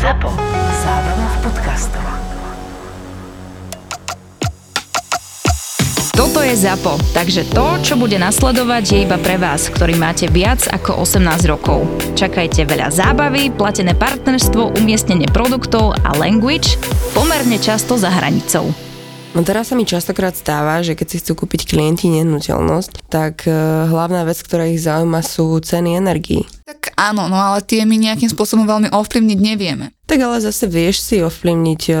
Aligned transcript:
ZAPO. 0.00 0.32
Zábrná 0.80 1.28
v 1.28 1.36
podcastov. 1.44 2.04
Toto 6.16 6.40
je 6.40 6.56
ZAPO, 6.56 6.96
takže 7.12 7.44
to, 7.52 7.76
čo 7.84 8.00
bude 8.00 8.16
nasledovať, 8.16 8.84
je 8.96 8.98
iba 9.04 9.20
pre 9.20 9.36
vás, 9.36 9.68
ktorý 9.68 10.00
máte 10.00 10.24
viac 10.32 10.64
ako 10.72 11.04
18 11.04 11.44
rokov. 11.52 11.84
Čakajte 12.16 12.64
veľa 12.64 12.88
zábavy, 12.88 13.52
platené 13.52 13.92
partnerstvo, 13.92 14.72
umiestnenie 14.80 15.28
produktov 15.28 15.92
a 16.00 16.16
language 16.16 16.80
pomerne 17.12 17.60
často 17.60 18.00
za 18.00 18.08
hranicou. 18.08 18.72
No 19.30 19.44
teraz 19.46 19.70
sa 19.70 19.76
mi 19.76 19.86
častokrát 19.86 20.32
stáva, 20.32 20.82
že 20.82 20.96
keď 20.96 21.06
si 21.06 21.16
chcú 21.22 21.44
kúpiť 21.44 21.76
klienti 21.76 22.10
nehnuteľnosť, 22.10 23.06
tak 23.06 23.46
e, 23.46 23.52
hlavná 23.86 24.26
vec, 24.26 24.40
ktorá 24.42 24.66
ich 24.66 24.82
zaujíma 24.82 25.22
sú 25.22 25.54
ceny 25.60 25.94
energií. 25.94 26.48
Tak 26.66 26.79
áno, 27.00 27.32
no 27.32 27.40
ale 27.40 27.64
tie 27.64 27.88
my 27.88 27.96
nejakým 27.96 28.28
spôsobom 28.28 28.68
veľmi 28.68 28.92
ovplyvniť 28.92 29.38
nevieme. 29.40 29.96
Tak 30.04 30.20
ale 30.20 30.44
zase 30.44 30.68
vieš 30.68 31.00
si 31.00 31.24
ovplyvniť 31.24 31.82
e, 31.88 31.94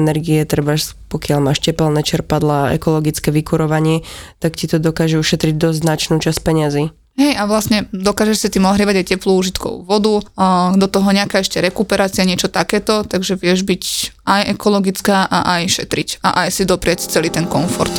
energie, 0.00 0.40
treba 0.48 0.80
pokiaľ 1.10 1.38
máš 1.42 1.60
tepelné 1.60 2.00
čerpadla, 2.00 2.72
ekologické 2.72 3.34
vykurovanie, 3.34 4.06
tak 4.38 4.56
ti 4.56 4.70
to 4.70 4.80
dokáže 4.80 5.18
ušetriť 5.18 5.54
dosť 5.58 5.78
značnú 5.82 6.16
časť 6.22 6.40
peňazí. 6.40 6.84
Hej, 7.18 7.36
a 7.36 7.44
vlastne 7.44 7.90
dokážeš 7.90 8.38
si 8.38 8.48
tým 8.48 8.64
ohrievať 8.70 9.02
aj 9.02 9.06
teplú 9.12 9.36
užitkovú 9.42 9.84
vodu, 9.84 10.24
a 10.38 10.72
do 10.72 10.86
toho 10.86 11.10
nejaká 11.10 11.42
ešte 11.42 11.60
rekuperácia, 11.60 12.24
niečo 12.24 12.48
takéto, 12.48 13.04
takže 13.04 13.36
vieš 13.36 13.66
byť 13.66 13.84
aj 14.24 14.42
ekologická 14.56 15.26
a 15.26 15.60
aj 15.60 15.82
šetriť 15.82 16.24
a 16.24 16.46
aj 16.46 16.48
si 16.54 16.62
doprieť 16.64 17.10
celý 17.10 17.28
ten 17.28 17.44
komfort. 17.44 17.92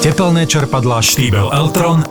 Tepelné 0.00 0.48
čerpadlá 0.48 1.04
Štýbel 1.04 1.52
Eltron 1.52 2.06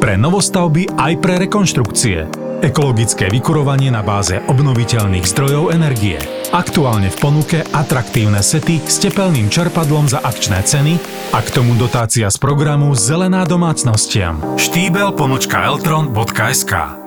pre 0.00 0.16
novostavby 0.16 0.88
aj 0.98 1.12
pre 1.20 1.36
rekonštrukcie. 1.46 2.49
Ekologické 2.60 3.32
vykurovanie 3.32 3.88
na 3.88 4.04
báze 4.04 4.36
obnoviteľných 4.36 5.24
zdrojov 5.24 5.72
energie. 5.72 6.20
Aktuálne 6.52 7.08
v 7.08 7.16
ponuke 7.16 7.64
atraktívne 7.72 8.44
sety 8.44 8.84
s 8.84 9.00
tepelným 9.00 9.48
čerpadlom 9.48 10.12
za 10.12 10.20
akčné 10.20 10.60
ceny 10.60 11.00
a 11.32 11.40
k 11.40 11.48
tomu 11.56 11.72
dotácia 11.80 12.28
z 12.28 12.36
programu 12.36 12.92
Zelená 12.92 13.48
domácnostiam. 13.48 14.60
štýbel.eltron.sk 14.60 16.72
No 16.72 16.99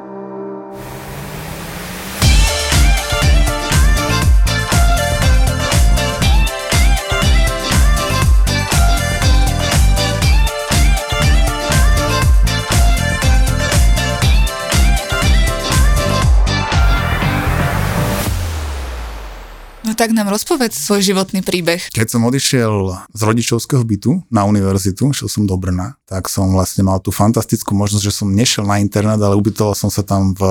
tak 20.03 20.11
nám 20.11 20.35
rozpovedz 20.35 20.75
svoj 20.75 20.99
životný 20.99 21.39
príbeh. 21.47 21.79
Keď 21.95 22.07
som 22.11 22.27
odišiel 22.27 22.91
z 23.15 23.21
rodičovského 23.23 23.87
bytu 23.87 24.19
na 24.27 24.43
univerzitu, 24.43 25.15
šiel 25.15 25.31
som 25.31 25.47
do 25.47 25.55
Brna, 25.55 25.95
tak 26.03 26.27
som 26.27 26.51
vlastne 26.51 26.83
mal 26.83 26.99
tú 26.99 27.07
fantastickú 27.15 27.71
možnosť, 27.71 28.03
že 28.03 28.11
som 28.11 28.27
nešiel 28.27 28.67
na 28.67 28.83
internet, 28.83 29.23
ale 29.23 29.39
ubytoval 29.39 29.71
som 29.79 29.87
sa 29.87 30.03
tam 30.03 30.35
v, 30.35 30.43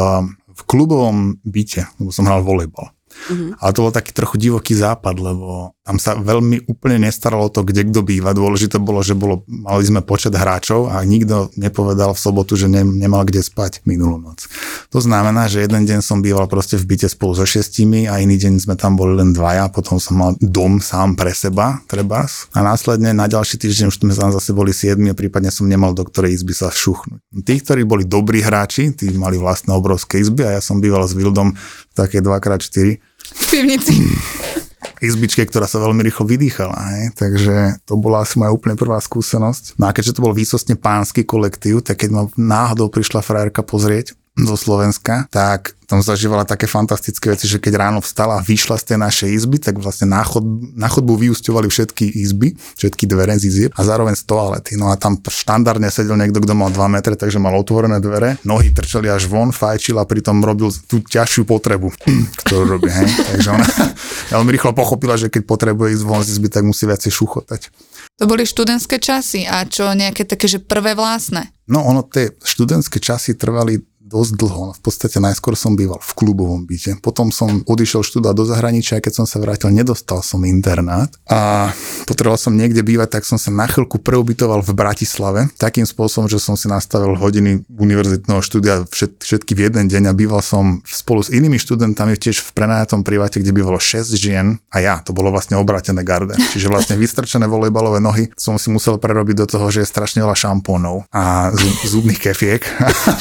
v 0.57 0.61
klubovom 0.65 1.37
byte, 1.45 1.85
lebo 2.01 2.09
som 2.09 2.25
hral 2.25 2.41
volejbal. 2.41 2.97
Mm-hmm. 3.29 3.61
Ale 3.61 3.71
to 3.77 3.85
bol 3.85 3.93
taký 3.93 4.17
trochu 4.17 4.41
divoký 4.41 4.73
západ, 4.73 5.21
lebo 5.21 5.77
tam 5.83 5.99
sa 5.99 6.15
veľmi 6.15 6.71
úplne 6.71 7.11
nestaralo 7.11 7.51
to, 7.51 7.67
kde 7.67 7.91
kto 7.91 8.07
býva. 8.07 8.31
Dôležité 8.31 8.79
bolo, 8.79 9.03
že 9.03 9.19
bolo, 9.19 9.43
mali 9.51 9.83
sme 9.83 9.99
počet 9.99 10.31
hráčov 10.31 10.87
a 10.87 11.03
nikto 11.03 11.51
nepovedal 11.59 12.15
v 12.15 12.23
sobotu, 12.23 12.55
že 12.55 12.71
ne, 12.71 12.87
nemal 12.87 13.27
kde 13.27 13.43
spať 13.43 13.83
minulú 13.83 14.15
noc. 14.15 14.47
To 14.95 15.03
znamená, 15.03 15.51
že 15.51 15.67
jeden 15.67 15.83
deň 15.83 15.99
som 15.99 16.23
býval 16.23 16.47
proste 16.47 16.79
v 16.79 16.87
byte 16.87 17.11
spolu 17.11 17.35
so 17.35 17.43
šestimi 17.43 18.07
a 18.07 18.23
iný 18.23 18.39
deň 18.39 18.63
sme 18.63 18.79
tam 18.79 18.95
boli 18.95 19.19
len 19.19 19.35
dvaja, 19.35 19.75
potom 19.75 19.99
som 19.99 20.15
mal 20.15 20.31
dom 20.39 20.79
sám 20.79 21.19
pre 21.19 21.35
seba, 21.35 21.83
treba. 21.91 22.31
A 22.55 22.59
následne 22.63 23.11
na 23.11 23.27
ďalší 23.27 23.59
týždeň 23.59 23.91
už 23.91 24.07
sme 24.07 24.15
tam 24.15 24.31
zase 24.31 24.55
boli 24.55 24.71
siedmi 24.71 25.11
a 25.11 25.19
prípadne 25.19 25.51
som 25.51 25.67
nemal 25.67 25.99
do 25.99 26.07
ktorej 26.07 26.39
izby 26.39 26.55
sa 26.55 26.71
šuchnúť. 26.71 27.43
Tí, 27.43 27.59
ktorí 27.59 27.83
boli 27.83 28.07
dobrí 28.07 28.39
hráči, 28.39 28.95
tí 28.95 29.11
mali 29.19 29.35
vlastné 29.35 29.75
obrovské 29.75 30.23
izby 30.23 30.47
a 30.47 30.55
ja 30.55 30.63
som 30.63 30.79
býval 30.79 31.11
s 31.11 31.19
Vildom 31.19 31.59
v 31.59 31.93
také 31.99 32.23
2x4 32.23 33.03
v 33.35 33.45
pivnici. 33.51 33.95
izbičke, 35.03 35.43
ktorá 35.43 35.67
sa 35.67 35.83
veľmi 35.83 36.07
rýchlo 36.07 36.25
vydýchala. 36.25 36.79
Hej? 36.95 37.05
Takže 37.19 37.83
to 37.83 37.99
bola 37.99 38.23
asi 38.23 38.39
moja 38.39 38.55
úplne 38.55 38.79
prvá 38.79 39.03
skúsenosť. 39.03 39.77
No 39.77 39.91
a 39.91 39.95
keďže 39.95 40.15
to 40.17 40.25
bol 40.25 40.33
výsostne 40.33 40.79
pánsky 40.79 41.27
kolektív, 41.27 41.83
tak 41.83 42.07
keď 42.07 42.11
ma 42.15 42.23
náhodou 42.39 42.87
prišla 42.87 43.21
frajerka 43.21 43.67
pozrieť 43.67 44.15
zo 44.33 44.57
Slovenska, 44.57 45.29
tak 45.29 45.77
tam 45.85 46.01
zažívala 46.01 46.49
také 46.49 46.65
fantastické 46.65 47.37
veci, 47.37 47.45
že 47.45 47.61
keď 47.61 47.77
ráno 47.77 48.01
vstala 48.01 48.41
a 48.41 48.45
vyšla 48.45 48.81
z 48.81 48.85
tej 48.89 48.99
našej 49.05 49.29
izby, 49.37 49.61
tak 49.61 49.77
vlastne 49.77 50.09
na, 50.09 50.25
chod, 50.25 50.41
na 50.73 50.89
chodbu 50.89 51.21
vyústovali 51.21 51.69
všetky 51.69 52.17
izby, 52.17 52.57
všetky 52.81 53.05
dvere 53.05 53.37
z 53.37 53.53
izieb 53.53 53.71
a 53.77 53.85
zároveň 53.85 54.17
z 54.17 54.25
toalety. 54.25 54.81
No 54.81 54.89
a 54.89 54.97
tam 54.97 55.21
štandardne 55.21 55.93
sedel 55.93 56.17
niekto, 56.17 56.41
kto 56.41 56.57
mal 56.57 56.73
2 56.73 56.81
metre, 56.97 57.13
takže 57.13 57.37
mal 57.37 57.53
otvorené 57.61 58.01
dvere, 58.01 58.41
nohy 58.49 58.73
trčali 58.73 59.13
až 59.13 59.29
von, 59.29 59.53
fajčil 59.53 60.01
a 60.01 60.09
pritom 60.09 60.41
robil 60.41 60.73
tú 60.89 61.05
ťažšiu 61.05 61.45
potrebu, 61.45 61.93
ktorú 62.49 62.81
robí. 62.81 62.89
Hej? 62.89 63.13
Takže 63.13 63.49
ona 63.53 63.67
veľmi 64.41 64.49
rýchlo 64.49 64.73
pochopila, 64.73 65.21
že 65.21 65.29
keď 65.29 65.45
potrebuje 65.45 66.01
ísť 66.01 66.05
von 66.09 66.25
z 66.25 66.41
izby, 66.41 66.49
tak 66.49 66.65
musí 66.65 66.89
viacej 66.89 67.13
šuchotať. 67.13 67.69
To 68.17 68.25
boli 68.25 68.49
študentské 68.49 68.97
časy 68.97 69.45
a 69.45 69.69
čo 69.69 69.93
nejaké 69.93 70.25
také, 70.25 70.49
že 70.49 70.57
prvé 70.57 70.97
vlastné? 70.97 71.53
No 71.69 71.85
ono, 71.85 72.01
tie 72.05 72.33
študentské 72.41 72.97
časy 72.97 73.37
trvali 73.37 73.92
dosť 74.13 74.33
dlho. 74.37 74.65
V 74.77 74.81
podstate 74.85 75.17
najskôr 75.17 75.57
som 75.57 75.73
býval 75.73 75.99
v 76.05 76.13
klubovom 76.13 76.69
byte. 76.69 77.01
Potom 77.01 77.33
som 77.33 77.65
odišiel 77.65 78.05
študovať 78.05 78.35
do 78.37 78.45
zahraničia 78.45 79.01
a 79.01 79.05
keď 79.05 79.25
som 79.25 79.27
sa 79.27 79.41
vrátil, 79.41 79.73
nedostal 79.73 80.21
som 80.21 80.45
internát 80.45 81.09
a 81.25 81.73
potreboval 82.05 82.37
som 82.37 82.53
niekde 82.53 82.85
bývať, 82.85 83.17
tak 83.19 83.25
som 83.25 83.41
sa 83.41 83.49
na 83.49 83.65
chvíľku 83.65 83.97
preubytoval 84.05 84.61
v 84.61 84.77
Bratislave 84.77 85.41
takým 85.57 85.89
spôsobom, 85.89 86.29
že 86.29 86.37
som 86.37 86.61
si 86.61 86.69
nastavil 86.69 87.17
hodiny 87.17 87.65
univerzitného 87.73 88.45
štúdia 88.45 88.85
všet, 88.85 89.25
všetky 89.25 89.57
v 89.57 89.73
jeden 89.73 89.89
deň 89.89 90.03
a 90.11 90.13
býval 90.13 90.45
som 90.45 90.85
spolu 90.85 91.25
s 91.25 91.33
inými 91.33 91.57
študentami 91.57 92.19
tiež 92.19 92.45
v 92.45 92.51
prenajatom 92.53 93.07
priváte, 93.07 93.41
kde 93.41 93.55
bývalo 93.57 93.81
6 93.81 94.13
žien 94.13 94.61
a 94.69 94.77
ja. 94.83 95.01
To 95.07 95.17
bolo 95.17 95.33
vlastne 95.33 95.57
obrátené 95.57 96.05
garde. 96.05 96.37
Čiže 96.53 96.69
vlastne 96.69 96.99
vystrčené 96.99 97.49
volejbalové 97.49 98.03
nohy 98.03 98.29
som 98.35 98.59
si 98.59 98.69
musel 98.69 98.99
prerobiť 98.99 99.37
do 99.41 99.47
toho, 99.47 99.71
že 99.71 99.87
je 99.87 99.89
strašne 99.89 100.21
veľa 100.21 100.37
šampónov 100.37 101.07
a 101.15 101.55
zubných 101.87 102.19
kefiek. 102.19 102.67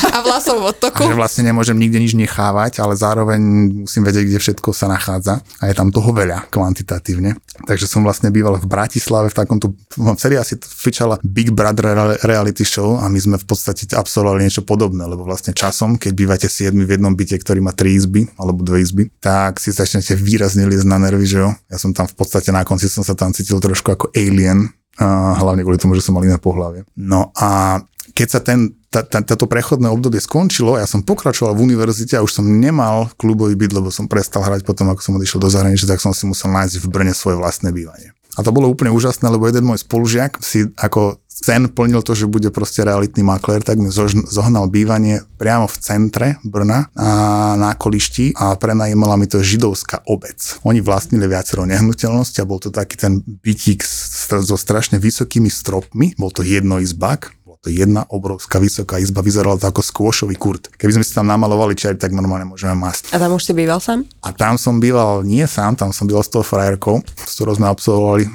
A 0.09 0.25
vlasov 0.25 0.65
od 0.65 0.77
toku. 0.81 1.05
Že 1.05 1.13
vlastne 1.13 1.43
nemôžem 1.45 1.77
nikde 1.77 2.01
nič 2.01 2.17
nechávať, 2.17 2.81
ale 2.81 2.97
zároveň 2.97 3.39
musím 3.85 4.01
vedieť, 4.01 4.25
kde 4.25 4.39
všetko 4.41 4.69
sa 4.73 4.89
nachádza 4.89 5.45
a 5.61 5.63
je 5.69 5.75
tam 5.77 5.93
toho 5.93 6.09
veľa 6.09 6.49
kvantitatívne. 6.49 7.37
Takže 7.69 7.85
som 7.85 8.01
vlastne 8.01 8.33
býval 8.33 8.57
v 8.57 8.65
Bratislave 8.65 9.29
v 9.29 9.37
takomto, 9.37 9.77
v 9.93 10.17
sérii 10.17 10.41
asi 10.41 10.57
fičala 10.57 11.21
Big 11.21 11.53
Brother 11.53 12.17
reality 12.25 12.65
show 12.65 12.97
a 12.97 13.05
my 13.05 13.19
sme 13.21 13.37
v 13.37 13.45
podstate 13.45 13.85
absolvovali 13.93 14.49
niečo 14.49 14.65
podobné, 14.65 15.05
lebo 15.05 15.21
vlastne 15.21 15.53
časom, 15.53 16.01
keď 16.01 16.11
bývate 16.17 16.47
7 16.49 16.73
v 16.73 16.89
jednom 16.97 17.13
byte, 17.13 17.37
ktorý 17.37 17.61
má 17.61 17.69
3 17.69 17.85
izby 17.93 18.25
alebo 18.41 18.65
2 18.65 18.81
izby, 18.81 19.13
tak 19.21 19.61
si 19.61 19.69
začnete 19.69 20.17
výrazne 20.17 20.65
liesť 20.65 20.89
na 20.89 20.97
nervy, 20.97 21.29
že 21.29 21.37
jo. 21.45 21.53
Ja 21.69 21.77
som 21.77 21.93
tam 21.93 22.09
v 22.09 22.17
podstate 22.17 22.49
na 22.49 22.65
konci 22.65 22.89
som 22.89 23.05
sa 23.05 23.13
tam 23.13 23.29
cítil 23.29 23.61
trošku 23.61 23.93
ako 23.93 24.09
alien, 24.17 24.73
a 24.99 25.39
hlavne 25.39 25.63
kvôli 25.63 25.79
tomu, 25.79 25.95
že 25.95 26.03
som 26.03 26.13
mal 26.13 26.25
iné 26.27 26.35
pohľavie. 26.35 26.83
No 26.99 27.31
a 27.39 27.79
keď 28.11 28.27
sa 28.27 28.39
ten, 28.43 28.75
tá, 28.91 29.07
tá, 29.07 29.23
táto 29.23 29.47
prechodné 29.47 29.87
obdobie 29.87 30.19
skončilo, 30.19 30.75
ja 30.75 30.83
som 30.83 30.99
pokračoval 30.99 31.55
v 31.55 31.71
univerzite 31.71 32.19
a 32.19 32.25
už 32.27 32.43
som 32.43 32.45
nemal 32.45 33.07
klubový 33.15 33.55
byt, 33.55 33.71
lebo 33.71 33.87
som 33.87 34.11
prestal 34.11 34.43
hrať 34.43 34.67
potom, 34.67 34.91
ako 34.91 34.99
som 34.99 35.15
odišiel 35.15 35.39
do 35.39 35.47
zahraničia, 35.47 35.87
tak 35.87 36.03
som 36.03 36.11
si 36.11 36.27
musel 36.27 36.51
nájsť 36.51 36.83
v 36.83 36.87
Brne 36.91 37.15
svoje 37.15 37.39
vlastné 37.39 37.71
bývanie. 37.71 38.11
A 38.35 38.43
to 38.43 38.55
bolo 38.55 38.71
úplne 38.71 38.95
úžasné, 38.95 39.27
lebo 39.27 39.47
jeden 39.47 39.67
môj 39.67 39.83
spolužiak 39.83 40.39
si 40.39 40.67
ako 40.79 41.19
sen 41.27 41.67
plnil 41.67 42.03
to, 42.03 42.15
že 42.15 42.31
bude 42.31 42.47
proste 42.51 42.83
realitný 42.83 43.23
maklér, 43.23 43.63
tak 43.63 43.79
mi 43.79 43.91
zohnal 44.27 44.67
bývanie 44.67 45.23
priamo 45.35 45.65
v 45.67 45.75
centre 45.79 46.27
Brna 46.43 46.91
a 46.95 47.09
na 47.55 47.71
kolišti 47.75 48.35
a 48.35 48.55
prenajímala 48.55 49.15
mi 49.15 49.27
to 49.27 49.43
židovská 49.43 50.03
obec. 50.07 50.37
Oni 50.67 50.79
vlastnili 50.83 51.27
viacero 51.27 51.67
nehnuteľnosti 51.67 52.39
a 52.39 52.47
bol 52.47 52.59
to 52.59 52.71
taký 52.71 52.95
ten 52.99 53.23
bytík 53.23 53.83
so 53.83 54.55
strašne 54.59 54.99
vysokými 54.99 55.51
stropmi, 55.51 56.15
bol 56.15 56.31
to 56.31 56.43
jednoizbak, 56.45 57.35
to 57.61 57.69
je 57.69 57.85
jedna 57.85 58.09
obrovská 58.09 58.57
vysoká 58.57 58.97
izba, 58.97 59.21
vyzerala 59.21 59.53
to 59.53 59.69
ako 59.69 59.85
skôšový 59.85 60.33
kurt. 60.33 60.73
Keby 60.81 60.97
sme 60.97 61.05
si 61.05 61.13
tam 61.13 61.29
namalovali 61.29 61.77
čer, 61.77 61.93
tak 61.93 62.09
normálne 62.09 62.49
môžeme 62.49 62.73
masť. 62.73 63.13
A 63.13 63.21
tam 63.21 63.37
už 63.37 63.45
si 63.45 63.53
býval 63.53 63.77
sám? 63.77 64.01
A 64.25 64.33
tam 64.33 64.57
som 64.57 64.81
býval 64.81 65.21
nie 65.21 65.45
sám, 65.45 65.77
tam 65.77 65.93
som 65.93 66.09
býval 66.09 66.25
s 66.25 66.33
tou 66.33 66.41
frajerkou, 66.41 67.05
s 67.05 67.37
ktorou 67.37 67.53
sme 67.53 67.69
absolvovali 67.69 68.25
e, 68.25 68.29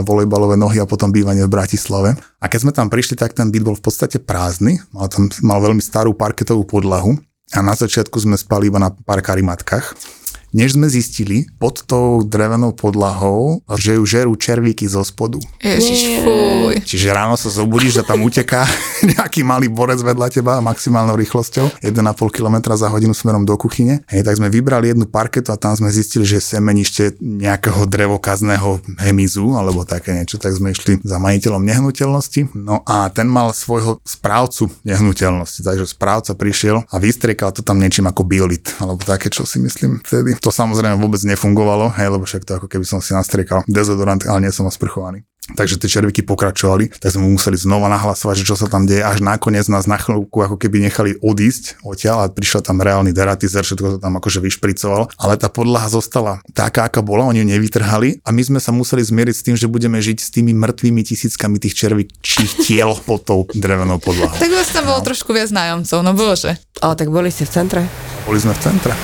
volejbalové 0.00 0.56
nohy 0.56 0.80
a 0.80 0.88
potom 0.88 1.12
bývanie 1.12 1.44
v 1.44 1.52
Bratislave. 1.52 2.16
A 2.40 2.48
keď 2.48 2.58
sme 2.64 2.72
tam 2.72 2.88
prišli, 2.88 3.20
tak 3.20 3.36
ten 3.36 3.52
byt 3.52 3.68
bol 3.68 3.76
v 3.76 3.84
podstate 3.84 4.16
prázdny, 4.16 4.80
mal 4.96 5.12
tam 5.12 5.28
mal 5.44 5.60
veľmi 5.60 5.84
starú 5.84 6.16
parketovú 6.16 6.64
podlahu 6.64 7.20
a 7.52 7.58
na 7.60 7.76
začiatku 7.76 8.16
sme 8.16 8.40
spali 8.40 8.72
iba 8.72 8.80
na 8.80 8.88
pár 8.88 9.20
karimatkách 9.20 9.92
než 10.50 10.78
sme 10.78 10.90
zistili 10.90 11.46
pod 11.58 11.82
tou 11.86 12.22
drevenou 12.26 12.74
podlahou, 12.74 13.62
že 13.78 13.96
ju 13.98 14.02
žerú 14.06 14.32
červíky 14.34 14.86
zo 14.86 15.02
spodu. 15.06 15.38
Ježiš, 15.62 16.22
fuj. 16.22 16.74
Čiže 16.82 17.14
ráno 17.14 17.38
sa 17.38 17.50
zobudíš 17.50 18.02
a 18.02 18.06
tam 18.06 18.26
uteká 18.26 18.66
nejaký 19.16 19.46
malý 19.46 19.70
borec 19.70 20.02
vedľa 20.02 20.28
teba 20.30 20.58
maximálnou 20.62 21.14
rýchlosťou 21.18 21.82
1,5 21.82 22.36
km 22.36 22.56
za 22.74 22.90
hodinu 22.90 23.14
smerom 23.14 23.46
do 23.46 23.54
kuchyne. 23.54 24.02
Hej, 24.10 24.26
tak 24.26 24.38
sme 24.38 24.50
vybrali 24.50 24.90
jednu 24.90 25.06
parketu 25.06 25.54
a 25.54 25.60
tam 25.60 25.74
sme 25.74 25.90
zistili, 25.90 26.26
že 26.26 26.42
semenište 26.42 27.18
nejakého 27.20 27.86
drevokazného 27.86 29.00
hemizu 29.02 29.54
alebo 29.54 29.86
také 29.86 30.14
niečo, 30.16 30.36
tak 30.40 30.56
sme 30.56 30.74
išli 30.74 31.02
za 31.02 31.20
majiteľom 31.22 31.62
nehnuteľnosti. 31.62 32.54
No 32.58 32.82
a 32.84 33.08
ten 33.12 33.30
mal 33.30 33.54
svojho 33.54 34.02
správcu 34.02 34.72
nehnuteľnosti, 34.82 35.62
takže 35.62 35.86
správca 35.86 36.32
prišiel 36.34 36.82
a 36.88 36.96
vystriekal 36.98 37.54
to 37.54 37.60
tam 37.60 37.78
niečím 37.78 38.08
ako 38.08 38.24
biolit, 38.24 38.74
alebo 38.80 39.02
také, 39.04 39.28
čo 39.28 39.44
si 39.44 39.60
myslím 39.60 40.00
vtedy. 40.02 40.39
To 40.40 40.48
samozrejme 40.48 40.96
vôbec 40.96 41.20
nefungovalo, 41.24 41.92
hej, 42.00 42.08
lebo 42.08 42.24
však 42.24 42.48
to 42.48 42.56
ako 42.56 42.66
keby 42.68 42.88
som 42.88 43.04
si 43.04 43.12
nastriekal 43.12 43.60
dezodorant, 43.68 44.24
ale 44.24 44.48
nie 44.48 44.52
som 44.52 44.64
osprchovaný. 44.64 45.24
Takže 45.50 45.82
tie 45.82 45.90
červíky 45.90 46.22
pokračovali, 46.22 46.94
tak 47.02 47.10
sme 47.10 47.26
museli 47.26 47.58
znova 47.58 47.90
nahlasovať, 47.90 48.34
že 48.38 48.46
čo 48.46 48.54
sa 48.54 48.70
tam 48.70 48.86
deje, 48.86 49.02
až 49.02 49.18
nakoniec 49.18 49.66
nás 49.66 49.90
na 49.90 49.98
chvíľku 49.98 50.46
ako 50.46 50.54
keby 50.54 50.78
nechali 50.86 51.18
odísť 51.18 51.82
odtiaľ 51.82 52.16
a 52.22 52.30
prišiel 52.30 52.62
tam 52.62 52.78
reálny 52.78 53.10
deratizer, 53.10 53.66
všetko 53.66 53.96
to 53.96 53.98
tam 53.98 54.14
akože 54.20 54.38
vyšpricoval, 54.38 55.10
ale 55.18 55.34
tá 55.40 55.50
podlaha 55.50 55.90
zostala 55.90 56.38
taká, 56.54 56.86
aká 56.86 57.02
bola, 57.02 57.26
oni 57.26 57.42
ju 57.42 57.46
nevytrhali 57.50 58.22
a 58.22 58.30
my 58.30 58.42
sme 58.46 58.60
sa 58.62 58.70
museli 58.70 59.02
zmieriť 59.02 59.34
s 59.34 59.42
tým, 59.42 59.56
že 59.58 59.66
budeme 59.66 59.98
žiť 59.98 60.18
s 60.22 60.30
tými 60.30 60.54
mŕtvými 60.54 61.02
tisíckami 61.02 61.58
tých 61.58 61.74
červíčích 61.74 62.62
tiel 62.62 62.94
pod 63.02 63.26
tou 63.26 63.50
drevenou 63.50 63.98
podlahou. 63.98 64.38
Tak 64.38 64.54
vás 64.54 64.70
tam 64.70 64.86
bolo 64.86 65.02
trošku 65.02 65.34
viac 65.34 65.50
nájomcov, 65.50 65.98
no 66.04 66.14
bože. 66.14 66.62
Ale 66.78 66.94
tak 66.94 67.10
boli 67.10 67.34
ste 67.34 67.42
v 67.42 67.50
centre. 67.50 67.80
Boli 68.22 68.38
sme 68.38 68.54
v 68.54 68.60
centre. 68.62 68.94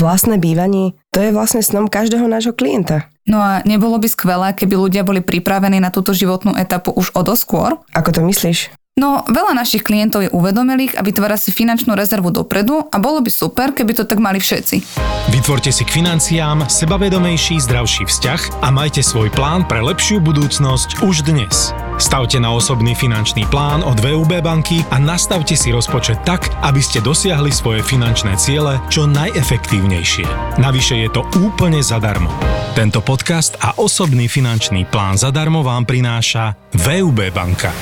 Vlastné 0.00 0.40
bývanie, 0.40 0.96
to 1.12 1.20
je 1.20 1.28
vlastne 1.28 1.60
snom 1.60 1.84
každého 1.84 2.24
nášho 2.24 2.56
klienta. 2.56 3.12
No 3.28 3.36
a 3.36 3.60
nebolo 3.68 4.00
by 4.00 4.08
skvelé, 4.08 4.56
keby 4.56 4.72
ľudia 4.72 5.04
boli 5.04 5.20
pripravení 5.20 5.76
na 5.76 5.92
túto 5.92 6.16
životnú 6.16 6.56
etapu 6.56 6.88
už 6.96 7.12
odoskôr? 7.12 7.76
Ako 7.92 8.08
to 8.08 8.24
myslíš? 8.24 8.72
No, 9.00 9.24
veľa 9.24 9.56
našich 9.56 9.80
klientov 9.80 10.28
je 10.28 10.28
uvedomelých 10.28 11.00
a 11.00 11.00
vytvára 11.00 11.40
si 11.40 11.48
finančnú 11.48 11.96
rezervu 11.96 12.28
dopredu 12.28 12.84
a 12.92 13.00
bolo 13.00 13.24
by 13.24 13.32
super, 13.32 13.72
keby 13.72 13.96
to 13.96 14.04
tak 14.04 14.20
mali 14.20 14.36
všetci. 14.36 14.84
Vytvorte 15.32 15.72
si 15.72 15.88
k 15.88 16.04
financiám 16.04 16.68
sebavedomejší, 16.68 17.64
zdravší 17.64 18.04
vzťah 18.04 18.60
a 18.60 18.68
majte 18.68 19.00
svoj 19.00 19.32
plán 19.32 19.64
pre 19.64 19.80
lepšiu 19.80 20.20
budúcnosť 20.20 21.00
už 21.00 21.24
dnes. 21.24 21.72
Stavte 21.96 22.36
na 22.44 22.52
osobný 22.52 22.92
finančný 22.92 23.48
plán 23.48 23.80
od 23.80 23.96
VUB 24.04 24.36
banky 24.44 24.84
a 24.92 25.00
nastavte 25.00 25.56
si 25.56 25.72
rozpočet 25.72 26.20
tak, 26.28 26.52
aby 26.60 26.84
ste 26.84 27.00
dosiahli 27.00 27.48
svoje 27.48 27.80
finančné 27.80 28.36
ciele 28.36 28.84
čo 28.92 29.08
najefektívnejšie. 29.08 30.28
Navyše 30.60 31.00
je 31.00 31.08
to 31.08 31.24
úplne 31.40 31.80
zadarmo. 31.80 32.28
Tento 32.76 33.00
podcast 33.00 33.56
a 33.64 33.80
osobný 33.80 34.28
finančný 34.28 34.84
plán 34.92 35.16
zadarmo 35.16 35.64
vám 35.64 35.88
prináša 35.88 36.52
VUB 36.76 37.32
banka. 37.32 37.72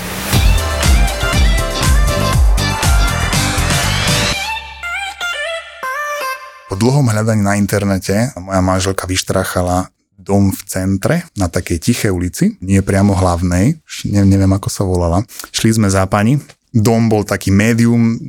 Po 6.69 6.77
dlhom 6.77 7.09
hľadaní 7.09 7.41
na 7.41 7.57
internete 7.57 8.29
moja 8.37 8.61
manželka 8.61 9.09
vyštráchala 9.09 9.89
dom 10.21 10.53
v 10.53 10.61
centre, 10.69 11.25
na 11.33 11.49
takej 11.49 11.81
tichej 11.81 12.13
ulici, 12.13 12.61
nie 12.61 12.85
priamo 12.85 13.17
hlavnej, 13.17 13.81
ne, 14.13 14.23
neviem 14.29 14.53
ako 14.53 14.69
sa 14.69 14.85
volala. 14.85 15.25
Šli 15.49 15.81
sme 15.81 15.89
za 15.89 16.05
pani, 16.05 16.37
dom 16.69 17.09
bol 17.09 17.25
taký 17.25 17.49
medium, 17.49 18.21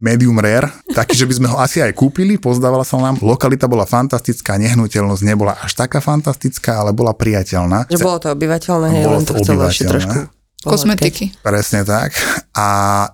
medium 0.00 0.40
rare, 0.40 0.72
taký, 0.96 1.12
že 1.12 1.28
by 1.28 1.34
sme 1.36 1.46
ho 1.52 1.60
asi 1.60 1.84
aj 1.84 1.92
kúpili, 1.92 2.40
pozdávala 2.40 2.88
sa 2.88 2.96
nám. 2.96 3.20
Lokalita 3.20 3.68
bola 3.68 3.84
fantastická, 3.84 4.56
nehnuteľnosť 4.56 5.22
nebola 5.26 5.52
až 5.60 5.76
taká 5.76 6.00
fantastická, 6.00 6.80
ale 6.80 6.96
bola 6.96 7.12
priateľná. 7.12 7.92
Že 7.92 8.00
bolo 8.00 8.16
to 8.16 8.32
obyvateľné, 8.32 8.86
hej, 8.96 9.02
Bolo 9.04 9.20
len 9.20 9.26
to 9.28 9.36
to 9.36 9.44
chcelo 9.44 9.68
ešte 9.68 9.84
trošku. 9.84 10.18
Kozmetiky. 10.64 11.36
Presne 11.44 11.84
tak. 11.84 12.16
A 12.56 12.66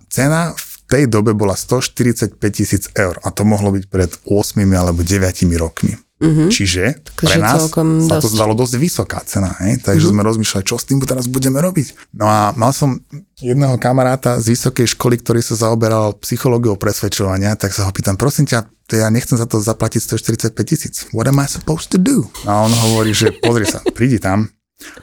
cena 0.06 0.55
v 0.55 0.69
tej 0.91 1.07
dobe 1.07 1.33
bola 1.39 1.55
145 1.55 2.35
tisíc 2.51 2.91
eur 2.99 3.15
a 3.23 3.31
to 3.31 3.47
mohlo 3.47 3.71
byť 3.71 3.85
pred 3.87 4.11
8 4.27 4.59
alebo 4.75 5.07
9 5.07 5.23
rokmi. 5.55 5.95
Mm-hmm. 6.21 6.49
Čiže 6.53 6.85
pre 7.17 7.33
Takže 7.33 7.41
nás 7.41 7.65
sa 8.05 8.21
to 8.21 8.29
dosť. 8.29 8.37
zdalo 8.37 8.53
dosť 8.53 8.75
vysoká 8.77 9.25
cena, 9.25 9.57
hej? 9.65 9.81
takže 9.81 10.05
mm-hmm. 10.05 10.21
sme 10.21 10.29
rozmýšľali, 10.29 10.65
čo 10.69 10.77
s 10.77 10.85
tým 10.85 11.01
teraz 11.01 11.25
budeme 11.33 11.57
robiť. 11.65 12.13
No 12.13 12.29
a 12.29 12.53
mal 12.61 12.77
som 12.77 13.01
jedného 13.41 13.81
kamaráta 13.81 14.37
z 14.37 14.53
vysokej 14.53 15.01
školy, 15.01 15.17
ktorý 15.17 15.41
sa 15.41 15.57
zaoberal 15.57 16.13
psychológiou 16.21 16.77
presvedčovania, 16.77 17.57
tak 17.57 17.73
sa 17.73 17.89
ho 17.89 17.93
pýtam, 17.97 18.21
prosím 18.21 18.45
ťa, 18.45 18.69
to 18.85 19.01
ja 19.01 19.09
nechcem 19.09 19.41
za 19.41 19.49
to 19.49 19.65
zaplatiť 19.65 20.21
145 20.53 20.53
tisíc. 20.69 21.09
What 21.17 21.25
am 21.25 21.41
I 21.41 21.49
supposed 21.49 21.89
to 21.95 21.97
do? 21.97 22.29
A 22.45 22.69
on 22.69 22.73
hovorí, 22.91 23.17
že 23.17 23.33
pozri 23.41 23.65
sa, 23.65 23.81
prídi 23.97 24.21
tam, 24.21 24.45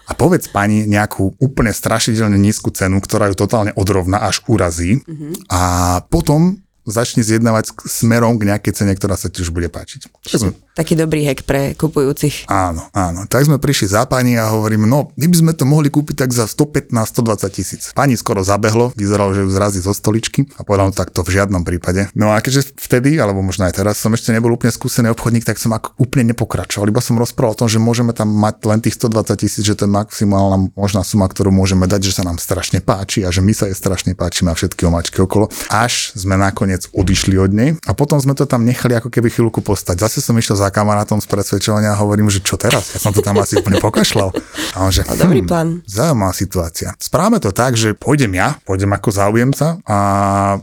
a 0.08 0.12
povedz 0.18 0.50
pani 0.50 0.86
nejakú 0.90 1.38
úplne 1.38 1.70
strašidelne 1.74 2.38
nízku 2.38 2.74
cenu, 2.74 2.98
ktorá 3.02 3.30
ju 3.32 3.36
totálne 3.38 3.72
odrovná 3.78 4.26
až 4.26 4.42
urazí 4.50 5.02
mm-hmm. 5.04 5.52
a 5.52 5.62
potom 6.10 6.62
začni 6.88 7.22
zjednávať 7.22 7.76
smerom 7.84 8.40
k 8.40 8.48
nejakej 8.48 8.74
cene, 8.74 8.96
ktorá 8.96 9.20
sa 9.20 9.28
ti 9.28 9.44
už 9.44 9.52
bude 9.52 9.68
páčiť. 9.68 10.08
Sme, 10.24 10.56
Taký 10.78 10.94
dobrý 10.94 11.26
hack 11.26 11.42
pre 11.42 11.74
kupujúcich. 11.74 12.46
áno, 12.46 12.86
áno. 12.94 13.26
Tak 13.26 13.50
sme 13.50 13.58
prišli 13.58 13.98
za 13.98 14.06
pani 14.06 14.38
a 14.38 14.46
hovorím, 14.54 14.86
no, 14.86 15.10
my 15.18 15.26
by 15.26 15.36
sme 15.42 15.52
to 15.58 15.66
mohli 15.66 15.90
kúpiť 15.90 16.22
tak 16.22 16.30
za 16.30 16.46
115-120 16.46 17.50
tisíc. 17.50 17.90
Pani 17.98 18.14
skoro 18.14 18.46
zabehlo, 18.46 18.94
vyzeralo, 18.94 19.34
že 19.34 19.42
ju 19.42 19.50
zrazí 19.50 19.82
zo 19.82 19.90
stoličky 19.90 20.46
a 20.54 20.62
povedal, 20.62 20.90
no 20.90 20.94
tak 20.94 21.10
to 21.10 21.26
v 21.26 21.34
žiadnom 21.34 21.66
prípade. 21.66 22.14
No 22.14 22.30
a 22.30 22.38
keďže 22.46 22.78
vtedy, 22.78 23.18
alebo 23.18 23.42
možno 23.42 23.66
aj 23.66 23.74
teraz, 23.74 23.98
som 23.98 24.14
ešte 24.14 24.30
nebol 24.30 24.54
úplne 24.54 24.70
skúsený 24.70 25.18
obchodník, 25.18 25.50
tak 25.50 25.58
som 25.58 25.74
ako 25.74 25.98
úplne 25.98 26.30
nepokračoval. 26.38 26.94
Iba 26.94 27.02
som 27.02 27.18
rozprával 27.18 27.58
o 27.58 27.60
tom, 27.66 27.70
že 27.74 27.82
môžeme 27.82 28.14
tam 28.14 28.30
mať 28.30 28.62
len 28.70 28.78
tých 28.78 29.02
120 29.02 29.34
tisíc, 29.34 29.66
že 29.66 29.74
to 29.74 29.90
je 29.90 29.92
maximálna 29.98 30.70
možná 30.78 31.02
suma, 31.02 31.26
ktorú 31.26 31.50
môžeme 31.50 31.90
dať, 31.90 32.06
že 32.06 32.22
sa 32.22 32.24
nám 32.24 32.38
strašne 32.38 32.86
páči 32.86 33.26
a 33.26 33.34
že 33.34 33.42
my 33.42 33.50
sa 33.58 33.66
jej 33.66 33.74
strašne 33.74 34.14
páčime 34.14 34.54
a 34.54 34.56
všetky 34.56 34.86
omačky 34.86 35.26
okolo. 35.26 35.50
Až 35.74 36.14
sme 36.14 36.38
nakoniec 36.38 36.86
odišli 36.94 37.34
od 37.42 37.50
nej 37.50 37.70
a 37.90 37.98
potom 37.98 38.22
sme 38.22 38.38
to 38.38 38.46
tam 38.46 38.62
nechali 38.62 38.94
ako 38.94 39.10
keby 39.10 39.34
chvíľku 39.34 39.66
postať. 39.66 40.06
Zase 40.06 40.22
som 40.22 40.38
išiel 40.38 40.54
za 40.54 40.67
kamarátom 40.70 41.20
z 41.24 41.28
presvedčovania 41.30 41.94
a 41.94 41.98
hovorím, 41.98 42.32
že 42.32 42.44
čo 42.44 42.56
teraz? 42.56 42.96
Ja 42.96 43.00
som 43.02 43.12
to 43.12 43.24
tam 43.24 43.38
asi 43.40 43.60
úplne 43.60 43.82
pokašľal. 43.82 44.30
A 44.76 44.86
on, 44.86 44.92
že, 44.94 45.08
dobrý 45.18 45.44
plán. 45.44 45.82
Zaujímavá 45.90 46.34
situácia. 46.36 46.94
Správame 47.02 47.42
to 47.42 47.50
tak, 47.56 47.74
že 47.74 47.98
pôjdem 47.98 48.36
ja, 48.38 48.60
pôjdem 48.64 48.92
ako 48.94 49.10
záujemca 49.10 49.82
a 49.88 49.98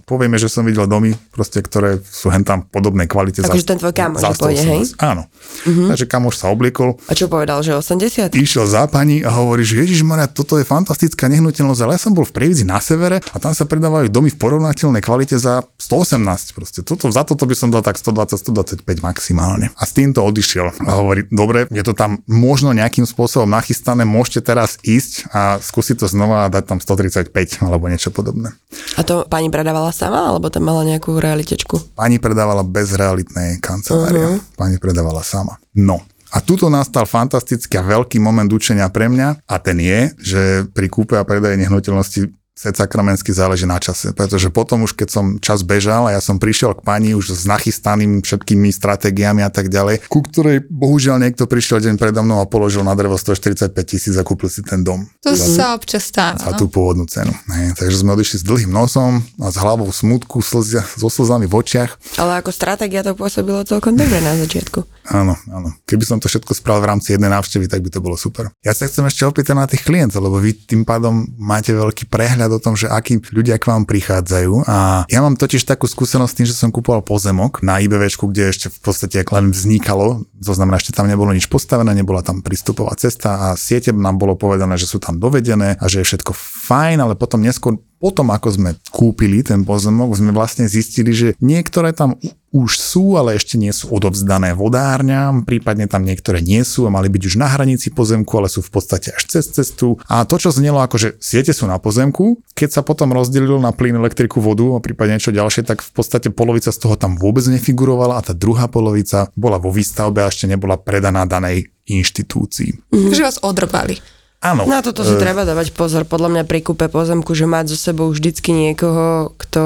povieme, 0.06 0.38
že 0.38 0.46
som 0.52 0.62
videl 0.62 0.86
domy, 0.86 1.16
proste, 1.34 1.58
ktoré 1.60 1.98
sú 2.04 2.30
hen 2.30 2.46
tam 2.46 2.62
podobnej 2.68 3.10
kvalite. 3.10 3.42
Akože 3.42 3.66
ten 3.66 3.78
tvoj 3.80 3.94
kamoš, 3.94 4.20
za 4.22 4.30
pôjde, 4.36 4.62
hej? 4.62 4.82
118. 4.94 5.02
Áno. 5.02 5.22
Mm-hmm. 5.66 5.88
Takže 5.90 6.04
kamoš 6.06 6.34
sa 6.38 6.46
obliekol, 6.52 6.96
A 7.08 7.12
čo 7.12 7.26
povedal, 7.26 7.60
že 7.64 7.74
80? 7.74 8.34
išiel 8.36 8.64
za 8.68 8.86
pani 8.86 9.24
a 9.24 9.30
hovorí, 9.32 9.66
že 9.66 9.82
Ježiš 9.82 10.06
Maria, 10.06 10.30
toto 10.30 10.60
je 10.60 10.64
fantastická 10.64 11.26
nehnuteľnosť, 11.32 11.80
ale 11.82 11.96
ja 11.96 12.00
som 12.00 12.12
bol 12.12 12.22
v 12.28 12.32
Prievidzi 12.34 12.62
na 12.62 12.78
severe 12.78 13.18
a 13.20 13.36
tam 13.40 13.56
sa 13.56 13.64
predávajú 13.64 14.12
domy 14.12 14.30
v 14.30 14.38
porovnateľnej 14.38 15.02
kvalite 15.02 15.36
za 15.40 15.64
118. 15.80 16.56
Proste 16.56 16.80
toto, 16.86 17.10
za 17.10 17.22
toto 17.26 17.48
by 17.48 17.54
som 17.56 17.68
dal 17.72 17.82
tak 17.82 17.96
120-125 17.98 18.84
maximálne. 19.02 19.72
A 19.74 19.82
s 19.94 20.02
týmto 20.02 20.26
odišiel 20.26 20.74
a 20.82 20.90
hovorí, 20.98 21.30
dobre, 21.30 21.70
je 21.70 21.86
to 21.86 21.94
tam 21.94 22.18
možno 22.26 22.74
nejakým 22.74 23.06
spôsobom 23.06 23.46
nachystané, 23.46 24.02
môžete 24.02 24.50
teraz 24.50 24.82
ísť 24.82 25.30
a 25.30 25.62
skúsiť 25.62 26.02
to 26.02 26.06
znova 26.10 26.50
a 26.50 26.50
dať 26.50 26.64
tam 26.66 26.78
135 26.82 27.30
alebo 27.62 27.86
niečo 27.86 28.10
podobné. 28.10 28.50
A 28.98 29.06
to 29.06 29.22
pani 29.30 29.54
predávala 29.54 29.94
sama, 29.94 30.34
alebo 30.34 30.50
tam 30.50 30.66
mala 30.66 30.82
nejakú 30.82 31.22
realitečku? 31.22 31.94
Pani 31.94 32.18
predávala 32.18 32.66
bez 32.66 32.90
realitnej 32.98 33.62
kancelárie. 33.62 34.34
Uh-huh. 34.34 34.58
Pani 34.58 34.82
predávala 34.82 35.22
sama. 35.22 35.62
No. 35.78 36.02
A 36.34 36.42
tuto 36.42 36.66
nastal 36.66 37.06
fantastický 37.06 37.78
a 37.78 37.86
veľký 37.86 38.18
moment 38.18 38.50
učenia 38.50 38.90
pre 38.90 39.06
mňa 39.06 39.46
a 39.46 39.54
ten 39.62 39.78
je, 39.78 40.10
že 40.18 40.40
pri 40.74 40.90
kúpe 40.90 41.14
a 41.14 41.22
predaji 41.22 41.62
nehnuteľnosti 41.62 42.26
Set 42.54 42.78
sakramensky 42.78 43.34
záleží 43.34 43.66
na 43.66 43.82
čase, 43.82 44.14
pretože 44.14 44.46
potom 44.46 44.86
už 44.86 44.94
keď 44.94 45.08
som 45.10 45.24
čas 45.42 45.66
bežal 45.66 46.06
a 46.06 46.14
ja 46.14 46.22
som 46.22 46.38
prišiel 46.38 46.78
k 46.78 46.86
pani 46.86 47.10
už 47.10 47.34
s 47.34 47.50
nachystaným 47.50 48.22
všetkými 48.22 48.70
stratégiami 48.70 49.42
a 49.42 49.50
tak 49.50 49.66
ďalej, 49.66 50.06
ku 50.06 50.22
ktorej 50.22 50.62
bohužiaľ 50.70 51.18
niekto 51.18 51.50
prišiel 51.50 51.82
deň 51.82 51.98
predo 51.98 52.22
mnou 52.22 52.38
a 52.38 52.46
položil 52.46 52.86
na 52.86 52.94
drevo 52.94 53.18
145 53.18 53.74
tisíc 53.82 54.14
a 54.14 54.22
kúpil 54.22 54.46
si 54.46 54.62
ten 54.62 54.86
dom 54.86 55.02
To 55.26 55.34
sa 55.34 55.74
občas 55.74 56.06
stáva. 56.06 56.38
za 56.38 56.54
No. 56.54 56.62
tú 56.62 56.70
pôvodnú 56.70 57.10
cenu. 57.10 57.34
Hej, 57.50 57.74
takže 57.74 57.96
sme 57.98 58.14
odišli 58.14 58.38
s 58.38 58.44
dlhým 58.46 58.70
nosom 58.70 59.18
a 59.36 59.50
s 59.50 59.58
hlavou 59.58 59.90
smutku, 59.90 60.38
slzia, 60.38 60.86
so 60.94 61.10
slzami 61.10 61.50
v 61.50 61.58
očiach 61.58 62.22
Ale 62.22 62.38
ako 62.38 62.54
stratégia 62.54 63.02
to 63.02 63.18
pôsobilo 63.18 63.66
celkom 63.66 63.98
dobre 63.98 64.22
na 64.22 64.38
začiatku. 64.38 64.86
Áno, 65.10 65.34
áno. 65.50 65.74
Keby 65.84 66.06
som 66.06 66.16
to 66.16 66.30
všetko 66.30 66.54
spravil 66.54 66.80
v 66.80 66.88
rámci 66.88 67.12
jednej 67.12 67.28
návštevy, 67.28 67.66
tak 67.66 67.82
by 67.82 67.90
to 67.90 67.98
bolo 67.98 68.14
super. 68.14 68.54
Ja 68.62 68.70
sa 68.70 68.86
chcem 68.86 69.02
ešte 69.04 69.26
opýtať 69.26 69.52
na 69.52 69.66
tých 69.66 69.82
klientov, 69.82 70.22
lebo 70.22 70.38
vy 70.38 70.54
tým 70.54 70.86
pádom 70.86 71.26
máte 71.36 71.74
veľký 71.74 72.06
prehľad 72.06 72.43
o 72.52 72.60
tom, 72.60 72.74
že 72.76 72.90
akí 72.90 73.22
ľudia 73.32 73.56
k 73.56 73.72
vám 73.72 73.88
prichádzajú. 73.88 74.68
A 74.68 75.08
ja 75.08 75.20
mám 75.24 75.38
totiž 75.40 75.64
takú 75.64 75.88
skúsenosť 75.88 76.30
s 76.30 76.36
tým, 76.36 76.46
že 76.50 76.56
som 76.58 76.68
kupoval 76.68 77.00
pozemok 77.00 77.64
na 77.64 77.80
IBVčku, 77.80 78.28
kde 78.28 78.52
ešte 78.52 78.68
v 78.68 78.78
podstate 78.84 79.24
len 79.24 79.54
vznikalo, 79.54 80.28
to 80.44 80.52
znamená, 80.52 80.76
ešte 80.76 80.92
tam 80.92 81.08
nebolo 81.08 81.32
nič 81.32 81.48
postavené, 81.48 81.96
nebola 81.96 82.20
tam 82.20 82.44
prístupová 82.44 82.92
cesta 82.98 83.50
a 83.50 83.58
siete 83.58 83.94
nám 83.94 84.20
bolo 84.20 84.36
povedané, 84.36 84.76
že 84.76 84.90
sú 84.90 85.00
tam 85.00 85.16
dovedené 85.16 85.80
a 85.80 85.84
že 85.88 86.04
je 86.04 86.08
všetko 86.12 86.36
fajn, 86.68 87.00
ale 87.00 87.14
potom 87.16 87.40
neskôr 87.40 87.80
potom, 88.04 88.28
ako 88.28 88.52
sme 88.52 88.70
kúpili 88.92 89.40
ten 89.40 89.64
pozemok, 89.64 90.12
sme 90.12 90.36
vlastne 90.36 90.68
zistili, 90.68 91.16
že 91.16 91.32
niektoré 91.40 91.96
tam 91.96 92.20
už 92.52 92.76
sú, 92.76 93.16
ale 93.16 93.40
ešte 93.40 93.56
nie 93.56 93.72
sú 93.72 93.88
odovzdané 93.96 94.52
vodárňam, 94.52 95.40
prípadne 95.42 95.88
tam 95.88 96.04
niektoré 96.04 96.44
nie 96.44 96.60
sú 96.68 96.84
a 96.84 96.92
mali 96.92 97.08
byť 97.08 97.22
už 97.32 97.34
na 97.40 97.48
hranici 97.48 97.88
pozemku, 97.88 98.28
ale 98.36 98.52
sú 98.52 98.60
v 98.60 98.76
podstate 98.76 99.10
až 99.16 99.24
cez 99.24 99.48
cestu. 99.48 99.96
A 100.04 100.28
to, 100.28 100.36
čo 100.36 100.52
znelo 100.52 100.84
ako, 100.84 101.00
že 101.00 101.08
siete 101.16 101.56
sú 101.56 101.64
na 101.64 101.80
pozemku, 101.80 102.44
keď 102.52 102.76
sa 102.76 102.82
potom 102.84 103.10
rozdelilo 103.16 103.56
na 103.56 103.72
plyn, 103.72 103.96
elektriku, 103.96 104.38
vodu 104.38 104.68
a 104.76 104.84
prípadne 104.84 105.16
niečo 105.16 105.32
ďalšie, 105.32 105.64
tak 105.64 105.80
v 105.80 105.90
podstate 105.96 106.28
polovica 106.28 106.68
z 106.70 106.78
toho 106.78 107.00
tam 107.00 107.16
vôbec 107.16 107.48
nefigurovala 107.48 108.20
a 108.20 108.24
tá 108.28 108.36
druhá 108.36 108.68
polovica 108.68 109.32
bola 109.32 109.56
vo 109.56 109.72
výstavbe 109.72 110.20
a 110.20 110.28
ešte 110.28 110.44
nebola 110.44 110.76
predaná 110.76 111.24
danej 111.24 111.72
inštitúcii. 111.88 112.92
Takže 112.92 113.24
vás 113.24 113.40
odrbali. 113.40 113.98
Áno. 114.44 114.68
Na 114.68 114.84
toto 114.84 115.08
si 115.08 115.16
e, 115.16 115.20
treba 115.20 115.48
dávať 115.48 115.72
pozor, 115.72 116.04
podľa 116.04 116.28
mňa 116.28 116.42
pri 116.44 116.60
kúpe 116.60 116.92
pozemku, 116.92 117.32
že 117.32 117.48
mať 117.48 117.72
so 117.72 117.78
sebou 117.80 118.12
vždycky 118.12 118.52
niekoho, 118.52 119.32
kto 119.40 119.62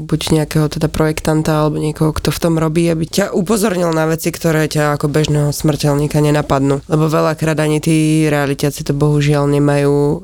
buď 0.00 0.20
nejakého 0.40 0.66
teda 0.72 0.88
projektanta 0.88 1.60
alebo 1.60 1.76
niekoho, 1.76 2.16
kto 2.16 2.32
v 2.32 2.40
tom 2.40 2.56
robí, 2.56 2.88
aby 2.88 3.04
ťa 3.04 3.36
upozornil 3.36 3.92
na 3.92 4.08
veci, 4.08 4.32
ktoré 4.32 4.64
ťa 4.64 4.96
ako 4.96 5.12
bežného 5.12 5.52
smrteľníka 5.52 6.24
nenapadnú. 6.24 6.80
Lebo 6.88 7.04
veľakrát 7.12 7.60
ani 7.60 7.84
tí 7.84 8.24
realitiaci 8.32 8.80
to 8.88 8.96
bohužiaľ 8.96 9.44
nemajú 9.44 9.92
e, 9.92 10.16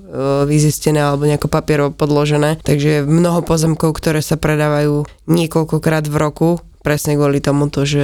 vyzistené 0.48 1.04
alebo 1.04 1.28
nejako 1.28 1.52
papierovo 1.52 1.92
podložené. 1.92 2.56
Takže 2.64 3.04
mnoho 3.04 3.44
pozemkov, 3.44 4.00
ktoré 4.00 4.24
sa 4.24 4.40
predávajú 4.40 5.04
niekoľkokrát 5.28 6.08
v 6.08 6.16
roku, 6.16 6.50
presne 6.80 7.16
kvôli 7.16 7.44
tomuto, 7.44 7.84
že 7.84 8.02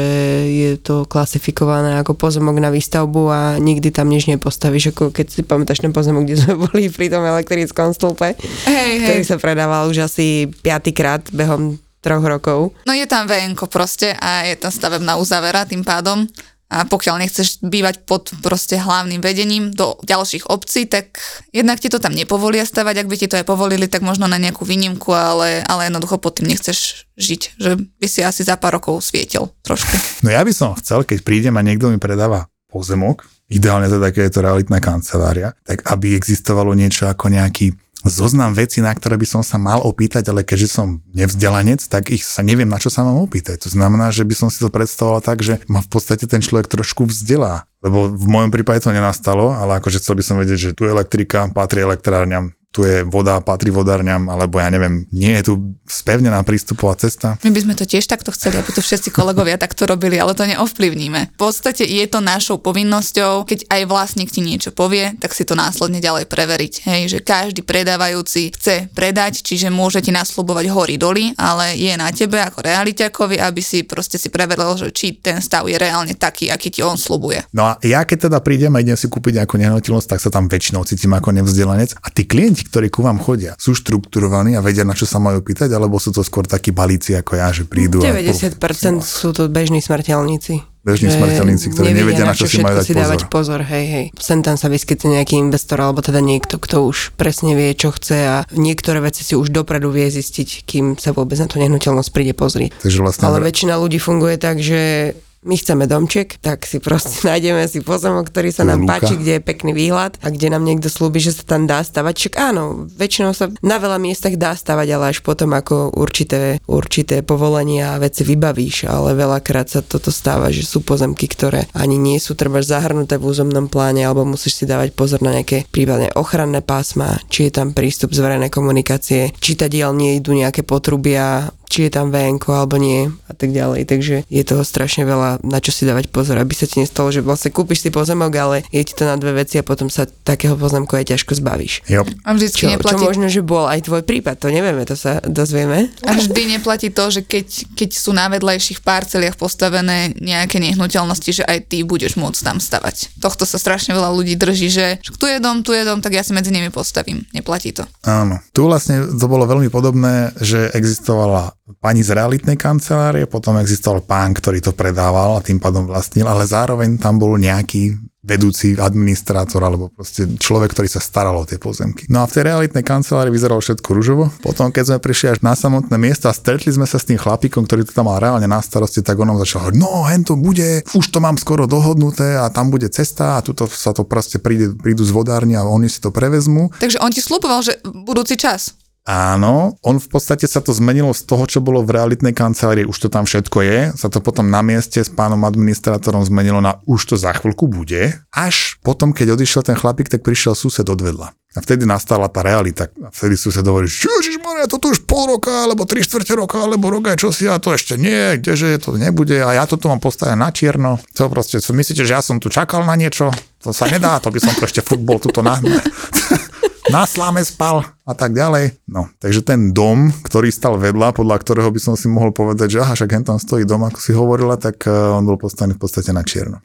je 0.49 0.77
to 0.77 1.09
klasifikované 1.09 1.97
ako 1.97 2.13
pozemok 2.13 2.61
na 2.61 2.69
výstavbu 2.69 3.23
a 3.33 3.41
nikdy 3.57 3.89
tam 3.89 4.13
nič 4.13 4.29
nepostavíš, 4.29 4.93
ako 4.93 5.13
keď 5.13 5.27
si 5.33 5.41
pamätáš 5.41 5.81
ten 5.81 5.97
pozemok, 5.97 6.29
kde 6.29 6.37
sme 6.37 6.55
boli 6.69 6.93
pri 6.93 7.09
tom 7.09 7.25
elektrickom 7.25 7.97
stĺpe, 7.97 8.37
Hej, 8.69 8.69
hej. 8.69 9.01
ktorý 9.03 9.23
sa 9.25 9.37
predával 9.41 9.89
už 9.89 10.05
asi 10.05 10.49
piatýkrát 10.61 11.25
behom 11.33 11.81
troch 12.05 12.23
rokov. 12.23 12.71
No 12.87 12.95
je 12.95 13.03
tam 13.11 13.27
VNko 13.27 13.67
proste 13.67 14.15
a 14.15 14.47
je 14.47 14.55
tam 14.55 14.71
stavebná 14.71 15.19
uzavera 15.19 15.67
tým 15.67 15.83
pádom. 15.83 16.29
A 16.67 16.83
pokiaľ 16.83 17.23
nechceš 17.23 17.63
bývať 17.63 18.03
pod 18.03 18.35
proste 18.43 18.75
hlavným 18.75 19.23
vedením 19.23 19.71
do 19.71 19.95
ďalších 20.03 20.51
obcí, 20.51 20.91
tak 20.91 21.23
jednak 21.55 21.79
ti 21.79 21.87
to 21.87 22.03
tam 22.03 22.11
nepovolia 22.11 22.67
stavať, 22.67 23.07
ak 23.07 23.11
by 23.11 23.17
ti 23.17 23.31
to 23.31 23.39
aj 23.39 23.47
povolili, 23.47 23.87
tak 23.87 24.03
možno 24.03 24.27
na 24.27 24.35
nejakú 24.35 24.67
výnimku, 24.67 25.15
ale, 25.15 25.63
ale 25.63 25.87
jednoducho 25.87 26.19
pod 26.19 26.43
tým 26.43 26.51
nechceš 26.51 27.07
žiť, 27.15 27.43
že 27.63 27.71
by 27.79 28.07
si 28.11 28.27
asi 28.27 28.43
za 28.43 28.59
pár 28.59 28.83
rokov 28.83 28.99
svietil 29.07 29.55
trošku. 29.63 29.95
No 30.27 30.35
ja 30.35 30.43
by 30.43 30.51
som 30.51 30.75
chcel, 30.75 31.07
keď 31.07 31.23
prídem 31.23 31.55
a 31.55 31.63
niekto 31.63 31.87
mi 31.87 32.03
predáva 32.03 32.51
pozemok, 32.67 33.23
ideálne 33.47 33.87
teda, 33.87 34.11
keď 34.11 34.23
je 34.27 34.35
to 34.35 34.45
realitná 34.45 34.83
kancelária, 34.83 35.55
tak 35.63 35.87
aby 35.87 36.19
existovalo 36.19 36.75
niečo 36.75 37.07
ako 37.07 37.31
nejaký 37.31 37.79
zoznam 38.05 38.53
vecí, 38.53 38.85
na 38.85 38.93
ktoré 38.93 39.17
by 39.17 39.25
som 39.25 39.43
sa 39.47 39.57
mal 39.57 39.81
opýtať, 39.81 40.29
ale 40.29 40.45
keďže 40.45 40.69
som 40.69 41.01
nevzdelanec, 41.17 41.81
tak 41.89 42.13
ich 42.13 42.27
sa 42.27 42.45
neviem, 42.45 42.69
na 42.69 42.77
čo 42.77 42.93
sa 42.93 43.07
mám 43.07 43.23
opýtať. 43.23 43.65
To 43.65 43.71
znamená, 43.73 44.13
že 44.13 44.27
by 44.27 44.35
som 44.37 44.49
si 44.53 44.61
to 44.61 44.69
predstavoval 44.69 45.25
tak, 45.25 45.41
že 45.41 45.63
ma 45.71 45.81
v 45.81 45.89
podstate 45.89 46.29
ten 46.29 46.45
človek 46.45 46.69
trošku 46.69 47.09
vzdelá. 47.09 47.65
Lebo 47.81 48.11
v 48.11 48.27
mojom 48.27 48.51
prípade 48.51 48.83
to 48.83 48.93
nenastalo, 48.93 49.55
ale 49.55 49.79
akože 49.79 50.03
chcel 50.03 50.19
by 50.19 50.25
som 50.27 50.37
vedieť, 50.37 50.59
že 50.59 50.75
tu 50.77 50.85
je 50.85 50.93
elektrika, 50.93 51.49
patrí 51.55 51.87
elektrárňam, 51.87 52.53
tu 52.77 52.85
je 52.85 53.09
voda, 53.09 53.41
patrí 53.41 53.73
vodárňam, 53.73 54.29
alebo 54.29 54.61
ja 54.61 54.69
neviem, 54.69 55.09
nie 55.09 55.33
je 55.41 55.49
tu 55.49 55.53
spevnená 55.89 56.45
prístupová 56.45 56.93
cesta. 57.01 57.41
My 57.41 57.49
by 57.49 57.65
sme 57.65 57.73
to 57.73 57.89
tiež 57.89 58.05
takto 58.05 58.29
chceli, 58.37 58.61
aby 58.61 58.69
to 58.69 58.85
všetci 58.85 59.09
kolegovia 59.17 59.57
takto 59.57 59.89
robili, 59.89 60.21
ale 60.21 60.37
to 60.37 60.45
neovplyvníme. 60.45 61.33
V 61.33 61.41
podstate 61.41 61.89
je 61.89 62.05
to 62.05 62.21
našou 62.21 62.61
povinnosťou, 62.61 63.49
keď 63.49 63.65
aj 63.73 63.83
vlastník 63.89 64.29
ti 64.29 64.45
niečo 64.45 64.77
povie, 64.77 65.17
tak 65.17 65.33
si 65.33 65.49
to 65.49 65.57
následne 65.57 66.05
ďalej 66.05 66.29
preveriť. 66.29 66.85
Hej, 66.85 67.03
že 67.17 67.19
každý 67.25 67.65
predávajúci 67.65 68.53
chce 68.53 68.93
predať, 68.93 69.41
čiže 69.41 69.73
môže 69.73 70.05
ti 70.05 70.13
nasľubovať 70.13 70.69
hory 70.69 71.01
doly, 71.01 71.33
ale 71.41 71.81
je 71.81 71.97
na 71.97 72.13
tebe 72.13 72.37
ako 72.37 72.61
realiťakovi, 72.61 73.41
aby 73.41 73.65
si 73.65 73.89
proste 73.89 74.21
si 74.21 74.29
preveril, 74.29 74.77
že 74.77 74.93
či 74.93 75.17
ten 75.17 75.41
stav 75.41 75.65
je 75.65 75.81
reálne 75.81 76.13
taký, 76.13 76.53
aký 76.53 76.69
ti 76.69 76.85
on 76.85 77.01
slubuje. 77.01 77.41
No 77.57 77.73
a 77.73 77.81
ja 77.81 78.05
keď 78.05 78.29
teda 78.29 78.45
prídem 78.45 78.77
a 78.77 78.85
idem 78.85 79.01
si 79.01 79.09
kúpiť 79.09 79.41
nejakú 79.41 79.57
nehnuteľnosť, 79.57 80.13
tak 80.13 80.21
sa 80.21 80.29
tam 80.29 80.45
väčšinou 80.51 80.85
cítim 80.85 81.17
ako 81.17 81.33
nevzdelanec. 81.33 81.97
A 82.03 82.13
tí 82.13 82.27
klienti, 82.27 82.66
ktorí 82.67 82.91
ku 82.91 83.07
vám 83.07 83.23
chodia, 83.23 83.55
sú 83.57 83.73
štrukturovaní 83.73 84.59
a 84.59 84.61
vedia, 84.61 84.83
na 84.83 84.93
čo 84.93 85.07
sa 85.07 85.23
majú 85.23 85.41
pýtať, 85.41 85.71
alebo 85.71 86.03
sú 86.03 86.11
to 86.11 86.27
skôr 86.27 86.45
takí 86.45 86.75
balíci 86.75 87.15
ako 87.15 87.39
ja, 87.39 87.49
že 87.55 87.65
prídu 87.65 88.03
a... 88.03 88.11
90% 88.11 88.59
sú 89.01 89.31
to 89.31 89.47
bežní 89.47 89.79
smrteľníci. 89.79 90.77
Bežní 90.87 91.11
smrteľníci, 91.11 91.75
ktorí 91.75 91.91
nevedia, 91.91 92.23
na 92.23 92.31
čo 92.31 92.47
si 92.47 92.63
majú 92.63 92.79
dať 92.79 92.87
si 92.87 92.95
dávať 92.95 93.27
pozor. 93.27 93.59
pozor. 93.59 93.61
Hej, 93.67 93.85
hej. 93.91 94.07
Sem 94.23 94.39
tam 94.47 94.55
sa 94.55 94.71
vyskytne 94.71 95.19
nejaký 95.19 95.35
investor, 95.35 95.83
alebo 95.83 95.99
teda 95.99 96.23
niekto, 96.23 96.63
kto 96.63 96.87
už 96.87 97.19
presne 97.19 97.59
vie, 97.59 97.75
čo 97.75 97.91
chce 97.91 98.19
a 98.23 98.37
niektoré 98.55 99.03
veci 99.03 99.27
si 99.27 99.35
už 99.35 99.51
dopredu 99.51 99.91
vie 99.91 100.07
zistiť, 100.07 100.63
kým 100.63 100.95
sa 100.95 101.11
vôbec 101.11 101.43
na 101.43 101.51
tú 101.51 101.59
nehnuteľnosť 101.59 102.11
príde 102.15 102.39
pozrieť. 102.39 102.87
Takže 102.87 103.03
vlastne... 103.03 103.27
Ale 103.27 103.43
väčšina 103.43 103.75
ľudí 103.75 103.99
funguje 103.99 104.39
tak, 104.39 104.63
že 104.63 105.11
my 105.47 105.55
chceme 105.55 105.87
domček, 105.87 106.43
tak 106.43 106.67
si 106.67 106.83
proste 106.83 107.23
nájdeme 107.29 107.65
si 107.71 107.81
pozemok, 107.81 108.29
ktorý 108.29 108.51
sa 108.51 108.67
nám 108.67 108.85
lúka. 108.85 108.99
páči, 108.99 109.15
kde 109.15 109.39
je 109.39 109.43
pekný 109.43 109.73
výhľad 109.73 110.19
a 110.21 110.29
kde 110.35 110.51
nám 110.51 110.67
niekto 110.67 110.91
slúbi, 110.91 111.23
že 111.23 111.33
sa 111.33 111.47
tam 111.47 111.71
dá 111.71 111.81
stavať. 111.81 112.15
Však 112.19 112.35
áno, 112.37 112.91
väčšinou 112.91 113.33
sa 113.33 113.49
na 113.63 113.79
veľa 113.79 114.03
miestach 114.03 114.35
dá 114.35 114.53
stavať, 114.59 114.87
ale 114.91 115.05
až 115.15 115.23
potom 115.23 115.55
ako 115.55 115.95
určité, 115.95 116.59
určité 116.67 117.23
povolenia 117.23 117.95
a 117.95 118.03
veci 118.03 118.27
vybavíš, 118.27 118.91
ale 118.91 119.15
veľakrát 119.15 119.71
sa 119.71 119.81
toto 119.81 120.11
stáva, 120.11 120.51
že 120.51 120.67
sú 120.67 120.83
pozemky, 120.83 121.31
ktoré 121.31 121.71
ani 121.73 121.95
nie 121.97 122.19
sú 122.19 122.35
treba 122.35 122.59
zahrnuté 122.61 123.17
v 123.17 123.31
územnom 123.31 123.71
pláne, 123.71 124.03
alebo 124.03 124.27
musíš 124.27 124.59
si 124.59 124.65
dávať 124.67 124.93
pozor 124.93 125.23
na 125.23 125.31
nejaké 125.31 125.69
prípadne 125.71 126.11
ochranné 126.19 126.61
pásma, 126.61 127.23
či 127.31 127.49
je 127.49 127.63
tam 127.63 127.71
prístup 127.71 128.11
z 128.11 128.19
verejnej 128.19 128.51
komunikácie, 128.51 129.31
či 129.39 129.55
tadiaľ 129.55 129.95
nie 129.95 130.19
idú 130.19 130.35
nejaké 130.35 130.67
potrubia, 130.67 131.55
či 131.69 131.87
je 131.87 131.91
tam 131.93 132.09
VNko 132.09 132.51
alebo 132.57 132.81
nie 132.81 133.13
a 133.29 133.33
tak 133.37 133.53
ďalej. 133.53 133.85
Takže 133.85 134.17
je 134.27 134.43
toho 134.43 134.65
strašne 134.65 135.05
veľa, 135.05 135.45
na 135.45 135.59
čo 135.61 135.71
si 135.71 135.85
dávať 135.85 136.09
pozor, 136.09 136.41
aby 136.41 136.57
sa 136.57 136.65
ti 136.65 136.81
nestalo, 136.81 137.13
že 137.13 137.21
vlastne 137.21 137.53
kúpiš 137.53 137.85
si 137.85 137.91
pozemok, 137.93 138.33
ale 138.33 138.57
je 138.73 138.83
ti 138.83 138.97
to 138.97 139.05
na 139.05 139.21
dve 139.21 139.45
veci 139.45 139.61
a 139.61 139.67
potom 139.67 139.93
sa 139.93 140.09
takého 140.09 140.57
pozemku 140.57 140.97
aj 140.97 141.13
ťažko 141.13 141.37
zbavíš. 141.37 141.85
Jo. 141.93 142.09
A 142.25 142.33
vždycky 142.33 142.65
Čo, 142.65 142.67
čo 142.71 142.75
neplatí 142.81 143.05
možno, 143.05 143.29
že 143.29 143.45
bol 143.45 143.69
aj 143.69 143.85
tvoj 143.85 144.03
prípad, 144.03 144.41
to 144.41 144.49
nevieme, 144.49 144.89
to 144.89 144.97
sa 144.97 145.21
dozvieme. 145.21 145.93
A 146.09 146.17
vždy 146.17 146.57
neplatí 146.57 146.89
to, 146.89 147.13
že 147.13 147.21
keď, 147.21 147.77
keď 147.77 147.91
sú 147.93 148.17
na 148.17 148.33
vedľajších 148.33 148.81
parceliach 148.81 149.37
postavené 149.37 150.17
nejaké 150.17 150.57
nehnuteľnosti, 150.63 151.43
že 151.43 151.45
aj 151.45 151.69
ty 151.69 151.85
budeš 151.85 152.17
môcť 152.17 152.41
tam 152.41 152.57
stavať. 152.63 153.21
Tohto 153.21 153.45
sa 153.45 153.61
strašne 153.61 153.93
veľa 153.93 154.11
ľudí 154.15 154.39
drží, 154.39 154.69
že 154.73 154.87
že 155.03 155.11
tu 155.19 155.27
je 155.27 155.39
dom, 155.43 155.63
tu 155.63 155.75
je 155.75 155.83
dom, 155.83 155.99
tak 155.99 156.15
ja 156.15 156.23
si 156.23 156.33
medzi 156.33 156.55
nimi 156.55 156.71
postavím. 156.71 157.27
Neplatí 157.35 157.75
to. 157.75 157.85
Áno. 158.07 158.39
Tu 158.55 158.63
vlastne 158.63 159.07
to 159.19 159.27
bolo 159.27 159.47
veľmi 159.47 159.69
podobné, 159.69 160.31
že 160.39 160.71
existovala 160.73 161.57
pani 161.83 162.07
z 162.07 162.15
realitnej 162.15 162.55
kancelárie, 162.55 163.27
potom 163.27 163.59
existoval 163.59 164.07
pán, 164.07 164.31
ktorý 164.35 164.63
to 164.63 164.71
predával 164.71 165.35
a 165.39 165.45
tým 165.45 165.59
pádom 165.59 165.91
vlastnil, 165.91 166.31
ale 166.31 166.47
zároveň 166.47 166.95
tam 166.99 167.19
bol 167.19 167.35
nejaký 167.35 167.99
vedúci 168.27 168.75
administrátor 168.75 169.63
alebo 169.63 169.87
proste 169.87 170.27
človek, 170.27 170.75
ktorý 170.75 170.91
sa 170.91 170.99
staral 170.99 171.39
o 171.39 171.47
tie 171.47 171.63
pozemky. 171.63 172.11
No 172.11 172.27
a 172.27 172.27
v 172.27 172.35
tej 172.35 172.51
realitnej 172.51 172.83
kancelárii 172.83 173.31
vyzeralo 173.31 173.63
všetko 173.63 173.87
ružovo. 173.95 174.35
Potom, 174.43 174.75
keď 174.75 174.85
sme 174.91 174.99
prišli 174.99 175.27
až 175.31 175.39
na 175.47 175.55
samotné 175.55 175.95
miesto 175.95 176.27
a 176.27 176.35
stretli 176.35 176.75
sme 176.75 176.91
sa 176.91 176.99
s 176.99 177.07
tým 177.07 177.23
chlapíkom, 177.23 177.63
ktorý 177.63 177.87
to 177.87 177.95
tam 177.95 178.11
mal 178.11 178.19
reálne 178.19 178.51
na 178.51 178.59
starosti, 178.59 179.07
tak 179.07 179.15
on 179.23 179.31
nám 179.31 179.39
začal 179.47 179.71
hovoriť, 179.71 179.79
no 179.79 180.03
hen 180.11 180.27
to 180.27 180.35
bude, 180.35 180.83
už 180.91 181.07
to 181.07 181.23
mám 181.23 181.39
skoro 181.39 181.71
dohodnuté 181.71 182.35
a 182.35 182.51
tam 182.51 182.75
bude 182.75 182.91
cesta 182.91 183.39
a 183.39 183.45
tuto 183.47 183.71
sa 183.71 183.95
to 183.95 184.03
proste 184.03 184.43
príde, 184.43 184.75
prídu 184.75 185.07
z 185.07 185.15
vodárni 185.15 185.55
a 185.55 185.63
oni 185.63 185.87
si 185.87 186.03
to 186.03 186.11
prevezmú. 186.11 186.75
Takže 186.83 186.99
on 186.99 187.15
ti 187.15 187.23
slúboval, 187.23 187.63
že 187.63 187.79
budúci 187.87 188.35
čas. 188.35 188.75
Áno, 189.07 189.79
on 189.87 190.03
v 190.03 190.09
podstate 190.11 190.51
sa 190.51 190.59
to 190.59 190.75
zmenilo 190.75 191.15
z 191.15 191.31
toho, 191.31 191.47
čo 191.47 191.63
bolo 191.63 191.79
v 191.87 191.95
realitnej 191.95 192.35
kancelárii, 192.35 192.91
už 192.91 193.07
to 193.07 193.09
tam 193.09 193.23
všetko 193.23 193.59
je, 193.63 193.79
sa 193.95 194.11
to 194.11 194.19
potom 194.19 194.51
na 194.51 194.67
mieste 194.67 194.99
s 194.99 195.07
pánom 195.07 195.47
administrátorom 195.47 196.27
zmenilo 196.27 196.59
na 196.59 196.83
už 196.91 197.15
to 197.15 197.15
za 197.15 197.31
chvíľku 197.31 197.71
bude, 197.71 198.19
až 198.35 198.83
potom, 198.83 199.15
keď 199.15 199.39
odišiel 199.39 199.63
ten 199.63 199.79
chlapík, 199.79 200.11
tak 200.11 200.27
prišiel 200.27 200.59
sused 200.59 200.83
odvedla. 200.91 201.39
A 201.57 201.63
vtedy 201.65 201.89
nastala 201.89 202.29
tá 202.29 202.45
realita. 202.45 202.91
A 203.01 203.09
vtedy 203.09 203.39
sused 203.39 203.65
hovorí, 203.65 203.89
že 203.89 204.11
Ježišmarja, 204.11 204.69
to 204.69 204.77
tu 204.83 204.93
už 204.93 205.07
pol 205.07 205.39
roka, 205.39 205.55
alebo 205.65 205.87
tri 205.87 206.03
štvrte 206.03 206.35
roka, 206.35 206.61
alebo 206.61 206.91
rok 206.91 207.15
aj 207.15 207.23
čosi, 207.23 207.47
a 207.47 207.63
to 207.63 207.79
ešte 207.79 207.95
nie, 207.95 208.43
kdeže 208.43 208.75
to 208.83 208.99
nebude, 208.99 209.39
a 209.39 209.55
ja 209.55 209.65
to 209.71 209.79
tu 209.79 209.87
mám 209.87 210.03
postavené 210.03 210.35
na 210.35 210.51
čierno. 210.51 210.99
To 211.15 211.31
proste, 211.31 211.63
myslíte, 211.63 212.03
že 212.03 212.13
ja 212.13 212.21
som 212.21 212.43
tu 212.43 212.51
čakal 212.51 212.83
na 212.83 212.99
niečo? 212.99 213.31
To 213.63 213.71
sa 213.71 213.87
nedá, 213.87 214.19
to 214.19 214.35
by 214.35 214.43
som 214.43 214.53
to 214.59 214.67
ešte 214.67 214.83
futbol 214.83 215.23
tuto 215.23 215.47
na... 215.47 215.57
na 216.91 217.03
sláme 217.07 217.43
spal 217.43 217.83
a 218.07 218.13
tak 218.15 218.35
ďalej. 218.35 218.79
No, 218.87 219.11
takže 219.19 219.43
ten 219.43 219.75
dom, 219.75 220.15
ktorý 220.23 220.55
stal 220.55 220.79
vedľa, 220.79 221.17
podľa 221.17 221.37
ktorého 221.43 221.71
by 221.71 221.81
som 221.83 221.95
si 221.99 222.07
mohol 222.07 222.31
povedať, 222.31 222.79
že 222.79 222.83
aha, 222.83 222.95
však 222.95 223.27
tam 223.27 223.39
stojí 223.43 223.67
dom, 223.67 223.83
ako 223.87 223.99
si 223.99 224.13
hovorila, 224.15 224.55
tak 224.59 224.87
eh, 224.87 224.93
on 224.93 225.27
bol 225.27 225.39
postavený 225.39 225.75
v 225.75 225.83
podstate 225.83 226.15
na 226.15 226.23
čierno. 226.23 226.63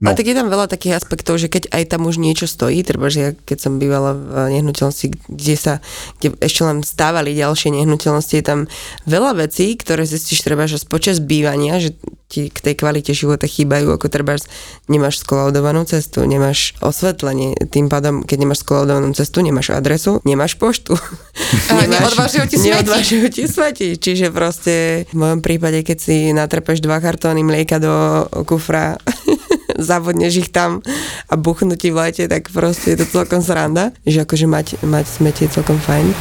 No. 0.00 0.08
A 0.08 0.16
tak 0.16 0.32
je 0.32 0.32
tam 0.32 0.48
veľa 0.48 0.64
takých 0.64 0.96
aspektov, 0.96 1.36
že 1.36 1.52
keď 1.52 1.76
aj 1.76 1.92
tam 1.92 2.08
už 2.08 2.16
niečo 2.16 2.48
stojí, 2.48 2.80
treba, 2.80 3.12
že 3.12 3.20
ja, 3.20 3.30
keď 3.36 3.58
som 3.68 3.76
bývala 3.76 4.16
v 4.16 4.56
nehnuteľnosti, 4.56 5.12
kde 5.28 5.56
sa, 5.60 5.84
kde 6.16 6.40
ešte 6.40 6.64
len 6.64 6.80
stávali 6.80 7.36
ďalšie 7.36 7.76
nehnuteľnosti, 7.76 8.32
je 8.32 8.44
tam 8.44 8.60
veľa 9.04 9.44
vecí, 9.44 9.76
ktoré 9.76 10.08
zistíš 10.08 10.40
treba, 10.40 10.64
že 10.64 10.80
počas 10.88 11.20
bývania, 11.20 11.84
že 11.84 12.00
ti 12.32 12.48
k 12.48 12.64
tej 12.64 12.80
kvalite 12.80 13.12
života 13.12 13.44
chýbajú, 13.44 13.92
ako 13.92 14.08
treba, 14.08 14.40
nemáš 14.88 15.20
skolaudovanú 15.20 15.84
cestu, 15.84 16.24
nemáš 16.24 16.72
osvetlenie, 16.80 17.58
tým 17.68 17.92
pádom, 17.92 18.24
keď 18.24 18.48
nemáš 18.48 18.64
skolaudovanú 18.64 19.12
cestu, 19.12 19.44
nemáš 19.44 19.76
adresu, 19.76 20.24
nemáš 20.24 20.56
poštu. 20.56 20.96
A 21.76 21.84
neodvážujú 21.84 22.48
ti 22.48 22.56
smeti. 22.56 22.72
Neodvážujú 22.72 23.26
ti 23.28 23.44
smeti. 23.44 23.88
Čiže 24.00 24.32
proste 24.32 25.04
v 25.12 25.16
mojom 25.18 25.44
prípade, 25.44 25.84
keď 25.84 25.98
si 26.00 26.32
natrepeš 26.32 26.80
dva 26.80 27.04
kartóny 27.04 27.44
mlieka 27.44 27.76
do 27.76 28.24
kufra, 28.48 28.96
zabudneš 29.80 30.46
ich 30.46 30.50
tam 30.52 30.84
a 31.26 31.34
buchnú 31.34 31.74
ti 31.74 31.88
v 31.90 32.06
lete, 32.06 32.28
tak 32.28 32.52
proste 32.52 32.94
je 32.94 33.02
to 33.02 33.06
celkom 33.08 33.40
sranda, 33.40 33.96
že 34.04 34.22
akože 34.22 34.46
mať, 34.46 34.66
mať 34.84 35.04
smeti 35.08 35.48
je 35.48 35.56
celkom 35.56 35.80
fajn. 35.80 36.12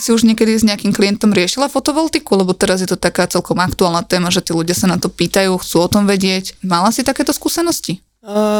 Si 0.00 0.16
už 0.16 0.24
niekedy 0.24 0.56
s 0.56 0.64
nejakým 0.64 0.96
klientom 0.96 1.28
riešila 1.28 1.68
fotovoltiku, 1.68 2.32
lebo 2.32 2.56
teraz 2.56 2.80
je 2.80 2.88
to 2.88 2.96
taká 2.96 3.28
celkom 3.28 3.60
aktuálna 3.60 4.00
téma, 4.00 4.32
že 4.32 4.40
tí 4.40 4.56
ľudia 4.56 4.72
sa 4.72 4.88
na 4.88 4.96
to 4.96 5.12
pýtajú, 5.12 5.60
chcú 5.60 5.76
o 5.84 5.92
tom 5.92 6.08
vedieť. 6.08 6.56
Mala 6.64 6.88
si 6.88 7.04
takéto 7.04 7.36
skúsenosti? 7.36 8.00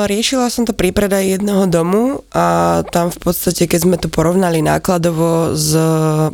Riešila 0.08 0.48
som 0.48 0.64
to 0.64 0.72
pri 0.72 0.88
predaji 0.88 1.36
jedného 1.36 1.68
domu 1.68 2.24
a 2.32 2.80
tam 2.88 3.12
v 3.12 3.18
podstate, 3.20 3.68
keď 3.68 3.80
sme 3.84 3.96
to 4.00 4.08
porovnali 4.08 4.64
nákladovo 4.64 5.52
s 5.52 5.76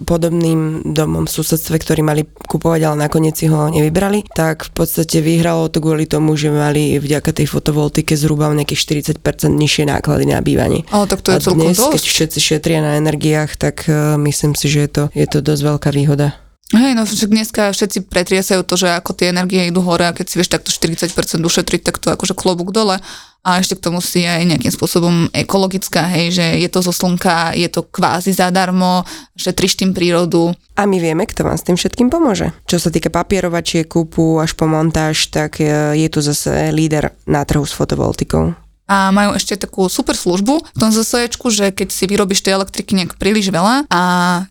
podobným 0.06 0.86
domom 0.94 1.26
v 1.26 1.34
susedstve, 1.34 1.74
ktorý 1.82 2.06
mali 2.06 2.22
kupovať, 2.22 2.80
ale 2.86 2.96
nakoniec 3.02 3.34
si 3.34 3.50
ho 3.50 3.66
nevybrali, 3.66 4.30
tak 4.30 4.70
v 4.70 4.72
podstate 4.78 5.18
vyhralo 5.18 5.66
to 5.66 5.82
kvôli 5.82 6.06
tomu, 6.06 6.38
že 6.38 6.54
mali 6.54 7.02
vďaka 7.02 7.34
tej 7.34 7.50
fotovoltike 7.50 8.14
zhruba 8.14 8.46
nejakých 8.54 9.18
40% 9.18 9.18
nižšie 9.50 9.90
náklady 9.90 10.30
na 10.30 10.38
bývanie. 10.38 10.86
Ale 10.94 11.10
tak 11.10 11.26
to 11.26 11.34
je 11.34 11.36
a 11.36 11.42
celkom 11.42 11.66
dnes, 11.66 11.82
dosť. 11.82 11.98
keď 11.98 12.02
všetci 12.06 12.38
šetria 12.38 12.78
na 12.78 12.94
energiách, 12.94 13.58
tak 13.58 13.90
myslím 14.22 14.54
si, 14.54 14.70
že 14.70 14.86
je 14.86 14.90
to, 14.94 15.04
je 15.18 15.26
to 15.26 15.42
dosť 15.42 15.62
veľká 15.66 15.90
výhoda. 15.90 16.45
Hej, 16.74 16.98
no 16.98 17.06
však 17.06 17.30
dneska 17.30 17.62
všetci 17.70 18.10
pretriesajú 18.10 18.66
to, 18.66 18.74
že 18.74 18.90
ako 18.90 19.14
tie 19.14 19.30
energie 19.30 19.70
idú 19.70 19.86
hore 19.86 20.02
a 20.02 20.10
keď 20.10 20.26
si 20.26 20.34
vieš 20.42 20.50
takto 20.50 20.74
40% 20.74 21.14
ušetriť, 21.38 21.80
tak 21.86 22.02
to 22.02 22.10
akože 22.10 22.34
klobúk 22.34 22.74
dole. 22.74 22.98
A 23.46 23.62
ešte 23.62 23.78
k 23.78 23.86
tomu 23.86 24.02
si 24.02 24.26
aj 24.26 24.42
nejakým 24.42 24.74
spôsobom 24.74 25.30
ekologická, 25.30 26.10
hej, 26.10 26.34
že 26.34 26.46
je 26.58 26.66
to 26.66 26.82
zo 26.82 26.90
slnka, 26.90 27.54
je 27.54 27.70
to 27.70 27.86
kvázi 27.86 28.34
zadarmo, 28.34 29.06
šetríš 29.38 29.78
tým 29.78 29.94
prírodu. 29.94 30.50
A 30.74 30.90
my 30.90 30.98
vieme, 30.98 31.22
kto 31.22 31.46
vám 31.46 31.54
s 31.54 31.62
tým 31.62 31.78
všetkým 31.78 32.10
pomôže. 32.10 32.50
Čo 32.66 32.82
sa 32.82 32.90
týka 32.90 33.14
papierovačie, 33.14 33.86
kúpu 33.86 34.42
až 34.42 34.58
po 34.58 34.66
montáž, 34.66 35.30
tak 35.30 35.62
e, 35.62 35.94
je 35.94 36.08
tu 36.10 36.18
zase 36.18 36.74
líder 36.74 37.14
na 37.30 37.46
trhu 37.46 37.62
s 37.62 37.70
fotovoltikou. 37.70 38.65
A 38.86 39.10
majú 39.10 39.34
ešte 39.34 39.58
takú 39.58 39.90
super 39.90 40.14
službu 40.14 40.54
v 40.62 40.78
tom 40.78 40.94
ZSEčku, 40.94 41.50
že 41.50 41.74
keď 41.74 41.88
si 41.90 42.06
vyrobíš 42.06 42.46
tej 42.46 42.62
elektriky 42.62 42.94
nejak 42.94 43.18
príliš 43.18 43.50
veľa 43.50 43.90
a 43.90 44.02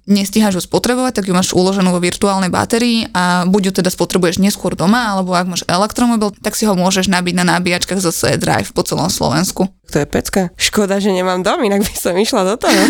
nestíhaš 0.06 0.60
ju 0.60 0.62
spotrebovať, 0.68 1.24
tak 1.24 1.25
ju 1.32 1.34
máš 1.34 1.56
uloženú 1.56 1.96
vo 1.96 2.04
virtuálnej 2.04 2.51
batérii 2.51 3.08
a 3.15 3.48
buď 3.48 3.72
ju 3.72 3.72
teda 3.80 3.88
spotrebuješ 3.88 4.44
neskôr 4.44 4.75
doma, 4.75 5.15
alebo 5.15 5.32
ak 5.32 5.48
máš 5.48 5.63
elektromobil, 5.65 6.36
tak 6.44 6.60
si 6.60 6.68
ho 6.68 6.75
môžeš 6.75 7.08
nabiť 7.08 7.34
na 7.39 7.48
nabíjačkách 7.56 8.04
ZSE 8.04 8.36
Drive 8.36 8.75
po 8.75 8.84
celom 8.84 9.08
Slovensku. 9.08 9.72
To 9.94 9.98
je 10.01 10.08
pecka. 10.10 10.51
Škoda, 10.60 11.00
že 11.00 11.15
nemám 11.15 11.39
dom, 11.39 11.63
inak 11.63 11.88
by 11.88 11.96
som 11.96 12.18
išla 12.20 12.44
do 12.44 12.56
toho. 12.60 12.82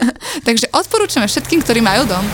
Takže 0.48 0.72
odporúčame 0.72 1.28
všetkým, 1.28 1.60
ktorí 1.60 1.84
majú 1.84 2.08
dom. 2.08 2.24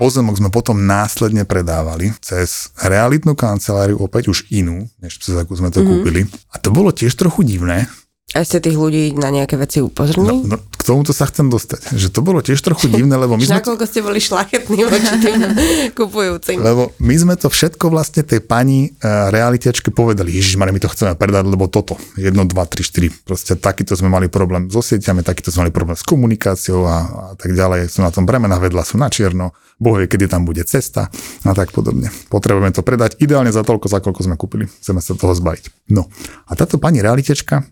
Pozemok 0.00 0.40
sme 0.40 0.48
potom 0.48 0.80
následne 0.80 1.44
predávali 1.44 2.16
cez 2.24 2.72
realitnú 2.80 3.36
kanceláriu, 3.36 4.00
opäť 4.00 4.32
už 4.32 4.48
inú, 4.48 4.88
než 4.96 5.20
cez 5.20 5.36
akú 5.36 5.52
sme 5.52 5.68
to 5.68 5.84
mm-hmm. 5.84 5.92
kúpili. 6.00 6.20
A 6.48 6.56
to 6.56 6.72
bolo 6.72 6.88
tiež 6.88 7.12
trochu 7.20 7.44
divné, 7.44 7.84
A 8.30 8.46
ste 8.46 8.62
tých 8.62 8.78
ľudí 8.78 9.10
na 9.18 9.34
nejaké 9.34 9.58
veci 9.58 9.82
No, 9.82 9.90
upozornili? 9.90 10.46
no, 10.46 10.56
k 10.56 10.82
tomuto 10.86 11.10
sa 11.10 11.26
chcem 11.26 11.50
dostať. 11.50 11.98
Že 11.98 12.08
to 12.14 12.20
bolo 12.22 12.38
tiež 12.38 12.62
trochu 12.62 12.86
divné, 12.94 13.18
lebo 13.18 13.34
my 13.34 13.42
sme... 13.42 13.58
Nakoľko 13.58 13.84
ste 13.90 14.00
boli 14.06 14.22
šlachetní 14.22 14.86
voči 14.86 15.14
tým 15.18 15.40
kupujúcim. 15.98 16.62
Lebo 16.62 16.94
my 17.02 17.14
sme 17.18 17.34
to 17.34 17.50
všetko 17.50 17.90
vlastne 17.90 18.22
tej 18.22 18.38
pani 18.38 18.94
uh, 19.02 19.34
realitečke 19.34 19.90
povedali, 19.90 20.30
Ježiš, 20.30 20.54
my 20.54 20.78
to 20.78 20.86
chceme 20.94 21.18
predať, 21.18 21.44
lebo 21.50 21.66
toto, 21.66 21.98
1, 22.14 22.30
2, 22.30 22.54
3, 22.54 23.26
4, 23.26 23.26
proste 23.26 23.52
takýto 23.58 23.98
sme 23.98 24.06
mali 24.06 24.30
problém 24.30 24.70
so 24.70 24.78
sieťami, 24.78 25.26
takýto 25.26 25.50
sme 25.50 25.66
mali 25.66 25.72
problém 25.74 25.98
s 25.98 26.06
komunikáciou 26.06 26.86
a, 26.86 26.98
a 27.02 27.32
tak 27.34 27.50
ďalej, 27.50 27.90
sú 27.90 28.06
na 28.06 28.14
tom 28.14 28.30
bremena 28.30 28.62
vedľa, 28.62 28.86
sú 28.86 28.94
na 28.94 29.10
čierno, 29.10 29.50
boh 29.80 29.96
vie, 29.96 30.06
kedy 30.06 30.28
tam 30.28 30.44
bude 30.44 30.60
cesta 30.68 31.08
a 31.42 31.50
tak 31.56 31.72
podobne. 31.72 32.12
Potrebujeme 32.28 32.68
to 32.70 32.84
predať 32.84 33.16
ideálne 33.16 33.48
za 33.48 33.64
toľko, 33.64 33.88
za 33.88 34.04
koľko 34.04 34.28
sme 34.28 34.36
kúpili. 34.36 34.68
Chceme 34.68 35.00
sa 35.00 35.16
toho 35.16 35.32
zbaviť. 35.32 35.88
No 35.96 36.12
a 36.46 36.52
táto 36.52 36.76
pani 36.76 37.00
realitečka 37.00 37.64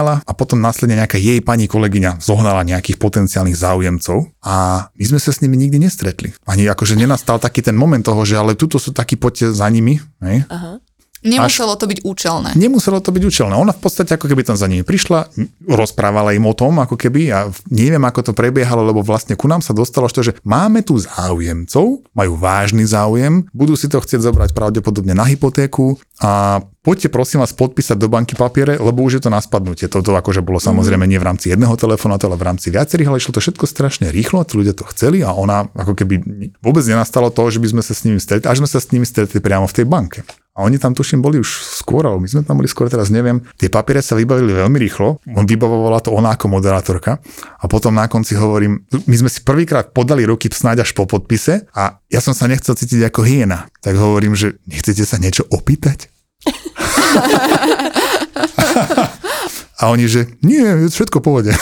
zháňala 0.00 0.24
a 0.24 0.32
potom 0.32 0.58
následne 0.58 0.96
nejaká 0.96 1.20
jej 1.20 1.44
pani 1.44 1.68
kolegyňa 1.68 2.24
zohnala 2.24 2.64
nejakých 2.64 2.96
potenciálnych 2.96 3.56
záujemcov 3.56 4.32
a 4.40 4.88
my 4.96 5.04
sme 5.04 5.20
sa 5.20 5.30
s 5.30 5.44
nimi 5.44 5.60
nikdy 5.60 5.76
nestretli. 5.76 6.32
Ani 6.48 6.64
akože 6.66 6.96
nenastal 6.96 7.36
taký 7.36 7.60
ten 7.60 7.76
moment 7.76 8.00
toho, 8.00 8.24
že 8.24 8.40
ale 8.40 8.56
tuto 8.56 8.80
sú 8.80 8.96
takí, 8.96 9.20
poďte 9.20 9.52
za 9.52 9.68
nimi. 9.68 10.00
Hej? 10.24 10.48
Nemuselo 11.20 11.76
to 11.76 11.84
byť 11.84 12.00
účelné. 12.00 12.56
Nemuselo 12.56 12.98
to 13.04 13.12
byť 13.12 13.22
účelné. 13.28 13.52
Ona 13.52 13.76
v 13.76 13.80
podstate 13.80 14.16
ako 14.16 14.24
keby 14.24 14.40
tam 14.40 14.56
za 14.56 14.64
nimi 14.64 14.80
prišla, 14.80 15.28
rozprávala 15.68 16.32
im 16.32 16.48
o 16.48 16.56
tom, 16.56 16.80
ako 16.80 16.96
keby, 16.96 17.28
a 17.28 17.52
neviem, 17.68 18.00
ako 18.00 18.30
to 18.30 18.32
prebiehalo, 18.32 18.80
lebo 18.88 19.04
vlastne 19.04 19.36
ku 19.36 19.44
nám 19.44 19.60
sa 19.60 19.76
dostalo 19.76 20.08
to, 20.08 20.24
že 20.24 20.36
máme 20.48 20.80
tu 20.80 20.96
záujemcov, 20.96 22.08
majú 22.16 22.32
vážny 22.40 22.88
záujem, 22.88 23.44
budú 23.52 23.76
si 23.76 23.92
to 23.92 24.00
chcieť 24.00 24.24
zobrať 24.24 24.50
pravdepodobne 24.56 25.12
na 25.12 25.28
hypotéku 25.28 26.00
a 26.24 26.64
poďte 26.80 27.12
prosím 27.12 27.44
vás 27.44 27.52
podpísať 27.52 28.00
do 28.00 28.08
banky 28.08 28.32
papiere, 28.32 28.80
lebo 28.80 29.04
už 29.04 29.20
je 29.20 29.22
to 29.24 29.30
na 29.32 29.44
spadnutie. 29.44 29.92
Toto 29.92 30.16
akože 30.16 30.40
bolo 30.40 30.56
samozrejme 30.56 31.04
nie 31.04 31.20
v 31.20 31.28
rámci 31.28 31.52
jedného 31.52 31.76
telefonátu, 31.76 32.32
ale 32.32 32.40
v 32.40 32.48
rámci 32.48 32.72
viacerých, 32.72 33.08
ale 33.12 33.20
išlo 33.20 33.36
to 33.36 33.44
všetko 33.44 33.64
strašne 33.68 34.08
rýchlo, 34.08 34.44
tí 34.48 34.56
ľudia 34.56 34.72
to 34.72 34.88
chceli 34.88 35.20
a 35.20 35.36
ona 35.36 35.68
ako 35.76 35.92
keby 35.92 36.20
vôbec 36.64 36.84
nenastalo 36.88 37.28
to, 37.28 37.52
že 37.52 37.60
by 37.60 37.68
sme 37.76 37.82
sa 37.84 37.92
s 37.92 38.04
nimi 38.08 38.16
stretli, 38.16 38.48
až 38.48 38.64
sme 38.64 38.68
sa 38.68 38.80
s 38.80 38.88
nimi 38.88 39.04
stretli 39.04 39.40
priamo 39.44 39.68
v 39.68 39.76
tej 39.76 39.84
banke. 39.84 40.24
A 40.58 40.66
oni 40.66 40.82
tam 40.82 40.92
tuším 40.92 41.22
boli 41.22 41.38
už 41.38 41.78
skôr, 41.78 42.02
ale 42.04 42.18
my 42.18 42.26
sme 42.26 42.42
tam 42.42 42.58
boli 42.58 42.66
skôr, 42.66 42.90
teraz 42.90 43.08
neviem. 43.08 43.38
Tie 43.54 43.70
papiere 43.70 44.02
sa 44.02 44.18
vybavili 44.18 44.50
veľmi 44.50 44.76
rýchlo, 44.82 45.22
vybavovala 45.24 46.02
to 46.02 46.10
ona 46.10 46.34
ako 46.34 46.50
moderátorka 46.50 47.22
a 47.56 47.64
potom 47.70 47.94
na 47.94 48.10
konci 48.10 48.34
hovorím, 48.34 48.82
my 49.06 49.16
sme 49.16 49.30
si 49.30 49.46
prvýkrát 49.46 49.94
podali 49.94 50.26
ruky 50.26 50.50
snáď 50.50 50.82
až 50.82 50.90
po 50.92 51.06
podpise 51.06 51.70
a 51.70 52.02
ja 52.10 52.18
som 52.18 52.34
sa 52.34 52.50
nechcel 52.50 52.74
cítiť 52.74 53.08
ako 53.08 53.22
hyena. 53.22 53.70
Tak 53.78 53.94
hovorím, 53.94 54.34
že 54.34 54.58
nechcete 54.66 55.06
sa 55.06 55.22
niečo 55.22 55.46
opýtať? 55.48 56.10
A 59.80 59.88
oni, 59.88 60.04
že 60.12 60.28
nie, 60.44 60.60
všetko 60.92 61.20
v 61.20 61.24
pohode. 61.24 61.52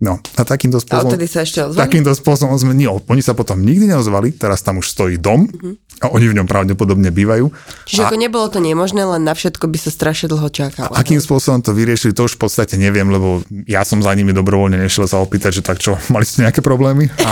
No 0.00 0.16
a 0.16 0.42
takýmto 0.48 0.80
A 0.80 0.82
spôsobom... 0.82 1.12
odtedy 1.12 1.28
sa 1.28 1.44
ešte 1.44 1.60
ozvali? 1.60 1.84
Takýmto 1.84 2.16
spôsobom 2.16 2.56
sme, 2.56 2.72
nie, 2.72 2.88
oni 2.88 3.20
sa 3.20 3.36
potom 3.36 3.60
nikdy 3.60 3.92
neozvali, 3.92 4.32
teraz 4.32 4.64
tam 4.64 4.80
už 4.80 4.88
stojí 4.88 5.20
dom 5.20 5.44
a 6.00 6.08
oni 6.08 6.32
v 6.32 6.40
ňom 6.40 6.48
pravdepodobne 6.48 7.12
bývajú. 7.12 7.52
Čiže 7.84 8.02
a, 8.02 8.08
ako 8.08 8.16
nebolo 8.16 8.48
to 8.48 8.64
nemožné, 8.64 9.04
len 9.04 9.28
na 9.28 9.36
všetko 9.36 9.68
by 9.68 9.76
sa 9.76 9.92
strašne 9.92 10.32
dlho 10.32 10.48
čakalo. 10.48 10.96
akým 10.96 11.20
spôsobom 11.20 11.60
to 11.60 11.76
vyriešili, 11.76 12.16
to 12.16 12.24
už 12.24 12.40
v 12.40 12.48
podstate 12.48 12.80
neviem, 12.80 13.12
lebo 13.12 13.44
ja 13.68 13.84
som 13.84 14.00
za 14.00 14.16
nimi 14.16 14.32
dobrovoľne 14.32 14.80
nešiel 14.80 15.04
sa 15.04 15.20
opýtať, 15.20 15.60
že 15.60 15.62
tak 15.68 15.76
čo, 15.76 16.00
mali 16.14 16.24
ste 16.24 16.48
nejaké 16.48 16.64
problémy? 16.64 17.12
A 17.20 17.30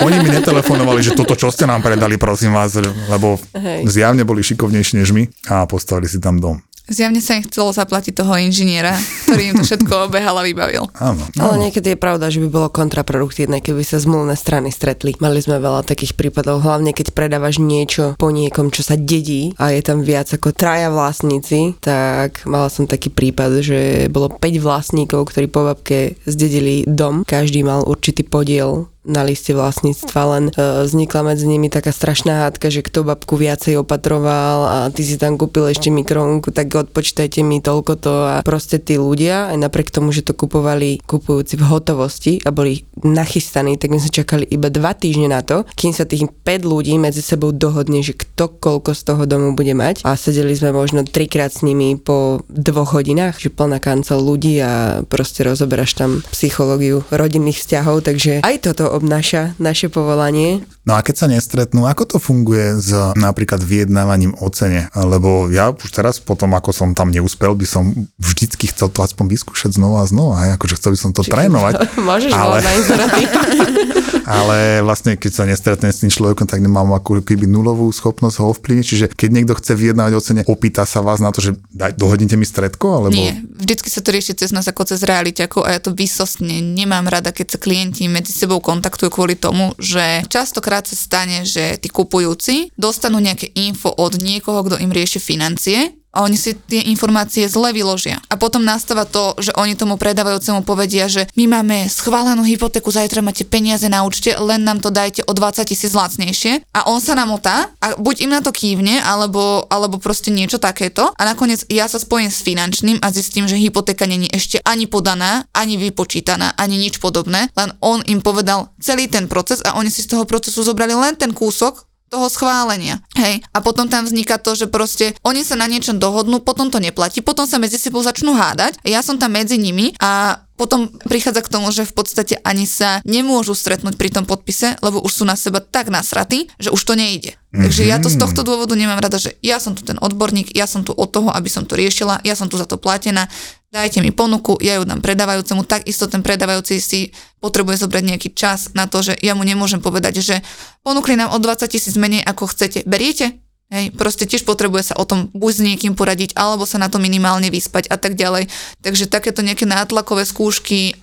oni 0.00 0.16
mi 0.24 0.32
netelefonovali, 0.32 1.04
že 1.04 1.12
toto, 1.12 1.36
čo 1.36 1.52
ste 1.52 1.68
nám 1.68 1.84
predali, 1.84 2.16
prosím 2.16 2.56
vás, 2.56 2.80
lebo 3.12 3.36
Hej. 3.52 3.92
zjavne 3.92 4.24
boli 4.24 4.40
šikovnejší 4.40 5.04
než 5.04 5.12
my 5.12 5.28
a 5.52 5.68
postavili 5.68 6.08
si 6.08 6.16
tam 6.16 6.40
dom. 6.40 6.64
Zjavne 6.86 7.18
sa 7.18 7.34
im 7.34 7.42
chcelo 7.42 7.74
zaplatiť 7.74 8.14
toho 8.14 8.38
inžiniera, 8.38 8.94
ktorý 9.26 9.42
im 9.50 9.54
to 9.58 9.66
všetko 9.66 9.92
obehal 10.06 10.38
a 10.38 10.46
vybavil. 10.46 10.86
Áno. 11.02 11.26
Ale 11.34 11.58
niekedy 11.58 11.94
je 11.94 11.98
pravda, 11.98 12.30
že 12.30 12.38
by 12.38 12.48
bolo 12.48 12.68
kontraproduktívne, 12.70 13.58
keby 13.58 13.82
sa 13.82 13.98
zmluvné 13.98 14.38
strany 14.38 14.70
stretli. 14.70 15.18
Mali 15.18 15.42
sme 15.42 15.58
veľa 15.58 15.82
takých 15.82 16.14
prípadov, 16.14 16.62
hlavne 16.62 16.94
keď 16.94 17.10
predávaš 17.10 17.58
niečo 17.58 18.14
po 18.14 18.30
niekom, 18.30 18.70
čo 18.70 18.86
sa 18.86 18.94
dedí 18.94 19.50
a 19.58 19.74
je 19.74 19.82
tam 19.82 20.06
viac 20.06 20.30
ako 20.30 20.54
traja 20.54 20.86
vlastníci, 20.94 21.74
tak 21.82 22.46
mala 22.46 22.70
som 22.70 22.86
taký 22.86 23.10
prípad, 23.10 23.66
že 23.66 23.80
bolo 24.06 24.30
5 24.30 24.42
vlastníkov, 24.62 25.34
ktorí 25.34 25.50
po 25.50 25.66
babke 25.66 26.14
zdedili 26.22 26.86
dom, 26.86 27.26
každý 27.26 27.66
mal 27.66 27.82
určitý 27.82 28.22
podiel 28.22 28.86
na 29.06 29.22
liste 29.22 29.54
vlastníctva, 29.54 30.20
len 30.36 30.44
uh, 30.52 30.82
vznikla 30.84 31.32
medzi 31.32 31.46
nimi 31.46 31.70
taká 31.70 31.94
strašná 31.94 32.46
hádka, 32.46 32.68
že 32.68 32.84
kto 32.84 33.06
babku 33.06 33.38
viacej 33.38 33.80
opatroval 33.80 34.58
a 34.66 34.76
ty 34.90 35.06
si 35.06 35.16
tam 35.16 35.38
kúpil 35.38 35.70
ešte 35.70 35.88
mikrovlnku, 35.88 36.50
tak 36.50 36.74
odpočítajte 36.74 37.40
mi 37.46 37.62
toľko 37.62 37.92
to 37.96 38.14
a 38.26 38.42
proste 38.42 38.82
tí 38.82 38.98
ľudia, 38.98 39.54
aj 39.54 39.58
napriek 39.62 39.94
tomu, 39.94 40.10
že 40.10 40.26
to 40.26 40.34
kupovali 40.34 41.00
kupujúci 41.06 41.54
v 41.56 41.64
hotovosti 41.70 42.32
a 42.42 42.50
boli 42.50 42.82
nachystaní, 43.00 43.78
tak 43.78 43.94
my 43.94 43.98
sme 44.02 44.12
čakali 44.12 44.44
iba 44.50 44.68
dva 44.68 44.92
týždne 44.92 45.30
na 45.30 45.40
to, 45.46 45.62
kým 45.78 45.94
sa 45.94 46.04
tých 46.04 46.26
5 46.26 46.66
ľudí 46.66 46.98
medzi 46.98 47.22
sebou 47.22 47.54
dohodne, 47.54 48.02
že 48.02 48.16
kto 48.16 48.58
koľko 48.58 48.92
z 48.92 49.02
toho 49.06 49.22
domu 49.28 49.54
bude 49.54 49.72
mať. 49.76 50.02
A 50.02 50.18
sedeli 50.18 50.56
sme 50.56 50.74
možno 50.74 51.06
trikrát 51.06 51.54
s 51.54 51.62
nimi 51.62 51.94
po 51.94 52.42
dvoch 52.50 52.96
hodinách, 52.98 53.38
že 53.38 53.52
plná 53.52 53.78
kancel 53.78 54.18
ľudí 54.18 54.58
a 54.58 55.04
proste 55.06 55.46
rozoberáš 55.46 55.94
tam 55.94 56.24
psychológiu 56.32 57.06
rodinných 57.12 57.60
vzťahov, 57.62 58.02
takže 58.02 58.42
aj 58.42 58.56
toto 58.66 58.95
obnáša 58.96 59.52
naše 59.60 59.92
povolanie. 59.92 60.64
No 60.86 60.94
a 60.94 61.02
keď 61.02 61.14
sa 61.18 61.26
nestretnú, 61.26 61.82
ako 61.82 62.16
to 62.16 62.18
funguje 62.22 62.78
s 62.78 62.94
napríklad 63.18 63.58
vyjednávaním 63.58 64.38
o 64.38 64.46
cene? 64.54 64.86
Lebo 64.94 65.50
ja 65.50 65.74
už 65.74 65.90
teraz 65.90 66.22
potom, 66.22 66.54
ako 66.54 66.70
som 66.70 66.94
tam 66.94 67.10
neúspel, 67.10 67.58
by 67.58 67.66
som 67.66 67.90
vždycky 68.22 68.70
chcel 68.70 68.94
to 68.94 69.02
aspoň 69.02 69.34
vyskúšať 69.34 69.74
znova 69.82 70.06
a 70.06 70.06
znova. 70.06 70.46
Aj 70.46 70.50
akože 70.54 70.78
chcel 70.78 70.94
by 70.94 70.98
som 71.02 71.10
to 71.10 71.26
Čiže 71.26 71.34
trénovať. 71.34 71.74
Môžeš 72.08 72.30
ale... 72.30 72.62
ale 74.38 74.82
vlastne 74.86 75.18
keď 75.18 75.32
sa 75.34 75.42
nestretne 75.42 75.90
s 75.90 76.06
tým 76.06 76.10
človekom, 76.14 76.46
tak 76.46 76.62
nemám 76.62 76.94
ako 76.94 77.18
keby 77.18 77.50
nulovú 77.50 77.90
schopnosť 77.90 78.36
ho 78.38 78.54
ovplyvniť. 78.54 78.86
Čiže 78.86 79.06
keď 79.10 79.28
niekto 79.34 79.58
chce 79.58 79.74
vyjednávať 79.74 80.12
o 80.14 80.22
cene, 80.22 80.40
opýta 80.46 80.86
sa 80.86 81.02
vás 81.02 81.18
na 81.18 81.34
to, 81.34 81.42
že 81.42 81.58
daj, 81.74 81.98
dohodnite 81.98 82.38
mi 82.38 82.46
stredko? 82.46 83.02
Alebo... 83.02 83.14
Nie, 83.14 83.42
vždycky 83.58 83.90
sa 83.90 84.06
to 84.06 84.14
rieši 84.14 84.38
cez 84.38 84.54
nás 84.54 84.70
ako 84.70 84.86
cez 84.86 85.02
realiťakov 85.02 85.66
a 85.66 85.74
ja 85.74 85.80
to 85.82 85.90
vysostne 85.90 86.62
nemám 86.62 87.10
rada, 87.10 87.34
keď 87.34 87.54
sa 87.54 87.58
klienti 87.58 88.06
medzi 88.06 88.30
sebou 88.30 88.62
kontaktujú 88.62 88.85
kvôli 88.90 89.34
tomu, 89.34 89.74
že 89.76 90.22
častokrát 90.30 90.86
sa 90.86 90.96
stane, 90.96 91.42
že 91.42 91.76
tí 91.80 91.90
kupujúci 91.90 92.70
dostanú 92.78 93.18
nejaké 93.18 93.50
info 93.56 93.90
od 93.90 94.18
niekoho, 94.20 94.62
kto 94.66 94.76
im 94.78 94.94
rieši 94.94 95.18
financie 95.18 96.05
a 96.16 96.24
oni 96.24 96.40
si 96.40 96.56
tie 96.56 96.88
informácie 96.88 97.44
zle 97.44 97.76
vyložia. 97.76 98.16
A 98.32 98.40
potom 98.40 98.64
nastáva 98.64 99.04
to, 99.04 99.36
že 99.36 99.52
oni 99.52 99.76
tomu 99.76 100.00
predávajúcemu 100.00 100.64
povedia, 100.64 101.12
že 101.12 101.28
my 101.36 101.44
máme 101.60 101.84
schválenú 101.92 102.40
hypotéku, 102.40 102.88
zajtra 102.88 103.20
máte 103.20 103.44
peniaze 103.44 103.84
na 103.92 104.00
účte, 104.08 104.32
len 104.40 104.64
nám 104.64 104.80
to 104.80 104.88
dajte 104.88 105.28
o 105.28 105.32
20 105.36 105.68
tisíc 105.68 105.92
lacnejšie. 105.92 106.64
A 106.72 106.88
on 106.88 107.04
sa 107.04 107.12
namotá 107.12 107.68
a 107.84 108.00
buď 108.00 108.24
im 108.24 108.32
na 108.32 108.40
to 108.40 108.48
kývne, 108.48 109.04
alebo, 109.04 109.68
alebo 109.68 110.00
proste 110.00 110.32
niečo 110.32 110.56
takéto. 110.56 111.12
A 111.12 111.22
nakoniec 111.28 111.68
ja 111.68 111.84
sa 111.84 112.00
spojím 112.00 112.32
s 112.32 112.40
finančným 112.40 113.04
a 113.04 113.12
zistím, 113.12 113.44
že 113.44 113.60
hypotéka 113.60 114.08
není 114.08 114.32
ešte 114.32 114.64
ani 114.64 114.88
podaná, 114.88 115.44
ani 115.52 115.76
vypočítaná, 115.76 116.56
ani 116.56 116.80
nič 116.80 116.96
podobné. 116.96 117.52
Len 117.52 117.76
on 117.84 118.00
im 118.08 118.24
povedal 118.24 118.72
celý 118.80 119.12
ten 119.12 119.28
proces 119.28 119.60
a 119.60 119.76
oni 119.76 119.92
si 119.92 120.00
z 120.00 120.16
toho 120.16 120.24
procesu 120.24 120.64
zobrali 120.64 120.96
len 120.96 121.18
ten 121.18 121.34
kúsok, 121.36 121.84
toho 122.16 122.32
schválenia. 122.32 123.04
Hej. 123.12 123.44
A 123.52 123.60
potom 123.60 123.92
tam 123.92 124.08
vzniká 124.08 124.40
to, 124.40 124.56
že 124.56 124.72
proste 124.72 125.12
oni 125.20 125.44
sa 125.44 125.52
na 125.60 125.68
niečom 125.68 126.00
dohodnú, 126.00 126.40
potom 126.40 126.72
to 126.72 126.80
neplatí, 126.80 127.20
potom 127.20 127.44
sa 127.44 127.60
medzi 127.60 127.76
sebou 127.76 128.00
začnú 128.00 128.32
hádať. 128.32 128.80
Ja 128.88 129.04
som 129.04 129.20
tam 129.20 129.36
medzi 129.36 129.60
nimi 129.60 129.92
a 130.00 130.40
potom 130.56 130.88
prichádza 131.04 131.44
k 131.44 131.52
tomu, 131.52 131.68
že 131.68 131.84
v 131.84 131.92
podstate 131.92 132.40
ani 132.40 132.64
sa 132.64 133.04
nemôžu 133.04 133.52
stretnúť 133.52 134.00
pri 134.00 134.08
tom 134.08 134.24
podpise, 134.24 134.80
lebo 134.80 135.04
už 135.04 135.12
sú 135.12 135.24
na 135.28 135.36
seba 135.36 135.60
tak 135.60 135.92
nasratí, 135.92 136.48
že 136.56 136.72
už 136.72 136.80
to 136.80 136.96
nejde. 136.96 137.36
Mm-hmm. 137.36 137.62
Takže 137.68 137.82
ja 137.84 138.00
to 138.00 138.08
z 138.08 138.16
tohto 138.16 138.40
dôvodu 138.40 138.72
nemám 138.72 138.96
rada, 138.96 139.20
že 139.20 139.36
ja 139.44 139.60
som 139.60 139.76
tu 139.76 139.84
ten 139.84 140.00
odborník, 140.00 140.56
ja 140.56 140.64
som 140.64 140.80
tu 140.80 140.96
od 140.96 141.12
toho, 141.12 141.28
aby 141.28 141.52
som 141.52 141.68
to 141.68 141.76
riešila, 141.76 142.24
ja 142.24 142.32
som 142.32 142.48
tu 142.48 142.56
za 142.56 142.64
to 142.64 142.80
platená, 142.80 143.28
dajte 143.76 144.00
mi 144.00 144.08
ponuku, 144.08 144.56
ja 144.64 144.80
ju 144.80 144.88
dám 144.88 145.04
predávajúcemu, 145.04 145.68
takisto 145.68 146.08
ten 146.08 146.24
predávajúci 146.24 146.80
si 146.80 147.12
potrebuje 147.44 147.84
zobrať 147.84 148.04
nejaký 148.08 148.28
čas 148.32 148.72
na 148.72 148.88
to, 148.88 149.04
že 149.04 149.12
ja 149.20 149.36
mu 149.36 149.44
nemôžem 149.44 149.84
povedať, 149.84 150.24
že 150.24 150.40
ponúkli 150.80 151.20
nám 151.20 151.36
o 151.36 151.38
20 151.38 151.68
tisíc 151.68 151.94
menej 152.00 152.24
ako 152.24 152.48
chcete, 152.48 152.88
beriete? 152.88 153.36
Hej, 153.66 153.98
proste 153.98 154.30
tiež 154.30 154.46
potrebuje 154.46 154.94
sa 154.94 154.94
o 154.94 155.02
tom 155.02 155.26
buď 155.34 155.52
s 155.52 155.60
niekým 155.60 155.98
poradiť, 155.98 156.38
alebo 156.38 156.62
sa 156.62 156.78
na 156.78 156.86
to 156.86 157.02
minimálne 157.02 157.50
vyspať 157.50 157.90
a 157.90 157.98
tak 157.98 158.14
ďalej. 158.14 158.46
Takže 158.78 159.10
takéto 159.10 159.42
nejaké 159.42 159.66
nátlakové 159.66 160.22
skúšky, 160.22 160.94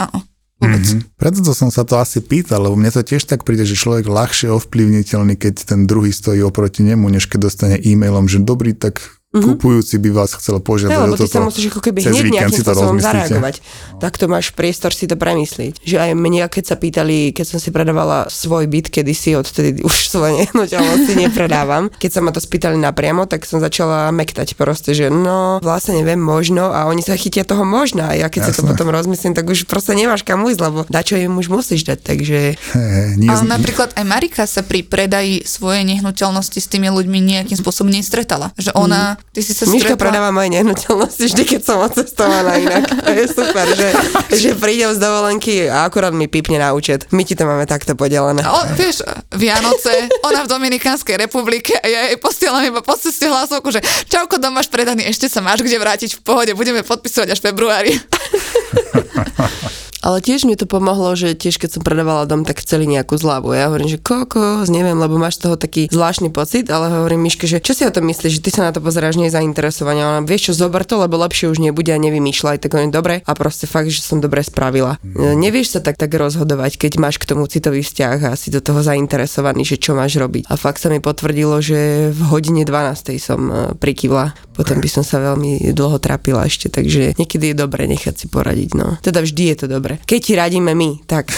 vôbec. 0.63 0.79
Mm-hmm. 0.79 1.19
Preto 1.19 1.51
som 1.51 1.67
sa 1.67 1.83
to 1.83 1.99
asi 1.99 2.23
pýtal, 2.23 2.63
lebo 2.63 2.79
mne 2.79 2.95
to 2.95 3.03
tiež 3.03 3.27
tak 3.27 3.43
príde, 3.43 3.67
že 3.67 3.75
človek 3.75 4.07
ľahšie 4.07 4.47
ovplyvniteľný, 4.47 5.35
keď 5.35 5.75
ten 5.75 5.83
druhý 5.83 6.15
stojí 6.15 6.39
oproti 6.39 6.87
nemu, 6.87 7.03
než 7.11 7.27
keď 7.27 7.51
dostane 7.51 7.75
e-mailom, 7.83 8.31
že 8.31 8.39
dobrý, 8.39 8.71
tak 8.71 9.03
Mm-hmm. 9.33 9.57
Kupujúci 9.57 9.97
by 9.97 10.09
vás 10.13 10.37
chcel 10.37 10.61
požiadať 10.61 10.93
no, 10.93 11.09
o 11.09 11.17
toto. 11.17 11.25
ty 11.25 11.33
sa 11.33 11.41
musíš 11.41 11.73
ako 11.73 11.81
keby 11.81 12.05
hneď 12.05 12.37
nejakým 12.37 12.53
spôsobom 12.53 13.01
zareagovať. 13.01 13.65
No. 13.65 13.97
Tak 13.97 14.21
to 14.21 14.29
máš 14.29 14.53
priestor 14.53 14.93
si 14.93 15.09
to 15.09 15.17
premyslieť. 15.17 15.81
Že 15.81 15.97
aj 16.05 16.11
mne, 16.13 16.45
keď 16.45 16.63
sa 16.69 16.75
pýtali, 16.77 17.33
keď 17.33 17.45
som 17.49 17.57
si 17.57 17.73
predávala 17.73 18.29
svoj 18.29 18.69
byt, 18.69 18.93
kedy 18.93 19.09
si 19.17 19.33
odtedy 19.33 19.81
už 19.81 20.05
svoje 20.13 20.45
nehnuteľnosti 20.45 21.13
nepredávam, 21.17 21.89
keď 21.97 22.11
sa 22.13 22.21
ma 22.21 22.29
to 22.29 22.37
spýtali 22.37 22.77
napriamo, 22.77 23.25
tak 23.25 23.49
som 23.49 23.57
začala 23.57 24.13
mektať 24.13 24.53
proste, 24.53 24.93
že 24.93 25.09
no, 25.09 25.57
vlastne 25.65 25.97
neviem, 25.97 26.21
možno 26.21 26.69
a 26.69 26.85
oni 26.85 27.01
sa 27.01 27.17
chytia 27.17 27.41
toho 27.41 27.65
možno 27.65 28.05
a 28.05 28.13
ja 28.13 28.29
keď 28.29 28.53
si 28.53 28.61
to 28.61 28.69
potom 28.69 28.93
rozmyslím, 28.93 29.33
tak 29.33 29.49
už 29.49 29.65
proste 29.65 29.97
nemáš 29.97 30.21
kam 30.21 30.45
ujsť, 30.45 30.61
lebo 30.61 30.85
dačo 30.85 31.17
im 31.17 31.41
už 31.41 31.49
musíš 31.49 31.89
dať, 31.89 32.05
takže... 32.05 32.53
Hey, 32.53 33.17
nie 33.17 33.33
Ale 33.33 33.49
napríklad 33.49 33.97
aj 33.97 34.05
Marika 34.05 34.45
sa 34.45 34.61
pri 34.61 34.85
predaji 34.85 35.41
svojej 35.41 35.81
nehnuteľnosti 35.89 36.61
s 36.61 36.69
tými 36.69 36.93
ľuďmi 36.93 37.17
nejakým 37.17 37.57
spôsobom 37.57 37.89
nestretala. 37.89 38.53
Že 38.61 38.77
ona 38.77 39.17
mm 39.17 39.22
Ty 39.33 39.41
si 39.41 39.57
sa 39.57 39.65
Miška 39.65 39.97
stretla... 39.97 40.03
predáva 40.13 40.29
moje 40.29 40.53
nehnuteľnosti 40.53 41.25
vždy, 41.25 41.43
keď 41.49 41.61
som 41.65 41.81
odcestovaná 41.81 42.53
inak. 42.61 42.85
To 42.85 43.11
je 43.17 43.25
super, 43.25 43.65
že, 43.73 43.89
že 44.29 44.49
prídem 44.53 44.93
z 44.93 45.01
dovolenky 45.01 45.65
a 45.65 45.89
akurát 45.89 46.13
mi 46.13 46.29
pípne 46.29 46.61
na 46.61 46.69
účet. 46.77 47.09
My 47.09 47.25
ti 47.25 47.33
to 47.33 47.49
máme 47.49 47.65
takto 47.65 47.97
podelené. 47.97 48.45
O, 48.45 48.59
vieš, 48.77 49.01
Vianoce, 49.33 50.05
ona 50.21 50.45
v 50.45 50.53
Dominikánskej 50.53 51.17
republike 51.17 51.73
a 51.81 51.85
ja 51.89 52.13
jej 52.13 52.21
postielam 52.21 52.61
iba 52.61 52.85
po 52.85 52.93
ceste 52.93 53.25
hlasovku, 53.25 53.73
že 53.73 53.81
čauko, 54.05 54.37
dom 54.37 54.53
máš 54.53 54.69
predaný, 54.69 55.09
ešte 55.09 55.25
sa 55.25 55.41
máš 55.41 55.65
kde 55.65 55.81
vrátiť 55.81 56.13
v 56.13 56.21
pohode, 56.21 56.53
budeme 56.53 56.85
podpisovať 56.85 57.33
až 57.33 57.39
v 57.41 57.45
februári. 57.49 57.93
Ale 60.03 60.19
tiež 60.19 60.43
mi 60.43 60.59
to 60.59 60.67
pomohlo, 60.67 61.15
že 61.15 61.31
tiež 61.31 61.55
keď 61.55 61.79
som 61.79 61.81
predávala 61.81 62.27
dom, 62.27 62.43
tak 62.43 62.59
chceli 62.59 62.83
nejakú 62.91 63.15
zľavu. 63.15 63.55
Ja 63.55 63.71
hovorím, 63.71 63.87
že 63.87 64.03
kokos, 64.03 64.67
neviem, 64.67 64.99
lebo 64.99 65.15
máš 65.15 65.39
toho 65.39 65.55
taký 65.55 65.87
zvláštny 65.87 66.27
pocit, 66.27 66.67
ale 66.67 66.91
hovorím 66.91 67.23
Miške, 67.23 67.47
že 67.47 67.63
čo 67.63 67.71
si 67.71 67.87
o 67.87 67.95
tom 67.95 68.11
myslíš, 68.11 68.37
že 68.37 68.43
ty 68.43 68.51
sa 68.51 68.67
na 68.67 68.75
to 68.75 68.83
pozeráš 68.83 69.15
nie 69.15 69.31
zainteresovania. 69.31 70.19
Ona, 70.19 70.27
vieš 70.27 70.51
čo, 70.51 70.67
zober 70.67 70.83
to, 70.83 70.99
lebo 70.99 71.15
lepšie 71.23 71.47
už 71.47 71.63
nebude 71.63 71.87
a 71.95 72.03
nevymýšľaj, 72.03 72.67
tak 72.67 72.75
on 72.75 72.91
dobre 72.91 73.23
a 73.23 73.31
proste 73.31 73.63
fakt, 73.63 73.87
že 73.87 74.03
som 74.03 74.19
dobre 74.19 74.43
spravila. 74.43 74.99
Mm. 75.07 75.39
Nevieš 75.39 75.79
sa 75.79 75.79
tak 75.79 75.95
tak 75.95 76.11
rozhodovať, 76.11 76.75
keď 76.75 76.99
máš 76.99 77.15
k 77.15 77.31
tomu 77.31 77.47
citový 77.47 77.79
vzťah 77.79 78.27
a 78.27 78.35
si 78.35 78.51
do 78.51 78.59
toho 78.59 78.83
zainteresovaný, 78.83 79.63
že 79.63 79.79
čo 79.79 79.95
máš 79.95 80.19
robiť. 80.19 80.51
A 80.51 80.59
fakt 80.59 80.83
sa 80.83 80.91
mi 80.91 80.99
potvrdilo, 80.99 81.63
že 81.63 82.11
v 82.11 82.21
hodine 82.27 82.67
12. 82.67 83.15
som 83.23 83.39
e, 83.47 83.53
prikývla. 83.79 84.35
Potom 84.51 84.83
by 84.83 84.89
som 84.91 85.01
sa 85.07 85.17
veľmi 85.17 85.73
dlho 85.73 85.97
trápila 85.97 86.45
ešte, 86.45 86.69
takže 86.69 87.15
niekedy 87.15 87.53
je 87.53 87.55
dobre 87.57 87.87
nechať 87.87 88.13
si 88.13 88.25
poradiť. 88.27 88.69
No. 88.77 88.99
Teda 89.01 89.23
vždy 89.23 89.55
je 89.55 89.57
to 89.63 89.67
dobre 89.71 89.92
Keď 90.01 90.19
ti 90.19 90.33
radíme 90.33 90.73
my, 90.73 91.05
tak. 91.05 91.29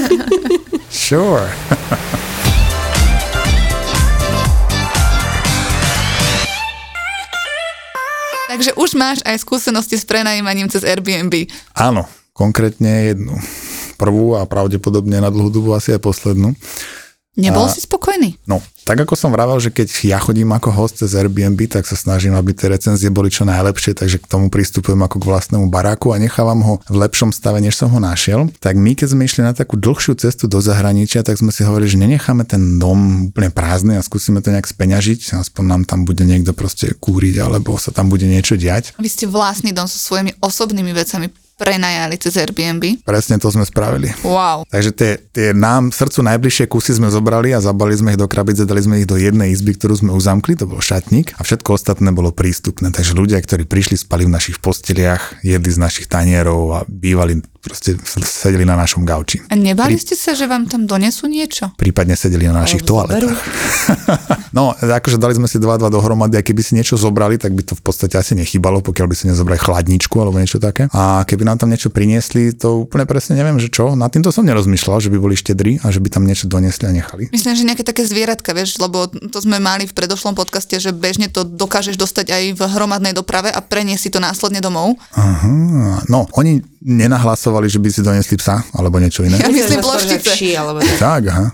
sure. 1.08 1.48
Takže 8.50 8.74
už 8.74 8.90
máš 8.98 9.18
aj 9.22 9.40
skúsenosti 9.46 9.94
s 9.94 10.02
prenajímaním 10.02 10.66
cez 10.66 10.82
Airbnb. 10.82 11.46
Áno, 11.72 12.10
konkrétne 12.34 13.14
jednu. 13.14 13.38
Prvú 13.94 14.34
a 14.34 14.42
pravdepodobne 14.42 15.22
na 15.22 15.30
dlhú 15.30 15.54
dobu 15.54 15.70
asi 15.70 15.94
aj 15.94 16.02
poslednú. 16.02 16.58
Nebol 17.38 17.62
a, 17.62 17.70
si 17.70 17.78
spokojný? 17.78 18.42
No, 18.50 18.58
tak 18.82 19.06
ako 19.06 19.14
som 19.14 19.30
vravel, 19.30 19.62
že 19.62 19.70
keď 19.70 19.86
ja 20.02 20.18
chodím 20.18 20.50
ako 20.50 20.74
host 20.74 20.98
cez 20.98 21.14
Airbnb, 21.14 21.62
tak 21.70 21.86
sa 21.86 21.94
snažím, 21.94 22.34
aby 22.34 22.50
tie 22.50 22.66
recenzie 22.66 23.06
boli 23.06 23.30
čo 23.30 23.46
najlepšie, 23.46 23.94
takže 23.94 24.18
k 24.18 24.26
tomu 24.26 24.50
pristupujem 24.50 24.98
ako 24.98 25.22
k 25.22 25.28
vlastnému 25.30 25.70
baráku 25.70 26.10
a 26.10 26.18
nechávam 26.18 26.58
ho 26.66 26.74
v 26.90 26.96
lepšom 27.06 27.30
stave, 27.30 27.62
než 27.62 27.78
som 27.78 27.86
ho 27.86 28.02
našiel. 28.02 28.50
Tak 28.58 28.74
my, 28.74 28.98
keď 28.98 29.14
sme 29.14 29.22
išli 29.30 29.46
na 29.46 29.54
takú 29.54 29.78
dlhšiu 29.78 30.18
cestu 30.18 30.50
do 30.50 30.58
zahraničia, 30.58 31.22
tak 31.22 31.38
sme 31.38 31.54
si 31.54 31.62
hovorili, 31.62 31.86
že 31.86 32.02
nenecháme 32.02 32.42
ten 32.42 32.82
dom 32.82 33.30
úplne 33.30 33.54
prázdny 33.54 33.94
a 33.94 34.02
skúsime 34.02 34.42
to 34.42 34.50
nejak 34.50 34.66
speňažiť, 34.66 35.38
aspoň 35.38 35.64
nám 35.70 35.82
tam 35.86 36.02
bude 36.02 36.26
niekto 36.26 36.50
proste 36.50 36.98
kúriť 36.98 37.46
alebo 37.46 37.78
sa 37.78 37.94
tam 37.94 38.10
bude 38.10 38.26
niečo 38.26 38.58
diať. 38.58 38.98
Vy 38.98 39.06
ste 39.06 39.30
vlastný 39.30 39.70
dom 39.70 39.86
so 39.86 40.02
svojimi 40.02 40.34
osobnými 40.42 40.90
vecami 40.90 41.30
prenajali 41.60 42.16
cez 42.16 42.40
Airbnb. 42.40 43.04
Presne 43.04 43.36
to 43.36 43.52
sme 43.52 43.68
spravili. 43.68 44.08
Wow. 44.24 44.64
Takže 44.72 44.90
tie, 44.96 45.12
tie 45.28 45.48
nám 45.52 45.92
srdcu 45.92 46.24
najbližšie 46.24 46.64
kusy 46.72 46.96
sme 46.96 47.12
zobrali 47.12 47.52
a 47.52 47.60
zabali 47.60 47.92
sme 47.92 48.16
ich 48.16 48.20
do 48.20 48.24
krabice, 48.24 48.64
dali 48.64 48.80
sme 48.80 49.04
ich 49.04 49.08
do 49.08 49.20
jednej 49.20 49.52
izby, 49.52 49.76
ktorú 49.76 50.00
sme 50.00 50.10
uzamkli, 50.16 50.56
to 50.56 50.64
bol 50.64 50.80
šatník 50.80 51.36
a 51.36 51.44
všetko 51.44 51.76
ostatné 51.76 52.08
bolo 52.16 52.32
prístupné. 52.32 52.88
Takže 52.88 53.12
ľudia, 53.12 53.36
ktorí 53.44 53.68
prišli, 53.68 54.00
spali 54.00 54.24
v 54.24 54.32
našich 54.32 54.64
posteliach, 54.64 55.44
jedli 55.44 55.68
z 55.68 55.76
našich 55.76 56.08
tanierov 56.08 56.62
a 56.72 56.78
bývali 56.88 57.44
proste 57.60 57.94
sedeli 58.24 58.64
na 58.64 58.72
našom 58.74 59.04
gauči. 59.04 59.44
A 59.52 59.54
nebali 59.54 60.00
ste 60.00 60.16
sa, 60.16 60.32
že 60.32 60.48
vám 60.48 60.64
tam 60.64 60.88
donesú 60.88 61.28
niečo? 61.28 61.68
Prípadne 61.76 62.16
sedeli 62.16 62.48
na 62.48 62.64
našich 62.64 62.88
toaletách. 62.88 63.36
no, 64.56 64.72
akože 64.72 65.20
dali 65.20 65.36
sme 65.36 65.44
si 65.44 65.60
dva 65.60 65.76
dva 65.76 65.92
dohromady 65.92 66.40
a 66.40 66.42
keby 66.42 66.60
si 66.64 66.72
niečo 66.72 66.96
zobrali, 66.96 67.36
tak 67.36 67.52
by 67.52 67.60
to 67.60 67.76
v 67.76 67.82
podstate 67.84 68.16
asi 68.16 68.32
nechybalo, 68.32 68.80
pokiaľ 68.80 69.06
by 69.12 69.14
si 69.14 69.28
nezobrali 69.28 69.60
chladničku 69.60 70.16
alebo 70.16 70.40
niečo 70.40 70.56
také. 70.56 70.88
A 70.96 71.28
keby 71.28 71.44
nám 71.44 71.60
tam 71.60 71.68
niečo 71.68 71.92
priniesli, 71.92 72.56
to 72.56 72.88
úplne 72.88 73.04
presne 73.04 73.36
neviem, 73.36 73.60
že 73.60 73.68
čo. 73.68 73.92
Na 73.92 74.08
týmto 74.08 74.32
som 74.32 74.42
nerozmýšľal, 74.48 75.04
že 75.04 75.12
by 75.12 75.18
boli 75.20 75.36
štedri 75.36 75.84
a 75.84 75.92
že 75.92 76.00
by 76.00 76.08
tam 76.08 76.24
niečo 76.24 76.48
donesli 76.48 76.88
a 76.88 76.92
nechali. 76.96 77.28
Myslím, 77.28 77.52
že 77.52 77.68
nejaké 77.68 77.84
také 77.84 78.08
zvieratka, 78.08 78.56
vieš, 78.56 78.80
lebo 78.80 79.12
to 79.12 79.38
sme 79.38 79.60
mali 79.60 79.84
v 79.84 79.92
predošlom 79.92 80.32
podcaste, 80.32 80.80
že 80.80 80.96
bežne 80.96 81.28
to 81.28 81.44
dokážeš 81.44 82.00
dostať 82.00 82.26
aj 82.32 82.44
v 82.56 82.60
hromadnej 82.64 83.12
doprave 83.12 83.52
a 83.52 83.60
preniesť 83.60 84.02
si 84.08 84.10
to 84.10 84.18
následne 84.18 84.64
domov. 84.64 84.96
Aha, 85.12 86.00
no, 86.08 86.24
oni 86.40 86.64
nenahlasovali, 87.50 87.66
že 87.66 87.78
by 87.78 87.88
si 87.90 88.00
donesli 88.00 88.36
psa 88.38 88.62
alebo 88.72 88.96
niečo 88.96 89.26
iné. 89.26 89.36
Ja 89.36 89.50
myslím 89.50 89.82
ploštice. 89.82 90.30
tak. 90.30 90.98
Tak, 90.98 91.22
aha. 91.26 91.46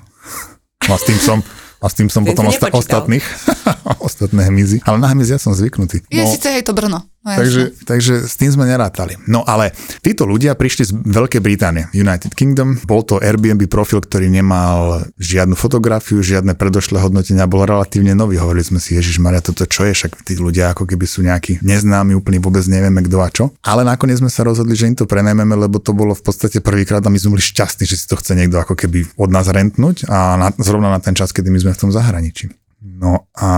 No 0.87 0.93
a 0.93 0.99
s 1.01 1.05
tým 1.05 1.19
som, 1.19 1.39
a 1.81 1.87
s 1.89 1.95
tým 1.97 2.09
som 2.09 2.23
Ten 2.23 2.31
potom 2.31 2.47
osta- 2.47 2.71
ostatných, 2.71 3.25
ostatné 4.07 4.47
hmyzy. 4.47 4.85
Ale 4.85 5.01
na 5.01 5.09
hmyzy 5.11 5.35
ja 5.35 5.41
som 5.41 5.51
zvyknutý. 5.51 6.05
Je 6.07 6.23
No, 6.23 6.29
síce 6.29 6.53
hej 6.53 6.63
to 6.63 6.77
Brno. 6.77 7.03
No, 7.27 7.35
takže, 7.35 7.75
takže 7.83 8.15
s 8.23 8.39
tým 8.39 8.55
sme 8.55 8.71
nerátali. 8.71 9.19
No 9.27 9.43
ale 9.43 9.75
títo 9.99 10.31
ľudia 10.31 10.55
prišli 10.55 10.83
z 10.87 10.93
Veľkej 10.95 11.43
Británie, 11.43 11.91
United 11.91 12.39
Kingdom. 12.39 12.79
Bol 12.87 13.03
to 13.03 13.19
Airbnb 13.19 13.67
profil, 13.67 13.99
ktorý 13.99 14.31
nemal 14.31 15.03
žiadnu 15.19 15.59
fotografiu, 15.59 16.23
žiadne 16.23 16.55
predošlé 16.55 17.03
hodnotenia, 17.03 17.51
bol 17.51 17.67
relatívne 17.67 18.15
nový. 18.15 18.39
Hovorili 18.39 18.63
sme 18.63 18.79
si, 18.79 18.95
Ježiš 18.95 19.19
Maria, 19.19 19.43
toto 19.43 19.67
čo 19.67 19.83
je, 19.91 19.99
však 19.99 20.23
tí 20.23 20.39
ľudia 20.39 20.71
ako 20.71 20.87
keby 20.87 21.03
sú 21.03 21.27
nejakí 21.27 21.67
neznámi, 21.67 22.15
úplne 22.15 22.39
vôbec 22.39 22.63
nevieme 22.71 23.03
kto 23.03 23.19
a 23.19 23.29
čo. 23.35 23.45
Ale 23.67 23.83
nakoniec 23.83 24.23
sme 24.23 24.31
sa 24.31 24.47
rozhodli, 24.47 24.79
že 24.79 24.87
im 24.87 24.95
to 24.95 25.11
prenajmeme, 25.11 25.59
lebo 25.59 25.83
to 25.83 25.91
bolo 25.91 26.15
v 26.15 26.23
podstate 26.23 26.63
prvýkrát 26.63 27.03
a 27.03 27.11
my 27.11 27.19
sme 27.19 27.35
boli 27.35 27.43
šťastní, 27.43 27.91
že 27.91 27.99
si 27.99 28.07
to 28.07 28.15
chce 28.15 28.39
niekto 28.39 28.63
ako 28.63 28.79
keby 28.79 29.03
od 29.19 29.35
nás 29.35 29.51
rentnúť 29.51 30.07
a 30.07 30.39
na, 30.39 30.55
zrovna 30.63 30.95
na 30.95 31.03
ten 31.03 31.19
čas, 31.19 31.35
kedy 31.35 31.51
my 31.51 31.59
sme 31.59 31.75
v 31.75 31.81
tom 31.83 31.91
zahraničí. 31.91 32.66
No 32.87 33.27
a 33.35 33.51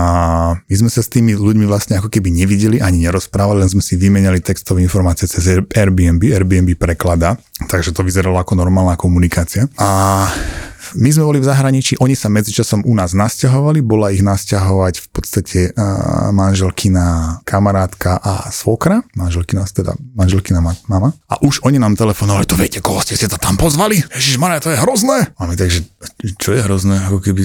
my 0.57 0.75
sme 0.75 0.89
sa 0.89 1.05
s 1.05 1.13
tými 1.13 1.37
ľuďmi 1.37 1.69
vlastne 1.69 2.01
ako 2.01 2.09
keby 2.09 2.33
nevideli 2.33 2.81
ani 2.81 3.05
nerozprávali, 3.05 3.61
len 3.61 3.69
sme 3.69 3.85
si 3.85 3.93
vymenali 3.93 4.41
textové 4.41 4.81
informácie 4.81 5.29
cez 5.29 5.45
Air- 5.45 5.69
Airbnb, 5.69 6.25
Airbnb 6.33 6.73
preklada, 6.73 7.37
takže 7.69 7.93
to 7.93 8.01
vyzeralo 8.01 8.41
ako 8.41 8.57
normálna 8.57 8.97
komunikácia. 8.97 9.69
A 9.77 10.25
my 10.95 11.09
sme 11.11 11.23
boli 11.25 11.39
v 11.41 11.47
zahraničí, 11.49 11.99
oni 12.01 12.15
sa 12.17 12.31
medzičasom 12.31 12.85
u 12.85 12.93
nás 12.95 13.13
nasťahovali, 13.13 13.83
bola 13.83 14.09
ich 14.13 14.23
nasťahovať 14.25 14.93
v 15.03 15.07
podstate 15.13 15.59
uh, 15.73 16.29
manželkina 16.33 17.39
kamarátka 17.43 18.17
a 18.17 18.49
svokra, 18.49 19.01
manželkina, 19.13 19.65
teda 19.69 19.93
manželkina 20.15 20.63
ma- 20.63 20.77
mama. 20.87 21.13
A 21.29 21.37
už 21.43 21.61
oni 21.67 21.77
nám 21.77 21.93
telefonovali, 21.99 22.45
to 22.49 22.57
viete, 22.57 22.79
koho 22.81 23.01
ste 23.03 23.19
si 23.19 23.27
to 23.29 23.37
tam 23.37 23.59
pozvali? 23.59 24.01
Ježiš 24.15 24.41
to 24.59 24.73
je 24.73 24.77
hrozné. 24.79 25.29
A 25.37 25.45
my 25.45 25.53
takže, 25.55 25.85
čo 26.39 26.55
je 26.55 26.61
hrozné? 26.63 26.95
Ako 27.05 27.19
keby, 27.21 27.43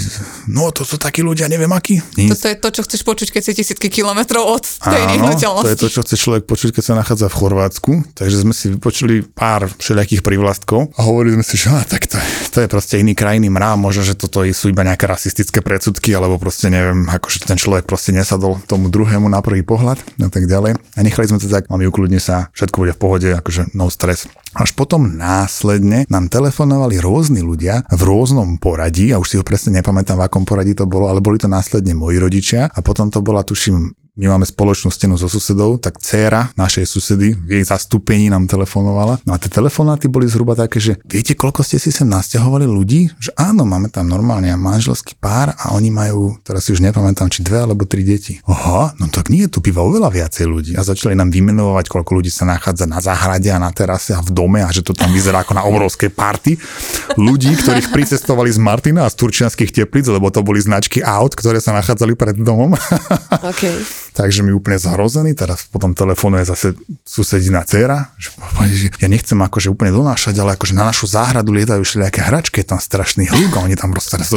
no 0.50 0.70
to 0.70 0.86
sú 0.86 0.96
takí 0.96 1.20
ľudia, 1.20 1.50
neviem 1.50 1.70
akí. 1.70 2.00
Nie, 2.16 2.32
Toto 2.32 2.46
je 2.48 2.56
to, 2.56 2.68
čo 2.70 2.82
chceš 2.86 3.02
počuť, 3.04 3.28
keď 3.34 3.42
si 3.44 3.52
tisícky 3.58 3.88
kilometrov 3.90 4.42
od 4.42 4.64
tej 4.64 5.02
nehnuteľnosti. 5.14 5.66
to 5.66 5.74
je 5.74 5.80
to, 5.80 5.88
čo 5.90 6.00
chce 6.02 6.16
človek 6.18 6.44
počuť, 6.48 6.70
keď 6.74 6.82
sa 6.82 6.94
nachádza 6.98 7.26
v 7.30 7.38
Chorvátsku. 7.38 7.92
Takže 8.14 8.36
sme 8.44 8.54
si 8.54 8.72
vypočuli 8.74 9.26
pár 9.26 9.66
všelijakých 9.68 10.22
privlastkov 10.22 10.94
a 10.94 11.00
hovorili 11.06 11.38
sme 11.40 11.44
si, 11.46 11.54
že 11.58 11.70
á, 11.70 11.82
tak 11.86 12.06
to, 12.06 12.18
to 12.50 12.58
je 12.64 12.68
proste 12.70 12.94
iný 13.00 13.14
krajný 13.34 13.50
mrav, 13.50 13.74
možno, 13.74 14.06
že 14.06 14.14
toto 14.14 14.46
sú 14.54 14.70
iba 14.70 14.86
nejaké 14.86 15.10
rasistické 15.10 15.58
predsudky, 15.58 16.14
alebo 16.14 16.38
proste 16.38 16.70
neviem, 16.70 17.10
akože 17.10 17.50
ten 17.50 17.58
človek 17.58 17.82
proste 17.82 18.14
nesadol 18.14 18.62
tomu 18.62 18.86
druhému 18.86 19.26
na 19.26 19.42
prvý 19.42 19.66
pohľad 19.66 19.98
a 20.22 20.30
tak 20.30 20.46
ďalej. 20.46 20.78
A 20.78 21.00
nechali 21.02 21.26
sme 21.26 21.42
to 21.42 21.50
tak, 21.50 21.66
mami, 21.66 21.90
ukludni 21.90 22.22
sa, 22.22 22.54
všetko 22.54 22.76
bude 22.78 22.94
v 22.94 23.00
pohode, 23.02 23.28
akože 23.34 23.74
no 23.74 23.90
stres. 23.90 24.30
Až 24.54 24.70
potom 24.78 25.18
následne 25.18 26.06
nám 26.06 26.30
telefonovali 26.30 27.02
rôzni 27.02 27.42
ľudia 27.42 27.82
v 27.90 28.02
rôznom 28.06 28.54
poradí, 28.62 29.10
a 29.10 29.18
už 29.18 29.26
si 29.26 29.34
ho 29.34 29.42
presne 29.42 29.82
nepamätám, 29.82 30.14
v 30.14 30.30
akom 30.30 30.46
poradí 30.46 30.78
to 30.78 30.86
bolo, 30.86 31.10
ale 31.10 31.18
boli 31.18 31.42
to 31.42 31.50
následne 31.50 31.90
moji 31.90 32.22
rodičia 32.22 32.70
a 32.70 32.78
potom 32.86 33.10
to 33.10 33.18
bola, 33.18 33.42
tuším, 33.42 33.98
my 34.14 34.30
máme 34.30 34.46
spoločnú 34.46 34.94
stenu 34.94 35.18
so 35.18 35.26
susedou, 35.26 35.74
tak 35.74 35.98
dcéra 35.98 36.54
našej 36.54 36.86
susedy 36.86 37.34
v 37.34 37.58
jej 37.58 37.64
zastúpení 37.66 38.30
nám 38.30 38.46
telefonovala. 38.46 39.18
No 39.26 39.34
a 39.34 39.42
tie 39.42 39.50
telefonáty 39.50 40.06
boli 40.06 40.30
zhruba 40.30 40.54
také, 40.54 40.78
že 40.78 41.02
viete, 41.02 41.34
koľko 41.34 41.66
ste 41.66 41.82
si 41.82 41.90
sem 41.90 42.06
nasťahovali 42.06 42.62
ľudí? 42.62 43.10
Že 43.18 43.34
áno, 43.34 43.66
máme 43.66 43.90
tam 43.90 44.06
normálne 44.06 44.54
manželský 44.54 45.18
pár 45.18 45.58
a 45.58 45.74
oni 45.74 45.90
majú, 45.90 46.38
teraz 46.46 46.70
si 46.70 46.70
už 46.70 46.86
nepamätám, 46.86 47.26
či 47.26 47.42
dve 47.42 47.66
alebo 47.66 47.90
tri 47.90 48.06
deti. 48.06 48.38
Aha, 48.46 48.94
no 49.02 49.10
tak 49.10 49.34
nie, 49.34 49.50
tu 49.50 49.58
býva 49.58 49.82
oveľa 49.82 50.14
viacej 50.14 50.46
ľudí. 50.46 50.72
A 50.78 50.86
začali 50.86 51.18
nám 51.18 51.34
vymenovať, 51.34 51.90
koľko 51.90 52.22
ľudí 52.22 52.30
sa 52.30 52.46
nachádza 52.46 52.86
na 52.86 53.02
záhrade 53.02 53.50
a 53.50 53.58
na 53.58 53.74
terase 53.74 54.14
a 54.14 54.22
v 54.22 54.30
dome 54.30 54.62
a 54.62 54.70
že 54.70 54.86
to 54.86 54.94
tam 54.94 55.10
vyzerá 55.10 55.42
ako 55.42 55.58
na 55.58 55.66
obrovskej 55.66 56.14
party. 56.14 56.54
Ľudí, 57.18 57.50
ktorých 57.58 57.90
pricestovali 57.90 58.54
z 58.54 58.62
Martina 58.62 59.10
a 59.10 59.10
z 59.10 59.18
turčianských 59.18 59.74
teplíc, 59.74 60.06
lebo 60.06 60.30
to 60.30 60.46
boli 60.46 60.62
značky 60.62 61.02
aut, 61.02 61.34
ktoré 61.34 61.58
sa 61.58 61.74
nachádzali 61.74 62.14
pred 62.14 62.38
domom. 62.38 62.78
Okay. 63.44 64.03
Takže 64.14 64.46
mi 64.46 64.54
úplne 64.54 64.78
zhrozený, 64.78 65.34
teraz 65.34 65.66
potom 65.66 65.90
telefonuje 65.90 66.46
zase 66.46 66.78
susedina 67.02 67.66
dcera, 67.66 68.14
že, 68.14 68.30
že 68.70 68.86
ja 69.02 69.10
nechcem 69.10 69.34
akože 69.34 69.74
úplne 69.74 69.90
donášať, 69.90 70.38
ale 70.38 70.54
akože 70.54 70.70
na 70.70 70.86
našu 70.86 71.10
záhradu 71.10 71.50
lietajú 71.50 71.82
všelijaké 71.82 72.22
hračky, 72.22 72.62
je 72.62 72.70
tam 72.70 72.78
strašný 72.78 73.26
hluk 73.26 73.58
a 73.58 73.66
oni 73.66 73.74
tam 73.74 73.90
roz, 73.90 74.06
roz, 74.14 74.30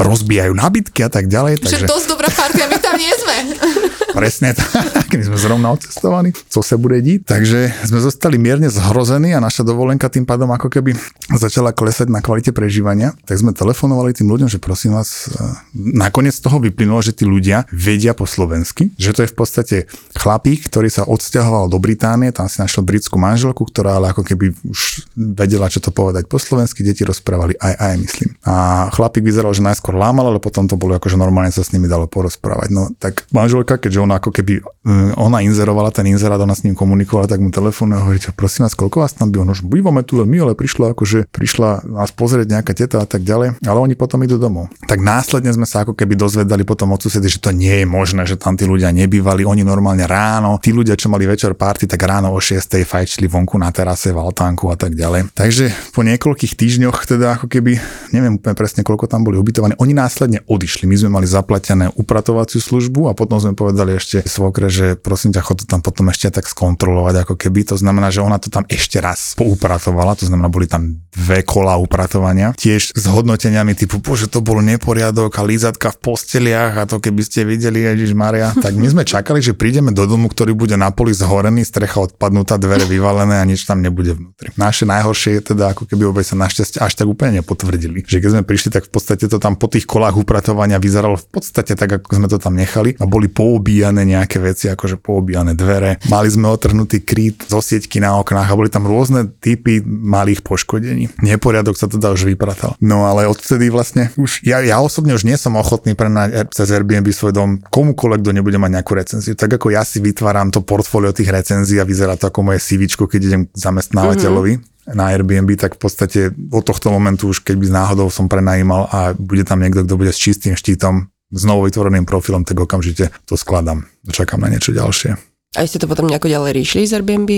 rozbijajú 0.00 0.56
nabytky 0.56 1.04
a 1.04 1.12
tak 1.12 1.28
ďalej. 1.28 1.60
Že 1.60 1.64
Takže 1.68 1.84
dosť 1.84 2.06
dobrá 2.08 2.28
partia, 2.32 2.64
my 2.64 2.78
tam 2.80 2.96
nie 2.96 3.12
sme. 3.12 3.36
presne 4.14 4.54
tak, 4.96 5.10
my 5.10 5.24
sme 5.26 5.38
zrovna 5.40 5.68
odcestovaní, 5.74 6.30
co 6.32 6.60
sa 6.62 6.78
bude 6.78 7.02
diť. 7.02 7.26
Takže 7.26 7.58
sme 7.90 8.00
zostali 8.00 8.38
mierne 8.38 8.70
zhrození 8.70 9.34
a 9.34 9.42
naša 9.42 9.66
dovolenka 9.66 10.06
tým 10.06 10.22
pádom 10.22 10.54
ako 10.54 10.70
keby 10.70 10.94
začala 11.34 11.74
klesať 11.74 12.06
na 12.12 12.22
kvalite 12.22 12.54
prežívania. 12.54 13.16
Tak 13.26 13.42
sme 13.42 13.50
telefonovali 13.50 14.14
tým 14.14 14.30
ľuďom, 14.30 14.46
že 14.46 14.62
prosím 14.62 14.94
vás, 14.94 15.26
e, 15.26 15.34
nakoniec 15.74 16.38
z 16.38 16.46
toho 16.46 16.62
vyplynulo, 16.62 17.02
že 17.02 17.16
tí 17.16 17.26
ľudia 17.26 17.66
vedia 17.74 18.14
po 18.14 18.24
slovensky, 18.28 18.94
že 18.94 19.10
to 19.10 19.26
je 19.26 19.32
v 19.32 19.36
podstate 19.36 19.76
chlapík, 20.14 20.70
ktorý 20.70 20.86
sa 20.86 21.02
odsťahoval 21.08 21.66
do 21.66 21.82
Británie, 21.82 22.30
tam 22.30 22.46
si 22.46 22.62
našiel 22.62 22.86
britskú 22.86 23.18
manželku, 23.18 23.66
ktorá 23.66 23.98
ale 23.98 24.14
ako 24.14 24.22
keby 24.22 24.54
už 24.66 25.10
vedela, 25.18 25.66
čo 25.66 25.82
to 25.82 25.90
povedať 25.90 26.30
po 26.30 26.38
slovensky, 26.38 26.86
deti 26.86 27.02
rozprávali 27.02 27.58
aj 27.58 27.74
aj, 27.80 27.94
myslím. 27.96 28.30
A 28.44 28.86
chlapík 28.92 29.24
vyzeral, 29.24 29.56
že 29.56 29.64
najskôr 29.64 29.96
lámal, 29.96 30.28
ale 30.28 30.38
potom 30.42 30.68
to 30.68 30.76
bolo 30.76 30.96
ako, 31.00 31.08
že 31.08 31.16
normálne 31.16 31.50
sa 31.50 31.64
s 31.64 31.72
nimi 31.72 31.88
dalo 31.88 32.04
porozprávať. 32.04 32.68
No 32.68 32.92
tak 33.00 33.24
manželka, 33.32 33.80
keďže 33.80 33.99
ona 34.00 34.16
ako 34.18 34.32
keby, 34.32 34.60
e, 34.60 34.92
ona 35.20 35.44
inzerovala 35.44 35.92
ten 35.92 36.08
inzerát, 36.08 36.40
ona 36.40 36.56
s 36.56 36.64
ním 36.64 36.72
komunikovala, 36.72 37.28
tak 37.28 37.40
mu 37.40 37.52
telefónne 37.52 37.96
a 37.96 38.04
hovorí, 38.04 38.18
že 38.18 38.32
prosím 38.32 38.64
vás, 38.66 38.74
koľko 38.74 39.04
vás 39.04 39.12
tam 39.12 39.28
bylo? 39.28 39.44
No, 39.44 39.52
že 39.52 39.64
bývame 39.64 40.00
tu 40.02 40.18
len 40.18 40.28
my, 40.28 40.50
ale 40.50 40.52
prišla 40.56 40.96
akože, 40.96 41.28
prišla 41.28 41.84
nás 41.84 42.10
pozrieť 42.10 42.46
nejaká 42.58 42.72
teta 42.72 43.02
a 43.02 43.06
tak 43.06 43.22
ďalej, 43.22 43.60
ale 43.60 43.78
oni 43.78 43.94
potom 43.94 44.22
idú 44.24 44.40
domov. 44.40 44.72
Tak 44.88 45.00
následne 45.00 45.52
sme 45.52 45.68
sa 45.68 45.84
ako 45.84 45.92
keby 45.92 46.16
dozvedali 46.16 46.64
potom 46.64 46.92
od 46.96 47.00
susedy, 47.00 47.28
že 47.28 47.42
to 47.42 47.52
nie 47.52 47.82
je 47.82 47.86
možné, 47.86 48.24
že 48.24 48.40
tam 48.40 48.56
tí 48.56 48.64
ľudia 48.64 48.92
nebývali, 48.94 49.44
oni 49.44 49.62
normálne 49.66 50.04
ráno, 50.08 50.56
tí 50.62 50.72
ľudia, 50.72 50.96
čo 50.96 51.10
mali 51.10 51.26
večer 51.26 51.52
party, 51.56 51.90
tak 51.90 52.00
ráno 52.04 52.32
o 52.32 52.40
6. 52.40 52.60
fajčili 52.84 53.26
vonku 53.28 53.58
na 53.58 53.68
terase, 53.74 54.14
v 54.14 54.18
altánku 54.20 54.70
a 54.70 54.76
tak 54.76 54.94
ďalej. 54.94 55.34
Takže 55.34 55.92
po 55.96 56.06
niekoľkých 56.06 56.54
týždňoch, 56.54 56.96
teda 57.08 57.40
ako 57.40 57.46
keby, 57.50 57.80
neviem 58.14 58.38
úplne 58.38 58.54
presne, 58.54 58.86
koľko 58.86 59.10
tam 59.10 59.26
boli 59.26 59.40
ubytovaní, 59.40 59.74
oni 59.78 59.92
následne 59.96 60.44
odišli. 60.46 60.86
My 60.86 60.96
sme 61.00 61.10
mali 61.10 61.26
zaplatené 61.26 61.90
upratovaciu 61.96 62.62
službu 62.62 63.10
a 63.10 63.16
potom 63.16 63.42
sme 63.42 63.56
povedali 63.56 63.89
ešte 63.98 64.22
svokre, 64.28 64.70
že 64.70 64.94
prosím 64.94 65.34
ťa, 65.34 65.42
chod 65.42 65.56
to 65.62 65.66
tam 65.66 65.82
potom 65.82 66.12
ešte 66.12 66.30
tak 66.30 66.46
skontrolovať, 66.46 67.26
ako 67.26 67.34
keby. 67.34 67.66
To 67.72 67.76
znamená, 67.80 68.12
že 68.14 68.22
ona 68.22 68.38
to 68.38 68.52
tam 68.52 68.68
ešte 68.70 69.02
raz 69.02 69.34
poupratovala, 69.34 70.14
to 70.14 70.28
znamená, 70.28 70.46
boli 70.46 70.70
tam 70.70 71.02
dve 71.10 71.42
kola 71.42 71.74
upratovania. 71.80 72.54
Tiež 72.54 72.94
s 72.94 73.04
hodnoteniami 73.10 73.74
typu, 73.74 73.98
bože, 73.98 74.30
to 74.30 74.38
bol 74.38 74.62
neporiadok 74.62 75.34
a 75.34 75.42
lízatka 75.42 75.90
v 75.90 75.98
posteliach 75.98 76.78
a 76.78 76.84
to 76.86 77.02
keby 77.02 77.22
ste 77.26 77.42
videli, 77.42 77.82
Ježiš 77.82 78.14
Maria. 78.14 78.52
Tak 78.60 78.76
my 78.76 78.92
sme 78.92 79.02
čakali, 79.08 79.40
že 79.40 79.56
prídeme 79.56 79.88
do 79.88 80.04
domu, 80.04 80.28
ktorý 80.28 80.52
bude 80.52 80.76
na 80.76 80.92
poli 80.92 81.16
zhorený, 81.16 81.64
strecha 81.64 81.96
odpadnutá, 82.12 82.60
dvere 82.60 82.84
vyvalené 82.84 83.40
a 83.40 83.44
nič 83.48 83.64
tam 83.64 83.80
nebude 83.80 84.12
vnútri. 84.12 84.52
Naše 84.60 84.84
najhoršie 84.84 85.40
je 85.40 85.42
teda, 85.56 85.72
ako 85.72 85.88
keby 85.88 86.04
obe 86.04 86.20
sa 86.20 86.36
našťastie 86.36 86.78
až 86.84 86.92
tak 86.92 87.08
úplne 87.08 87.40
nepotvrdili. 87.40 88.04
Že 88.04 88.20
keď 88.20 88.30
sme 88.36 88.42
prišli, 88.44 88.68
tak 88.68 88.84
v 88.86 88.92
podstate 88.92 89.24
to 89.26 89.40
tam 89.40 89.56
po 89.56 89.66
tých 89.66 89.88
kolách 89.88 90.20
upratovania 90.20 90.76
vyzeralo 90.76 91.16
v 91.16 91.26
podstate 91.40 91.72
tak, 91.72 92.04
ako 92.04 92.20
sme 92.20 92.28
to 92.28 92.36
tam 92.36 92.54
nechali 92.54 92.94
a 93.00 93.08
boli 93.08 93.32
poobíjane 93.80 94.04
nejaké 94.04 94.36
veci, 94.44 94.68
akože 94.68 95.00
poobíjane 95.00 95.56
dvere. 95.56 95.96
Mali 96.12 96.28
sme 96.28 96.52
otrhnutý 96.52 97.00
kryt 97.00 97.48
zo 97.48 97.64
sieťky 97.64 97.96
na 97.96 98.20
oknách 98.20 98.52
a 98.52 98.58
boli 98.58 98.68
tam 98.68 98.84
rôzne 98.84 99.32
typy 99.40 99.80
malých 99.80 100.44
poškodení. 100.44 101.08
Neporiadok 101.24 101.80
sa 101.80 101.88
teda 101.88 102.12
už 102.12 102.28
vypratal. 102.28 102.76
No 102.84 103.08
ale 103.08 103.24
odtedy 103.24 103.72
vlastne 103.72 104.12
už, 104.20 104.44
ja, 104.44 104.60
ja 104.60 104.84
osobne 104.84 105.16
už 105.16 105.24
nie 105.24 105.40
som 105.40 105.56
ochotný 105.56 105.96
prenať 105.96 106.52
cez 106.52 106.68
Airbnb 106.68 107.08
svoj 107.08 107.32
dom 107.32 107.50
komukoľvek, 107.72 108.20
kto 108.20 108.36
nebude 108.36 108.60
mať 108.60 108.70
nejakú 108.76 108.92
recenziu. 108.92 109.32
Tak 109.32 109.56
ako 109.56 109.72
ja 109.72 109.80
si 109.80 110.04
vytváram 110.04 110.52
to 110.52 110.60
portfólio 110.60 111.16
tých 111.16 111.32
recenzií 111.32 111.80
a 111.80 111.88
vyzerá 111.88 112.20
to 112.20 112.28
ako 112.28 112.52
moje 112.52 112.60
CV, 112.60 112.84
keď 112.84 113.20
idem 113.24 113.42
k 113.48 113.56
zamestnávateľovi. 113.56 114.60
Mm-hmm. 114.60 114.96
na 114.96 115.14
Airbnb, 115.14 115.54
tak 115.54 115.78
v 115.78 115.80
podstate 115.86 116.20
od 116.50 116.64
tohto 116.66 116.90
momentu 116.90 117.30
už 117.30 117.46
keď 117.46 117.56
by 117.62 117.66
náhodou 117.70 118.08
som 118.10 118.26
prenajímal 118.26 118.90
a 118.90 119.14
bude 119.14 119.46
tam 119.46 119.62
niekto, 119.62 119.86
kto 119.86 119.94
bude 119.94 120.10
s 120.10 120.18
čistým 120.18 120.58
štítom, 120.58 121.06
s 121.30 121.42
novou 121.46 121.66
vytvoreným 121.66 122.04
profilom, 122.04 122.42
tak 122.42 122.58
okamžite 122.58 123.14
to 123.24 123.34
skladám. 123.38 123.86
Čakám 124.10 124.42
na 124.42 124.50
niečo 124.50 124.74
ďalšie. 124.74 125.30
A 125.58 125.66
ste 125.66 125.82
to 125.82 125.90
potom 125.90 126.06
nejako 126.06 126.30
ďalej 126.30 126.54
riešili 126.54 126.86
z 126.86 127.02
Airbnb? 127.02 127.30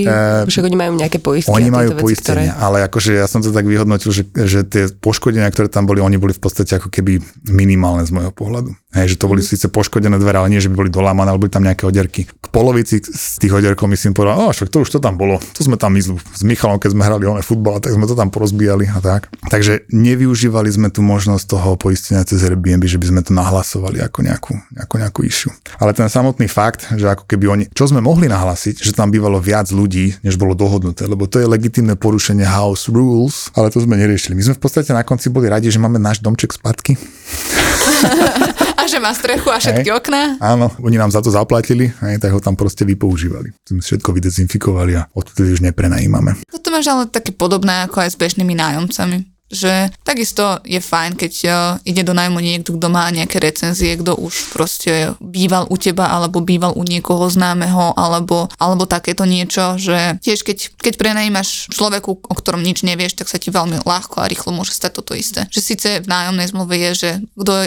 Však 0.44 0.68
oni 0.68 0.76
majú 0.76 1.00
nejaké 1.00 1.16
poistky 1.16 1.48
Oni 1.48 1.72
majú 1.72 1.96
veci, 1.96 2.12
poistenie, 2.12 2.52
ktoré... 2.52 2.60
ale 2.60 2.84
akože 2.84 3.16
ja 3.16 3.24
som 3.24 3.40
to 3.40 3.48
tak 3.56 3.64
vyhodnotil, 3.64 4.12
že, 4.12 4.28
že 4.36 4.68
tie 4.68 4.92
poškodenia, 4.92 5.48
ktoré 5.48 5.72
tam 5.72 5.88
boli, 5.88 6.04
oni 6.04 6.20
boli 6.20 6.36
v 6.36 6.42
podstate 6.44 6.76
ako 6.76 6.92
keby 6.92 7.24
minimálne 7.48 8.04
z 8.04 8.12
môjho 8.12 8.28
pohľadu. 8.36 8.76
Hej, 8.92 9.06
že 9.08 9.16
to 9.16 9.26
boli 9.26 9.40
Mhm. 9.40 9.48
síce 9.48 9.66
poškodené 9.66 10.16
dvere, 10.16 10.36
ale 10.36 10.48
nie, 10.48 10.60
že 10.60 10.68
by 10.68 10.76
boli 10.76 10.90
dolámané, 10.92 11.32
ale 11.32 11.40
boli 11.40 11.48
tam 11.48 11.64
nejaké 11.64 11.84
odierky. 11.84 12.28
K 12.28 12.46
polovici 12.48 13.00
z 13.00 13.40
tých 13.40 13.48
odierkov 13.50 13.88
myslím 13.88 14.12
povedal, 14.12 14.36
o, 14.36 14.52
však 14.52 14.68
to 14.68 14.84
už 14.84 14.92
to 14.92 15.00
tam 15.00 15.16
bolo, 15.16 15.40
to 15.56 15.64
sme 15.64 15.80
tam 15.80 15.96
my 15.96 16.00
s 16.04 16.42
Michalom, 16.44 16.76
keď 16.76 16.92
sme 16.92 17.02
hrali 17.02 17.24
oné 17.24 17.40
futbal, 17.40 17.80
tak 17.80 17.96
sme 17.96 18.04
to 18.04 18.12
tam 18.12 18.28
porozbíjali 18.28 18.92
a 18.92 19.00
tak. 19.00 19.32
Takže 19.48 19.88
nevyužívali 19.88 20.68
sme 20.68 20.88
tú 20.88 21.00
možnosť 21.00 21.44
toho 21.48 21.80
poistenia 21.80 22.20
cez 22.22 22.44
Airbnb, 22.44 22.84
že 22.84 23.00
by 23.00 23.06
sme 23.08 23.20
to 23.24 23.32
nahlasovali 23.32 24.04
ako 24.04 24.18
nejakú, 24.22 24.52
ako 24.76 24.94
nejakú 25.00 25.20
issue. 25.24 25.48
Ale 25.80 25.96
ten 25.96 26.06
samotný 26.06 26.44
fakt, 26.44 26.92
že 26.92 27.08
ako 27.08 27.24
keby 27.24 27.44
oni, 27.48 27.64
čo 27.72 27.88
sme 27.88 28.04
mohli 28.04 28.28
nahlasiť, 28.28 28.76
že 28.76 28.92
tam 28.92 29.08
bývalo 29.08 29.40
viac 29.40 29.72
ľudí, 29.72 30.20
než 30.20 30.36
bolo 30.36 30.52
dohodnuté, 30.52 31.08
lebo 31.08 31.24
to 31.24 31.40
je 31.40 31.48
legitimné 31.48 31.96
porušenie 31.96 32.44
house 32.44 32.92
rules, 32.92 33.48
ale 33.56 33.72
to 33.72 33.80
sme 33.80 33.96
neriešili. 33.96 34.36
My 34.36 34.52
sme 34.52 34.54
v 34.54 34.62
podstate 34.62 34.92
na 34.92 35.00
konci 35.00 35.32
boli 35.32 35.48
radi, 35.48 35.72
že 35.72 35.80
máme 35.80 35.96
náš 35.96 36.20
domček 36.20 36.52
spadky. 36.52 37.00
A 38.82 38.90
že 38.90 38.98
má 38.98 39.14
strechu 39.14 39.46
a 39.46 39.62
všetky 39.62 39.94
Hej. 39.94 39.98
okná. 40.02 40.42
Áno, 40.42 40.66
oni 40.82 40.98
nám 40.98 41.14
za 41.14 41.22
to 41.22 41.30
zaplatili, 41.30 41.94
hej, 42.02 42.18
tak 42.18 42.34
ho 42.34 42.42
tam 42.42 42.58
proste 42.58 42.82
vypoužívali. 42.82 43.54
Sme 43.62 43.78
všetko 43.78 44.10
vydezinfikovali 44.10 44.98
a 44.98 45.06
odtedy 45.14 45.54
už 45.54 45.62
neprenajímame. 45.62 46.42
Toto 46.50 46.74
máš 46.74 46.90
ale 46.90 47.06
také 47.06 47.30
podobné 47.30 47.86
ako 47.86 48.02
aj 48.02 48.10
s 48.10 48.16
bežnými 48.18 48.58
nájomcami. 48.58 49.31
Že 49.52 49.92
takisto 50.02 50.64
je 50.64 50.80
fajn, 50.80 51.20
keď 51.20 51.32
uh, 51.44 51.54
ide 51.84 52.02
do 52.02 52.16
nájmu 52.16 52.40
niekto, 52.40 52.74
kto 52.74 52.88
má 52.88 53.12
nejaké 53.12 53.36
recenzie, 53.38 54.00
kto 54.00 54.16
už 54.16 54.56
proste 54.56 55.12
býval 55.20 55.68
u 55.68 55.76
teba, 55.76 56.08
alebo 56.08 56.40
býval 56.40 56.72
u 56.72 56.82
niekoho 56.82 57.28
známeho, 57.28 57.92
alebo, 57.94 58.48
alebo 58.56 58.88
takéto 58.88 59.28
niečo, 59.28 59.76
že 59.76 60.16
tiež 60.24 60.42
keď, 60.42 60.72
keď 60.80 60.94
prenajímaš 60.96 61.68
človeku, 61.68 62.10
o 62.24 62.34
ktorom 62.34 62.64
nič 62.64 62.82
nevieš, 62.82 63.20
tak 63.20 63.28
sa 63.28 63.36
ti 63.36 63.52
veľmi 63.52 63.84
ľahko 63.84 64.24
a 64.24 64.30
rýchlo 64.30 64.56
môže 64.56 64.72
stať 64.72 65.04
toto 65.04 65.12
isté. 65.12 65.44
Že 65.52 65.60
síce 65.60 65.88
v 66.00 66.08
nájomnej 66.08 66.48
zmluve 66.48 66.74
je, 66.88 66.90
že 66.96 67.10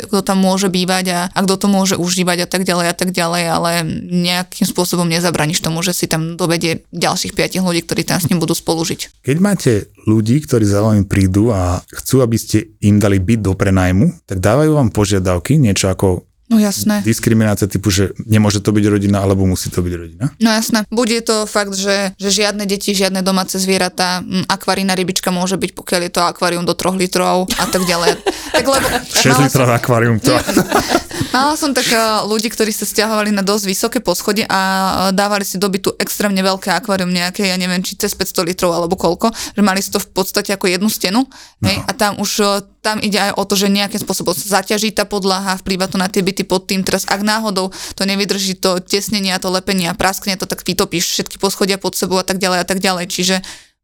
kto 0.10 0.20
tam 0.26 0.42
môže 0.42 0.74
bývať 0.74 1.06
a, 1.14 1.20
a 1.30 1.40
kto 1.46 1.56
to 1.62 1.68
môže 1.70 1.96
užívať 2.02 2.46
a 2.46 2.48
tak 2.50 2.66
ďalej 2.66 2.88
a 2.90 2.96
tak 2.98 3.14
ďalej, 3.14 3.44
ale 3.46 3.72
nejakým 4.10 4.66
spôsobom 4.66 5.06
nezabraníš 5.06 5.62
tomu, 5.62 5.86
že 5.86 5.94
si 5.94 6.10
tam 6.10 6.34
dovedie 6.34 6.82
ďalších 6.90 7.38
piatich 7.38 7.62
ľudí, 7.62 7.86
ktorí 7.86 8.02
tam 8.08 8.18
s 8.18 8.28
ním 8.32 8.42
budú 8.42 8.58
spolužiť. 8.58 9.22
Keď 9.22 9.38
máte 9.38 9.72
ľudí, 10.06 10.46
ktorí 10.46 10.66
za 10.66 10.86
vami 10.86 11.04
prídu 11.06 11.50
a 11.50 11.82
chcú, 11.90 12.22
aby 12.22 12.38
ste 12.38 12.78
im 12.86 13.02
dali 13.02 13.18
byt 13.18 13.42
do 13.42 13.54
prenajmu, 13.58 14.26
tak 14.30 14.40
dávajú 14.40 14.78
vám 14.78 14.90
požiadavky, 14.94 15.58
niečo 15.58 15.90
ako 15.90 16.30
No 16.46 16.62
jasné. 16.62 17.02
diskriminácia 17.02 17.66
typu, 17.66 17.90
že 17.90 18.14
nemôže 18.22 18.62
to 18.62 18.70
byť 18.70 18.86
rodina, 18.86 19.26
alebo 19.26 19.50
musí 19.50 19.74
to 19.74 19.82
byť 19.82 19.94
rodina. 19.98 20.30
No 20.38 20.54
jasné. 20.54 20.86
Bude 20.94 21.18
to 21.26 21.50
fakt, 21.50 21.74
že, 21.74 22.14
že 22.22 22.30
žiadne 22.30 22.70
deti, 22.70 22.94
žiadne 22.94 23.26
domáce 23.26 23.58
zvieratá, 23.58 24.22
akvarína 24.46 24.94
rybička 24.94 25.34
môže 25.34 25.58
byť, 25.58 25.72
pokiaľ 25.74 26.02
je 26.06 26.12
to 26.14 26.22
akvárium 26.22 26.62
do 26.62 26.78
3 26.78 27.02
litrov 27.02 27.50
a 27.58 27.66
tak 27.66 27.82
ďalej. 27.90 28.22
tak 28.58 28.66
lebo 28.70 28.86
6 28.86 29.26
mala, 29.26 29.34
som, 29.34 29.44
litrov 29.50 29.68
akvárium, 29.74 30.18
to... 30.22 30.38
mala 31.36 31.56
som 31.60 31.72
tak 31.72 31.88
eh, 31.92 32.00
ľudí, 32.28 32.52
ktorí 32.52 32.72
sa 32.76 32.84
stiahovali 32.84 33.32
na 33.32 33.46
dosť 33.46 33.66
vysoké 33.70 34.00
poschodie 34.04 34.46
a 34.50 34.60
eh, 34.62 34.88
dávali 35.16 35.48
si 35.48 35.56
do 35.62 35.70
bytu 35.72 35.96
extrémne 36.00 36.40
veľké 36.42 36.74
akvárium 36.74 37.12
nejaké, 37.12 37.48
ja 37.48 37.56
neviem, 37.56 37.80
či 37.86 37.96
cez 37.96 38.12
500 38.18 38.50
litrov 38.50 38.72
alebo 38.76 39.00
koľko, 39.00 39.32
že 39.32 39.62
mali 39.64 39.80
si 39.80 39.94
to 39.94 40.02
v 40.02 40.10
podstate 40.12 40.52
ako 40.52 40.68
jednu 40.68 40.90
stenu 40.92 41.24
hej, 41.64 41.78
a 41.86 41.92
tam 41.96 42.20
už 42.20 42.32
eh, 42.44 42.76
tam 42.84 43.02
ide 43.02 43.18
aj 43.18 43.32
o 43.40 43.44
to, 43.50 43.58
že 43.58 43.72
nejakým 43.72 43.98
spôsobom 43.98 44.38
sa 44.38 44.62
zaťaží 44.62 44.94
tá 44.94 45.10
podlaha, 45.10 45.58
vplýva 45.58 45.90
to 45.90 45.98
na 45.98 46.06
tie 46.06 46.22
byty 46.22 46.35
pod 46.44 46.68
tým. 46.68 46.84
Teraz 46.84 47.06
ak 47.08 47.22
náhodou 47.24 47.72
to 47.96 48.04
nevydrží 48.04 48.60
to 48.60 48.84
tesnenie 48.84 49.32
a 49.32 49.40
to 49.40 49.48
lepenie 49.48 49.88
a 49.88 49.96
praskne 49.96 50.36
to, 50.36 50.50
tak 50.50 50.66
vytopíš 50.66 51.16
všetky 51.16 51.40
poschodia 51.40 51.80
pod 51.80 51.96
sebou 51.96 52.20
a 52.20 52.26
tak 52.28 52.42
ďalej 52.42 52.60
a 52.60 52.66
tak 52.68 52.82
ďalej. 52.82 53.06
Čiže 53.08 53.36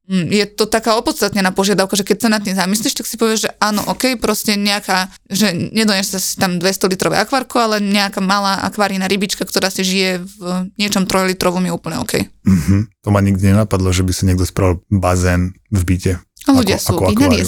mm, 0.09 0.27
je 0.27 0.45
to 0.51 0.67
taká 0.67 0.97
opodstatnená 0.97 1.53
požiadavka, 1.55 1.95
že 1.95 2.03
keď 2.03 2.17
sa 2.17 2.29
nad 2.33 2.41
tým 2.43 2.57
zamyslíš, 2.57 2.97
tak 2.97 3.07
si 3.07 3.15
povieš, 3.15 3.39
že 3.47 3.49
áno, 3.61 3.85
ok, 3.87 4.17
proste 4.19 4.57
nejaká, 4.59 5.07
že 5.29 5.53
nedoneš 5.53 6.17
sa 6.17 6.19
si 6.19 6.35
tam 6.35 6.59
200 6.59 6.91
litrové 6.91 7.21
akvárko, 7.21 7.61
ale 7.61 7.79
nejaká 7.79 8.19
malá 8.19 8.59
akvárijná 8.65 9.05
rybička, 9.07 9.45
ktorá 9.47 9.71
si 9.71 9.85
žije 9.85 10.25
v 10.25 10.41
niečom 10.75 11.07
3 11.07 11.31
litrovom 11.31 11.63
je 11.63 11.71
úplne 11.71 12.01
ok. 12.01 12.27
Mhm. 12.43 12.91
To 13.05 13.09
ma 13.13 13.21
nikdy 13.23 13.53
nenapadlo, 13.53 13.93
že 13.93 14.03
by 14.03 14.11
si 14.11 14.25
niekto 14.27 14.43
spravil 14.43 14.83
bazén 14.89 15.53
v 15.71 15.81
byte. 15.85 16.13
A 16.19 16.49
ľudia 16.57 16.81
Ako- 16.81 16.83
sú 16.83 16.93
ako 16.97 17.03
akvárium. 17.13 17.45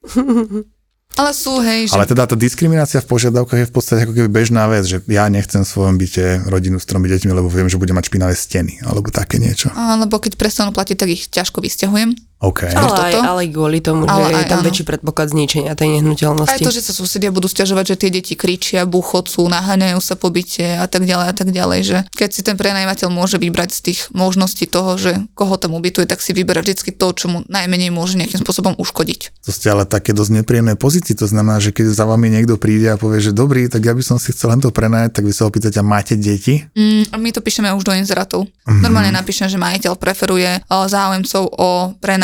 Ale 1.18 1.34
sú, 1.34 1.58
hej, 1.58 1.90
že... 1.90 1.94
Ale 1.98 2.06
teda 2.06 2.22
tá 2.30 2.38
diskriminácia 2.38 3.02
v 3.02 3.10
požiadavkách 3.10 3.66
je 3.66 3.68
v 3.68 3.74
podstate 3.74 4.00
ako 4.06 4.14
keby 4.14 4.28
bežná 4.30 4.70
vec, 4.70 4.86
že 4.86 5.02
ja 5.10 5.26
nechcem 5.26 5.66
v 5.66 5.68
svojom 5.68 5.98
byte 5.98 6.46
rodinu 6.46 6.78
s 6.78 6.86
tromi 6.86 7.10
deťmi, 7.10 7.34
lebo 7.34 7.50
viem, 7.50 7.66
že 7.66 7.82
bude 7.82 7.90
mať 7.90 8.08
špinavé 8.08 8.38
steny, 8.38 8.78
alebo 8.86 9.10
také 9.10 9.42
niečo. 9.42 9.74
Alebo 9.74 10.22
keď 10.22 10.38
prestanú 10.38 10.70
platiť, 10.70 10.96
tak 10.96 11.10
ich 11.10 11.26
ťažko 11.26 11.66
vysťahujem. 11.66 12.29
OK. 12.40 12.72
Ale 12.72 13.12
aj, 13.12 13.14
ale 13.20 13.40
aj 13.44 13.48
kvôli 13.52 13.78
tomu, 13.84 14.08
Ale 14.08 14.32
že 14.32 14.32
je 14.32 14.36
aj 14.40 14.46
tam 14.48 14.60
áno. 14.64 14.66
väčší 14.72 14.84
predpoklad 14.88 15.28
zničenia 15.28 15.76
tej 15.76 16.00
nehnuteľnosti. 16.00 16.56
Aj 16.56 16.64
to, 16.64 16.72
že 16.72 16.80
sa 16.80 16.96
susedia 16.96 17.28
budú 17.28 17.52
stiažovať, 17.52 17.84
že 17.92 17.96
tie 18.00 18.10
deti 18.10 18.32
kričia, 18.32 18.88
buchocú, 18.88 19.44
naháňajú 19.44 20.00
sa 20.00 20.16
po 20.16 20.32
byte 20.32 20.80
a 20.80 20.88
tak 20.88 21.04
ďalej 21.04 21.26
a 21.28 21.34
tak 21.36 21.48
ďalej, 21.52 21.80
že 21.84 21.98
keď 22.16 22.28
si 22.32 22.40
ten 22.40 22.56
prenajímateľ 22.56 23.12
môže 23.12 23.36
vybrať 23.36 23.76
z 23.76 23.80
tých 23.92 24.00
možností 24.16 24.64
toho, 24.64 24.96
že 24.96 25.20
koho 25.36 25.60
tam 25.60 25.76
ubytuje, 25.76 26.08
tak 26.08 26.24
si 26.24 26.32
vyberá 26.32 26.64
vždy 26.64 26.96
to, 26.96 27.06
čo 27.12 27.28
mu 27.28 27.44
najmenej 27.44 27.92
môže 27.92 28.16
nejakým 28.16 28.40
spôsobom 28.40 28.72
uškodiť. 28.80 29.44
To 29.44 29.52
ste 29.52 29.68
ale 29.68 29.84
také 29.84 30.16
dosť 30.16 30.40
nepríjemné 30.40 30.80
pozície, 30.80 31.12
to 31.12 31.28
znamená, 31.28 31.60
že 31.60 31.76
keď 31.76 31.92
za 31.92 32.08
vami 32.08 32.32
niekto 32.32 32.56
príde 32.56 32.88
a 32.88 32.96
povie, 32.96 33.20
že 33.20 33.36
dobrý, 33.36 33.68
tak 33.68 33.84
ja 33.84 33.92
by 33.92 34.00
som 34.00 34.16
si 34.16 34.32
chcel 34.32 34.56
len 34.56 34.64
to 34.64 34.72
prenajať, 34.72 35.20
tak 35.20 35.28
vy 35.28 35.32
sa 35.36 35.44
opýtate, 35.44 35.76
a 35.76 35.84
máte 35.84 36.16
deti? 36.16 36.64
Mm, 36.72 37.12
a 37.12 37.16
my 37.20 37.28
to 37.36 37.44
píšeme 37.44 37.68
už 37.76 37.84
do 37.84 37.92
inzerátov. 37.92 38.48
Mm-hmm. 38.48 38.80
Normálne 38.80 39.12
napíšem, 39.12 39.52
že 39.52 39.60
majiteľ 39.60 39.92
preferuje 40.00 40.64
o, 40.72 40.88
záujemcov 40.88 41.42
o 41.60 41.68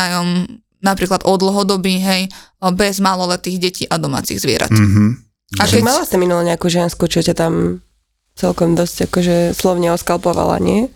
prenajom 0.07 0.63
napríklad 0.87 1.27
o 1.27 1.35
dlhodobý, 1.35 1.99
hej, 1.99 2.31
bez 2.79 3.03
maloletých 3.03 3.59
detí 3.59 3.85
a 3.91 3.99
domácich 3.99 4.39
zvierat. 4.39 4.71
Mm. 4.71 4.87
Mhm. 4.87 5.07
A 5.59 5.63
keď, 5.67 5.83
mala 5.83 6.03
ste 6.03 6.19
minule 6.19 6.43
nejakú 6.47 6.67
žensku, 6.67 7.07
čo 7.07 7.23
ťa 7.23 7.35
tam 7.35 7.83
celkom 8.35 8.75
dosť 8.75 9.11
akože 9.11 9.37
slovne 9.55 9.95
oskalpovala, 9.95 10.59
nie? 10.59 10.91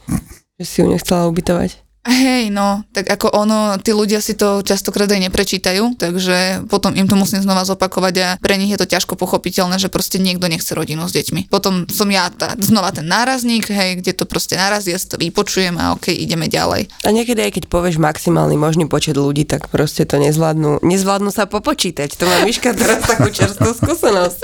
Že 0.58 0.64
si 0.66 0.76
ju 0.82 0.86
nechcela 0.90 1.30
ubytovať. 1.30 1.78
Hej, 2.00 2.48
no, 2.48 2.80
tak 2.96 3.12
ako 3.12 3.28
ono, 3.28 3.76
tí 3.76 3.92
ľudia 3.92 4.24
si 4.24 4.32
to 4.32 4.64
častokrát 4.64 5.04
aj 5.12 5.20
neprečítajú, 5.20 6.00
takže 6.00 6.64
potom 6.72 6.96
im 6.96 7.04
to 7.04 7.12
musím 7.12 7.44
znova 7.44 7.68
zopakovať 7.68 8.14
a 8.24 8.28
pre 8.40 8.56
nich 8.56 8.72
je 8.72 8.80
to 8.80 8.88
ťažko 8.88 9.20
pochopiteľné, 9.20 9.76
že 9.76 9.92
proste 9.92 10.16
niekto 10.16 10.48
nechce 10.48 10.72
rodinu 10.72 11.04
s 11.04 11.12
deťmi. 11.12 11.52
Potom 11.52 11.84
som 11.92 12.08
ja 12.08 12.32
tá, 12.32 12.56
znova 12.56 12.96
ten 12.96 13.04
nárazník, 13.04 13.68
hej, 13.68 14.00
kde 14.00 14.16
to 14.16 14.24
proste 14.24 14.56
narazí, 14.56 14.96
ja 14.96 15.00
si 15.00 15.12
to 15.12 15.20
vypočujem 15.20 15.76
a 15.76 15.92
ok, 15.92 16.08
ideme 16.08 16.48
ďalej. 16.48 16.88
A 17.04 17.12
niekedy 17.12 17.36
aj 17.44 17.60
keď 17.60 17.64
povieš 17.68 18.00
maximálny 18.00 18.56
možný 18.56 18.88
počet 18.88 19.20
ľudí, 19.20 19.44
tak 19.44 19.68
proste 19.68 20.08
to 20.08 20.16
nezvládnu, 20.16 20.80
nezvládnu 20.80 21.28
sa 21.28 21.44
popočítať. 21.44 22.16
To 22.16 22.24
má 22.24 22.48
Miška 22.48 22.72
teraz 22.72 23.04
takú 23.04 23.28
čerstvú 23.28 23.76
skúsenosť. 23.76 24.40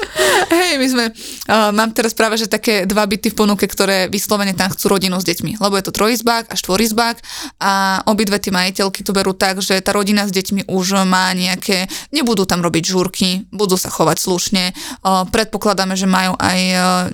Hej, 0.53 0.77
my 0.77 0.87
sme, 0.93 1.05
uh, 1.49 1.73
mám 1.73 1.97
teraz 1.97 2.13
práve, 2.13 2.37
že 2.37 2.53
také 2.53 2.85
dva 2.85 3.09
byty 3.09 3.33
v 3.33 3.39
ponuke, 3.49 3.65
ktoré 3.65 4.13
vyslovene 4.13 4.53
tam 4.53 4.69
chcú 4.69 4.93
rodinu 4.93 5.17
s 5.17 5.25
deťmi, 5.25 5.57
lebo 5.57 5.73
je 5.81 5.85
to 5.89 5.97
trojizbák 5.97 6.53
a 6.53 6.55
štvorizbák 6.55 7.17
a 7.61 8.03
obidve 8.07 8.39
tie 8.39 8.53
majiteľky 8.53 9.03
to 9.03 9.15
berú 9.15 9.33
tak, 9.33 9.63
že 9.63 9.79
tá 9.81 9.95
rodina 9.95 10.27
s 10.27 10.33
deťmi 10.33 10.69
už 10.69 11.07
má 11.07 11.33
nejaké, 11.33 11.89
nebudú 12.11 12.45
tam 12.45 12.61
robiť 12.63 12.85
žúrky, 12.85 13.47
budú 13.51 13.75
sa 13.79 13.91
chovať 13.91 14.17
slušne, 14.21 14.65
predpokladáme, 15.31 15.95
že 15.99 16.11
majú 16.11 16.35
aj 16.37 16.59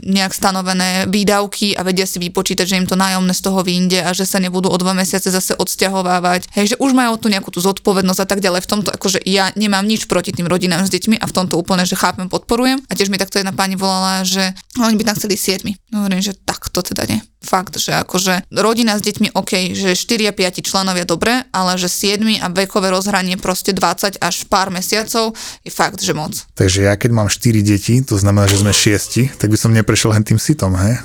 nejak 0.02 0.32
stanovené 0.32 1.06
výdavky 1.08 1.74
a 1.76 1.86
vedia 1.86 2.06
si 2.08 2.18
vypočítať, 2.20 2.66
že 2.66 2.78
im 2.78 2.86
to 2.88 2.98
nájomné 2.98 3.32
z 3.32 3.42
toho 3.42 3.60
vyjde 3.62 4.00
a 4.04 4.10
že 4.12 4.26
sa 4.28 4.42
nebudú 4.42 4.68
o 4.68 4.76
dva 4.78 4.92
mesiace 4.92 5.32
zase 5.32 5.56
odsťahovávať. 5.56 6.52
Hej, 6.54 6.74
že 6.74 6.80
už 6.80 6.92
majú 6.92 7.16
tu 7.18 7.32
nejakú 7.32 7.50
tú 7.54 7.60
zodpovednosť 7.62 8.20
a 8.22 8.26
tak 8.28 8.40
ďalej. 8.44 8.64
V 8.64 8.70
tomto 8.70 8.90
akože 8.92 9.22
ja 9.24 9.50
nemám 9.56 9.86
nič 9.86 10.10
proti 10.10 10.34
tým 10.34 10.46
rodinám 10.50 10.84
s 10.84 10.92
deťmi 10.92 11.18
a 11.18 11.26
v 11.26 11.32
tomto 11.32 11.56
úplne, 11.56 11.86
že 11.88 11.96
chápem, 11.98 12.28
podporujem. 12.28 12.82
A 12.88 12.92
tiež 12.92 13.08
mi 13.08 13.18
takto 13.18 13.40
jedna 13.40 13.54
pani 13.54 13.74
volala, 13.78 14.22
že 14.22 14.52
oni 14.78 14.96
by 14.98 15.04
tam 15.06 15.16
chceli 15.16 15.36
siedmi. 15.40 15.72
Hovorím, 15.94 16.22
že 16.22 16.36
tak 16.36 16.68
to 16.70 16.82
teda 16.82 17.08
nie. 17.08 17.20
Fakt, 17.42 17.76
že 17.76 17.92
akože 17.92 18.46
rodina 18.54 18.96
s 18.96 19.02
deťmi 19.02 19.34
OK, 19.34 19.74
že 19.74 19.98
4 19.98 20.30
a 20.30 20.32
5 20.32 20.62
členovia 20.62 21.04
dobre, 21.04 21.44
ale 21.50 21.74
že 21.76 21.90
7 21.90 22.22
a 22.40 22.46
vekové 22.48 22.88
rozhranie 22.94 23.34
proste 23.36 23.74
20 23.74 24.22
až 24.22 24.36
pár 24.46 24.70
mesiacov 24.70 25.34
je 25.66 25.70
fakt, 25.74 25.98
že 26.00 26.14
moc. 26.14 26.34
Takže 26.54 26.86
ja 26.86 26.94
keď 26.94 27.10
mám 27.10 27.28
4 27.28 27.62
deti, 27.62 27.98
to 28.02 28.14
znamená, 28.14 28.46
že 28.46 28.62
sme 28.62 28.70
6, 28.70 29.38
tak 29.38 29.50
by 29.50 29.58
som 29.58 29.74
neprešiel 29.74 30.14
len 30.14 30.22
tým 30.22 30.38
sitom, 30.38 30.74
hej? 30.78 31.02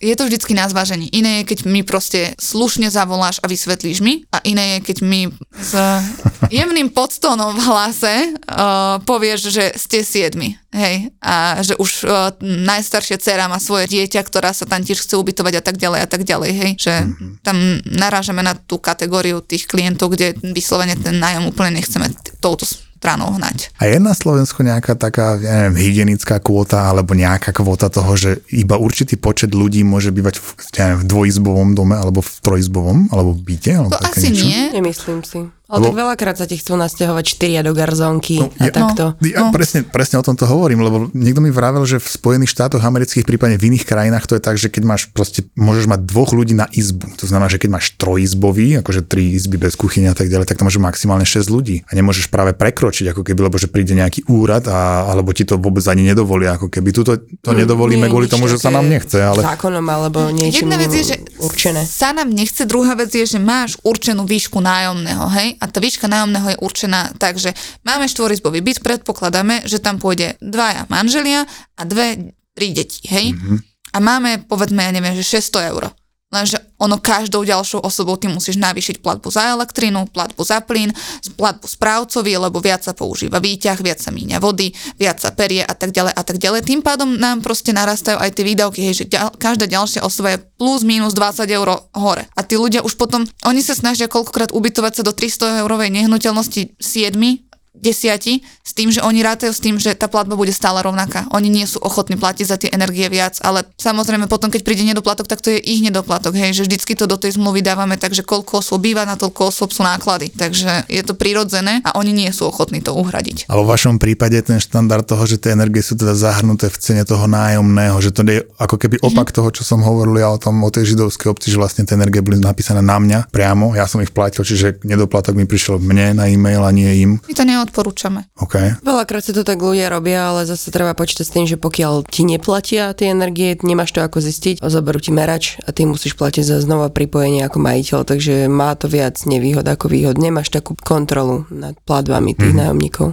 Je 0.00 0.14
to 0.16 0.24
vždycky 0.24 0.56
na 0.56 0.64
zvážení. 0.68 1.12
Iné 1.12 1.42
je, 1.42 1.52
keď 1.52 1.58
mi 1.68 1.84
proste 1.84 2.32
slušne 2.40 2.88
zavoláš 2.88 3.40
a 3.44 3.50
vysvetlíš 3.50 4.00
mi 4.00 4.24
a 4.32 4.40
iné 4.44 4.78
je, 4.78 4.92
keď 4.92 4.96
mi 5.04 5.28
s 5.52 5.72
jemným 6.58 6.88
podstónom 6.88 7.52
v 7.52 7.60
hlase 7.64 8.14
uh, 8.48 8.98
povieš, 9.04 9.52
že 9.52 9.64
ste 9.76 10.00
siedmi. 10.04 10.56
Hej, 10.68 11.08
a 11.24 11.64
že 11.64 11.80
už 11.80 12.04
uh, 12.04 12.28
najstaršia 12.44 13.16
dcera 13.16 13.48
má 13.48 13.56
svoje 13.56 13.88
dieťa, 13.88 14.20
ktorá 14.20 14.52
sa 14.52 14.68
tam 14.68 14.84
tiež 14.84 15.00
chce 15.00 15.16
ubytovať 15.16 15.37
a 15.46 15.62
tak 15.62 15.76
ďalej 15.78 16.00
a 16.02 16.08
tak 16.08 16.22
ďalej, 16.26 16.50
hej, 16.50 16.70
že 16.78 16.94
mm-hmm. 17.04 17.30
tam 17.46 17.56
narážame 17.86 18.42
na 18.42 18.58
tú 18.58 18.82
kategóriu 18.82 19.38
tých 19.44 19.70
klientov, 19.70 20.16
kde 20.16 20.34
vyslovene 20.42 20.98
ten 20.98 21.20
nájom 21.20 21.50
úplne 21.52 21.78
nechceme 21.78 22.10
t- 22.10 22.34
touto 22.42 22.66
stranou 22.98 23.30
hnať. 23.38 23.70
A 23.78 23.86
je 23.86 24.02
na 24.02 24.10
Slovensku 24.10 24.66
nejaká 24.66 24.98
taká, 24.98 25.38
ja 25.38 25.70
neviem, 25.70 25.78
hygienická 25.86 26.42
kvóta 26.42 26.90
alebo 26.90 27.14
nejaká 27.14 27.54
kvóta 27.54 27.86
toho, 27.86 28.10
že 28.18 28.42
iba 28.50 28.74
určitý 28.74 29.14
počet 29.14 29.54
ľudí 29.54 29.86
môže 29.86 30.10
bývať 30.10 30.42
v, 30.42 30.46
ja 30.74 30.90
neviem, 30.90 31.06
v 31.06 31.06
dvojizbovom 31.06 31.78
dome 31.78 31.94
alebo 31.94 32.18
v 32.18 32.30
trojizbovom 32.42 33.14
alebo 33.14 33.38
v 33.38 33.40
byte? 33.54 33.70
Alebo 33.78 33.94
To 33.94 34.02
také 34.02 34.18
asi 34.18 34.28
niečo? 34.34 34.46
nie. 34.50 34.62
Nemyslím 34.74 35.20
si. 35.22 35.40
Ale 35.68 35.84
tak 35.84 36.00
veľakrát 36.00 36.36
sa 36.40 36.48
ti 36.48 36.56
chcú 36.56 36.80
nasťahovať 36.80 37.24
štyria 37.28 37.60
do 37.60 37.76
garzónky 37.76 38.40
No, 38.40 38.48
a 38.56 38.72
takto. 38.72 39.12
Ja 39.20 39.44
No. 39.44 39.52
presne, 39.52 39.84
presne 39.84 40.16
o 40.16 40.24
tomto 40.24 40.48
hovorím, 40.48 40.80
lebo 40.80 40.96
niekto 41.12 41.44
mi 41.44 41.52
vravel, 41.52 41.84
že 41.84 42.00
v 42.00 42.08
Spojených 42.08 42.56
štátoch 42.56 42.80
amerických, 42.80 43.28
prípadne 43.28 43.60
v 43.60 43.68
iných 43.68 43.84
krajinách 43.84 44.24
to 44.24 44.34
je 44.34 44.42
tak, 44.42 44.56
že 44.56 44.72
keď 44.72 44.82
máš 44.88 45.12
proste, 45.12 45.44
môžeš 45.52 45.84
mať 45.84 46.08
dvoch 46.08 46.32
ľudí 46.32 46.56
na 46.56 46.64
izbu. 46.72 47.12
To 47.20 47.28
znamená, 47.28 47.52
že 47.52 47.60
keď 47.60 47.70
máš 47.70 47.92
trojizbový, 48.00 48.80
akože 48.80 49.04
tri 49.04 49.36
izby 49.36 49.60
bez 49.60 49.76
kuchyne 49.76 50.08
a 50.08 50.16
tak 50.16 50.32
ďalej, 50.32 50.48
tak 50.48 50.56
to 50.56 50.64
môže 50.64 50.80
maximálne 50.80 51.28
6 51.28 51.52
ľudí. 51.52 51.84
A 51.84 51.92
nemôžeš 51.92 52.32
práve 52.32 52.56
prekročiť, 52.56 53.12
ako 53.12 53.20
keby, 53.20 53.52
lebo 53.52 53.60
že 53.60 53.68
príde 53.68 53.92
nejaký 53.92 54.24
úrad 54.24 54.64
a, 54.72 55.04
alebo 55.04 55.36
ti 55.36 55.44
to 55.44 55.60
vôbec 55.60 55.84
ani 55.84 56.08
nedovolia, 56.08 56.56
ako 56.56 56.72
keby. 56.72 56.96
Tuto 56.96 57.20
to 57.20 57.50
nedovolíme 57.52 58.08
Nie 58.08 58.12
kvôli 58.12 58.24
tomu, 58.24 58.48
že 58.48 58.56
sa 58.56 58.72
nám 58.72 58.88
nechce, 58.88 59.20
ale 59.20 59.44
Zákonom 59.44 59.84
alebo 59.84 60.32
niečím 60.32 60.64
Jedna 60.64 60.80
vec 60.80 60.96
je, 60.96 61.04
že 61.04 61.16
určené. 61.44 61.84
sa 61.84 62.16
nám 62.16 62.32
nechce, 62.32 62.64
druhá 62.64 62.96
vec 62.96 63.12
je, 63.12 63.28
že 63.28 63.36
máš 63.36 63.76
určenú 63.84 64.24
výšku 64.24 64.64
nájomného, 64.64 65.28
hej? 65.36 65.57
A 65.58 65.68
tá 65.68 65.78
výška 65.82 66.06
nájomného 66.06 66.54
je 66.54 66.62
určená 66.62 67.12
tak, 67.18 67.36
že 67.36 67.52
máme 67.82 68.06
štvorizbový 68.06 68.62
byt, 68.62 68.78
predpokladáme, 68.80 69.66
že 69.66 69.82
tam 69.82 69.98
pôjde 69.98 70.38
dvaja 70.38 70.86
manželia 70.88 71.44
a 71.76 71.82
dve, 71.82 72.34
tri 72.54 72.74
deti, 72.74 73.04
hej? 73.10 73.34
Mhm. 73.34 73.56
A 73.88 73.98
máme, 74.04 74.44
povedzme, 74.44 74.84
ja 74.84 74.92
neviem, 74.92 75.16
že 75.16 75.24
600 75.24 75.72
eur. 75.72 75.88
Lenže 76.28 76.60
ono 76.76 77.00
každou 77.00 77.40
ďalšou 77.40 77.80
osobou 77.80 78.20
ty 78.20 78.28
musíš 78.28 78.60
navýšiť 78.60 79.00
platbu 79.00 79.32
za 79.32 79.48
elektrínu, 79.56 80.12
platbu 80.12 80.44
za 80.44 80.60
plyn, 80.60 80.92
platbu 81.40 81.64
správcovi, 81.64 82.36
lebo 82.36 82.60
viac 82.60 82.84
sa 82.84 82.92
používa 82.92 83.40
výťah, 83.40 83.80
viac 83.80 83.96
sa 84.04 84.12
míňa 84.12 84.36
vody, 84.36 84.68
viac 85.00 85.24
sa 85.24 85.32
perie 85.32 85.64
a 85.64 85.72
tak 85.72 85.96
ďalej 85.96 86.12
a 86.12 86.22
tak 86.22 86.36
ďalej. 86.36 86.68
Tým 86.68 86.84
pádom 86.84 87.16
nám 87.16 87.40
proste 87.40 87.72
narastajú 87.72 88.20
aj 88.20 88.36
tie 88.36 88.44
výdavky, 88.44 88.80
hej, 88.84 88.94
že 89.00 89.04
ďal, 89.08 89.32
každá 89.40 89.64
ďalšia 89.64 90.04
osoba 90.04 90.36
je 90.36 90.44
plus 90.60 90.84
minus 90.84 91.16
20 91.16 91.48
eur 91.48 91.88
hore. 91.96 92.28
A 92.36 92.40
tí 92.44 92.60
ľudia 92.60 92.84
už 92.84 93.00
potom, 93.00 93.24
oni 93.48 93.64
sa 93.64 93.72
snažia 93.72 94.04
koľkokrát 94.04 94.52
ubytovať 94.52 95.00
sa 95.00 95.02
do 95.08 95.16
300 95.16 95.64
eurovej 95.64 95.88
nehnuteľnosti 95.96 96.76
7 96.76 97.47
desiati 97.80 98.42
s 98.62 98.76
tým, 98.76 98.92
že 98.92 99.00
oni 99.00 99.24
rátajú 99.24 99.52
s 99.54 99.62
tým, 99.62 99.80
že 99.80 99.94
tá 99.94 100.10
platba 100.10 100.36
bude 100.36 100.52
stále 100.52 100.82
rovnaká. 100.84 101.26
Oni 101.32 101.48
nie 101.48 101.64
sú 101.64 101.80
ochotní 101.80 102.18
platiť 102.20 102.44
za 102.46 102.56
tie 102.60 102.70
energie 102.74 103.06
viac, 103.08 103.40
ale 103.40 103.64
samozrejme 103.80 104.28
potom, 104.28 104.52
keď 104.52 104.60
príde 104.66 104.84
nedoplatok, 104.84 105.30
tak 105.30 105.40
to 105.40 105.54
je 105.54 105.60
ich 105.62 105.80
nedoplatok, 105.80 106.36
hej, 106.36 106.52
že 106.52 106.66
vždycky 106.66 106.92
to 106.98 107.08
do 107.08 107.16
tej 107.16 107.38
zmluvy 107.38 107.64
dávame, 107.64 107.96
takže 107.96 108.26
koľko 108.26 108.60
osôb 108.60 108.84
býva, 108.84 109.08
na 109.08 109.16
toľko 109.16 109.50
osôb 109.50 109.70
sú 109.72 109.82
náklady. 109.86 110.30
Takže 110.34 110.90
je 110.90 111.02
to 111.02 111.16
prirodzené 111.16 111.80
a 111.86 111.96
oni 111.96 112.12
nie 112.12 112.30
sú 112.30 112.50
ochotní 112.50 112.84
to 112.84 112.92
uhradiť. 112.92 113.48
Ale 113.48 113.64
v 113.64 113.70
vašom 113.72 113.96
prípade 113.96 114.36
ten 114.44 114.60
štandard 114.60 115.06
toho, 115.06 115.24
že 115.24 115.40
tie 115.40 115.54
energie 115.56 115.80
sú 115.80 115.96
teda 115.96 116.12
zahrnuté 116.12 116.68
v 116.68 116.76
cene 116.78 117.02
toho 117.06 117.24
nájomného, 117.24 117.96
že 118.02 118.10
to 118.12 118.26
je 118.26 118.44
ako 118.60 118.76
keby 118.76 119.00
opak 119.00 119.32
toho, 119.32 119.48
čo 119.54 119.62
som 119.64 119.80
hovoril 119.80 120.20
ja 120.20 120.28
o 120.28 120.38
tom, 120.38 120.60
o 120.60 120.70
tej 120.70 120.94
židovskej 120.94 121.28
obci, 121.32 121.54
že 121.54 121.60
vlastne 121.60 121.86
tie 121.88 121.96
energie 121.96 122.20
boli 122.20 122.36
napísané 122.36 122.84
na 122.84 122.98
mňa 123.00 123.32
priamo, 123.32 123.72
ja 123.72 123.88
som 123.88 124.02
ich 124.04 124.12
platil, 124.12 124.44
čiže 124.44 124.84
nedoplatok 124.84 125.36
mi 125.38 125.48
prišiel 125.48 125.80
mne 125.80 126.18
na 126.18 126.24
e-mail 126.28 126.62
a 126.64 126.70
nie 126.74 126.90
im. 127.04 127.10
My 127.24 127.34
to 127.34 127.44
neodporúčame. 127.68 128.32
OK. 128.40 128.80
Veľakrát 128.80 129.20
sa 129.20 129.36
to 129.36 129.44
tak 129.44 129.60
ľudia 129.60 129.92
robia, 129.92 130.32
ale 130.32 130.48
zase 130.48 130.72
treba 130.72 130.96
počítať 130.96 131.24
s 131.28 131.34
tým, 131.36 131.44
že 131.44 131.60
pokiaľ 131.60 132.08
ti 132.08 132.24
neplatia 132.24 132.96
tie 132.96 133.12
energie, 133.12 133.60
nemáš 133.60 133.92
to 133.92 134.00
ako 134.00 134.24
zistiť, 134.24 134.64
zoberú 134.64 134.96
ti 134.98 135.12
merač 135.12 135.60
a 135.68 135.76
ty 135.76 135.84
musíš 135.84 136.16
platiť 136.16 136.48
za 136.48 136.56
znova 136.64 136.88
pripojenie 136.88 137.44
ako 137.44 137.60
majiteľ, 137.60 138.08
takže 138.08 138.48
má 138.48 138.72
to 138.74 138.88
viac 138.88 139.20
nevýhod 139.28 139.68
ako 139.68 139.92
výhod. 139.92 140.16
Nemáš 140.16 140.48
takú 140.48 140.72
kontrolu 140.80 141.44
nad 141.52 141.76
platbami 141.84 142.32
tých 142.32 142.56
mm-hmm. 142.56 142.58
nájomníkov. 142.64 143.08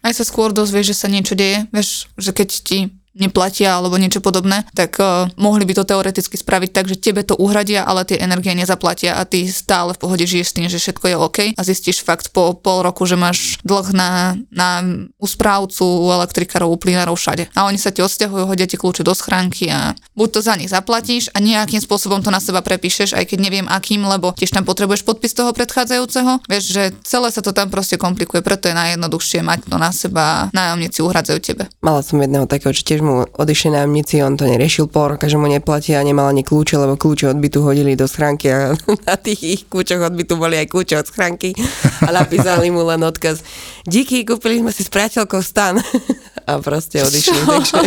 Aj 0.00 0.12
sa 0.14 0.22
skôr 0.22 0.54
dozvieš, 0.54 0.94
že 0.94 0.96
sa 0.96 1.08
niečo 1.10 1.34
deje, 1.34 1.66
vieš, 1.74 2.06
že 2.14 2.30
keď 2.30 2.48
ti 2.62 2.78
neplatia 3.16 3.80
alebo 3.80 3.96
niečo 3.96 4.20
podobné, 4.20 4.68
tak 4.76 5.00
uh, 5.00 5.26
mohli 5.40 5.64
by 5.64 5.72
to 5.72 5.88
teoreticky 5.88 6.36
spraviť 6.36 6.70
tak, 6.70 6.84
že 6.86 7.00
tebe 7.00 7.24
to 7.24 7.34
uhradia, 7.36 7.82
ale 7.82 8.04
tie 8.04 8.20
energie 8.20 8.52
nezaplatia 8.52 9.16
a 9.16 9.24
ty 9.24 9.48
stále 9.48 9.96
v 9.96 10.00
pohode 10.00 10.24
žiješ 10.28 10.52
s 10.52 10.56
tým, 10.56 10.68
že 10.68 10.78
všetko 10.78 11.04
je 11.08 11.16
OK 11.16 11.38
a 11.56 11.60
zistíš 11.64 12.04
fakt 12.04 12.30
po 12.30 12.52
pol 12.52 12.84
roku, 12.84 13.08
že 13.08 13.16
máš 13.16 13.56
dlh 13.64 13.88
na, 13.96 14.36
na 14.52 14.84
u 15.16 15.26
správcu, 15.26 15.84
u 15.84 16.12
elektrikárov, 16.12 16.68
u 16.68 16.76
plynárov 16.76 17.16
všade. 17.16 17.48
A 17.56 17.64
oni 17.64 17.80
sa 17.80 17.90
ti 17.90 18.04
odsťahujú, 18.04 18.44
hodia 18.44 18.68
ti 18.68 18.76
kľúče 18.76 19.00
do 19.00 19.16
schránky 19.16 19.72
a 19.72 19.96
buď 20.12 20.28
to 20.28 20.40
za 20.44 20.54
nich 20.60 20.68
zaplatíš 20.68 21.32
a 21.32 21.40
nejakým 21.40 21.80
spôsobom 21.80 22.20
to 22.20 22.28
na 22.28 22.42
seba 22.42 22.60
prepíšeš, 22.60 23.16
aj 23.16 23.24
keď 23.32 23.38
neviem 23.40 23.66
akým, 23.66 24.04
lebo 24.04 24.36
tiež 24.36 24.52
tam 24.52 24.68
potrebuješ 24.68 25.06
podpis 25.08 25.32
toho 25.32 25.54
predchádzajúceho. 25.56 26.44
Vieš, 26.50 26.64
že 26.68 26.82
celé 27.06 27.32
sa 27.32 27.40
to 27.40 27.54
tam 27.56 27.72
proste 27.72 27.96
komplikuje, 27.96 28.42
preto 28.42 28.68
je 28.68 28.74
najjednoduchšie 28.76 29.40
mať 29.46 29.70
to 29.70 29.76
na 29.78 29.90
seba, 29.94 30.52
nájomníci 30.52 31.00
uhradzajú 31.00 31.38
tebe. 31.40 31.70
Mala 31.80 32.02
som 32.02 32.18
jedného 32.18 32.50
takého, 32.50 32.74
že 32.74 32.82
tiež 32.82 33.05
mu 33.06 33.22
odišli 33.22 33.70
nájomníci, 33.70 34.18
on 34.26 34.34
to 34.34 34.50
neriešil 34.50 34.90
roka, 34.90 35.30
že 35.30 35.38
mu 35.38 35.46
neplatia 35.46 36.02
a 36.02 36.06
nemal 36.06 36.26
ani 36.26 36.42
kľúče, 36.42 36.74
lebo 36.74 36.98
kľúče 36.98 37.30
od 37.30 37.38
bytu 37.38 37.62
hodili 37.62 37.94
do 37.94 38.10
schránky 38.10 38.50
a 38.50 38.74
na 39.08 39.14
tých 39.14 39.40
ich 39.46 39.62
kľúčoch 39.70 40.02
od 40.02 40.18
bytu 40.18 40.34
boli 40.34 40.58
aj 40.58 40.66
kľúče 40.66 40.98
od 40.98 41.06
schránky 41.06 41.54
a 42.02 42.10
napísali 42.10 42.74
mu 42.74 42.82
len 42.82 43.06
odkaz. 43.06 43.46
Díky, 43.86 44.26
kúpili 44.26 44.58
sme 44.58 44.74
si 44.74 44.82
s 44.82 44.90
priateľkou 44.90 45.38
stan 45.38 45.78
a 46.50 46.58
proste 46.58 47.06
odišli. 47.06 47.38
Takže, 47.46 47.78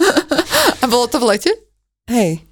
A 0.80 0.84
bolo 0.88 1.06
to 1.06 1.20
v 1.20 1.36
lete? 1.36 1.52
hej, 2.10 2.42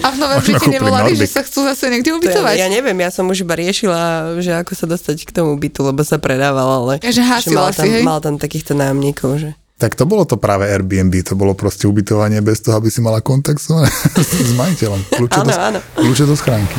A 0.00 0.06
v 0.10 0.16
Brite 0.40 0.62
kúpili 0.62 0.78
nevolali, 0.78 1.12
že 1.14 1.26
sa 1.26 1.42
chcú 1.42 1.66
zase 1.66 1.90
niekde 1.90 2.14
to 2.14 2.18
ubytovať? 2.18 2.54
ja, 2.56 2.66
ja 2.66 2.68
neviem, 2.70 2.94
ja 2.98 3.10
som 3.10 3.26
už 3.26 3.42
iba 3.42 3.54
riešila, 3.58 4.34
že 4.38 4.54
ako 4.56 4.72
sa 4.74 4.86
dostať 4.86 5.26
k 5.26 5.30
tomu 5.34 5.54
bytu, 5.58 5.82
lebo 5.82 6.00
sa 6.06 6.16
predával, 6.22 6.86
ale 6.86 7.02
že 7.02 7.22
hásila 7.22 7.70
mal, 7.70 7.74
tam, 7.74 7.86
hej? 7.86 8.02
mal 8.02 8.18
tam 8.22 8.34
takýchto 8.38 8.74
nájomníkov, 8.78 9.30
že 9.38 9.50
Tak 9.80 9.96
to 9.96 10.04
bolo 10.06 10.24
to 10.28 10.36
práve 10.36 10.68
Airbnb, 10.68 11.14
to 11.24 11.34
bolo 11.34 11.56
proste 11.56 11.88
ubytovanie 11.88 12.38
bez 12.44 12.60
toho, 12.62 12.78
aby 12.78 12.88
si 12.92 13.00
mala 13.02 13.18
kontakt 13.24 13.58
s, 13.64 13.70
majiteľom. 14.60 15.00
Kľúče, 15.10 15.38
do, 15.40 15.50
Áno, 15.50 15.78
áno. 15.78 15.80
kľúče 15.98 16.24
do 16.28 16.36
schránky. 16.36 16.78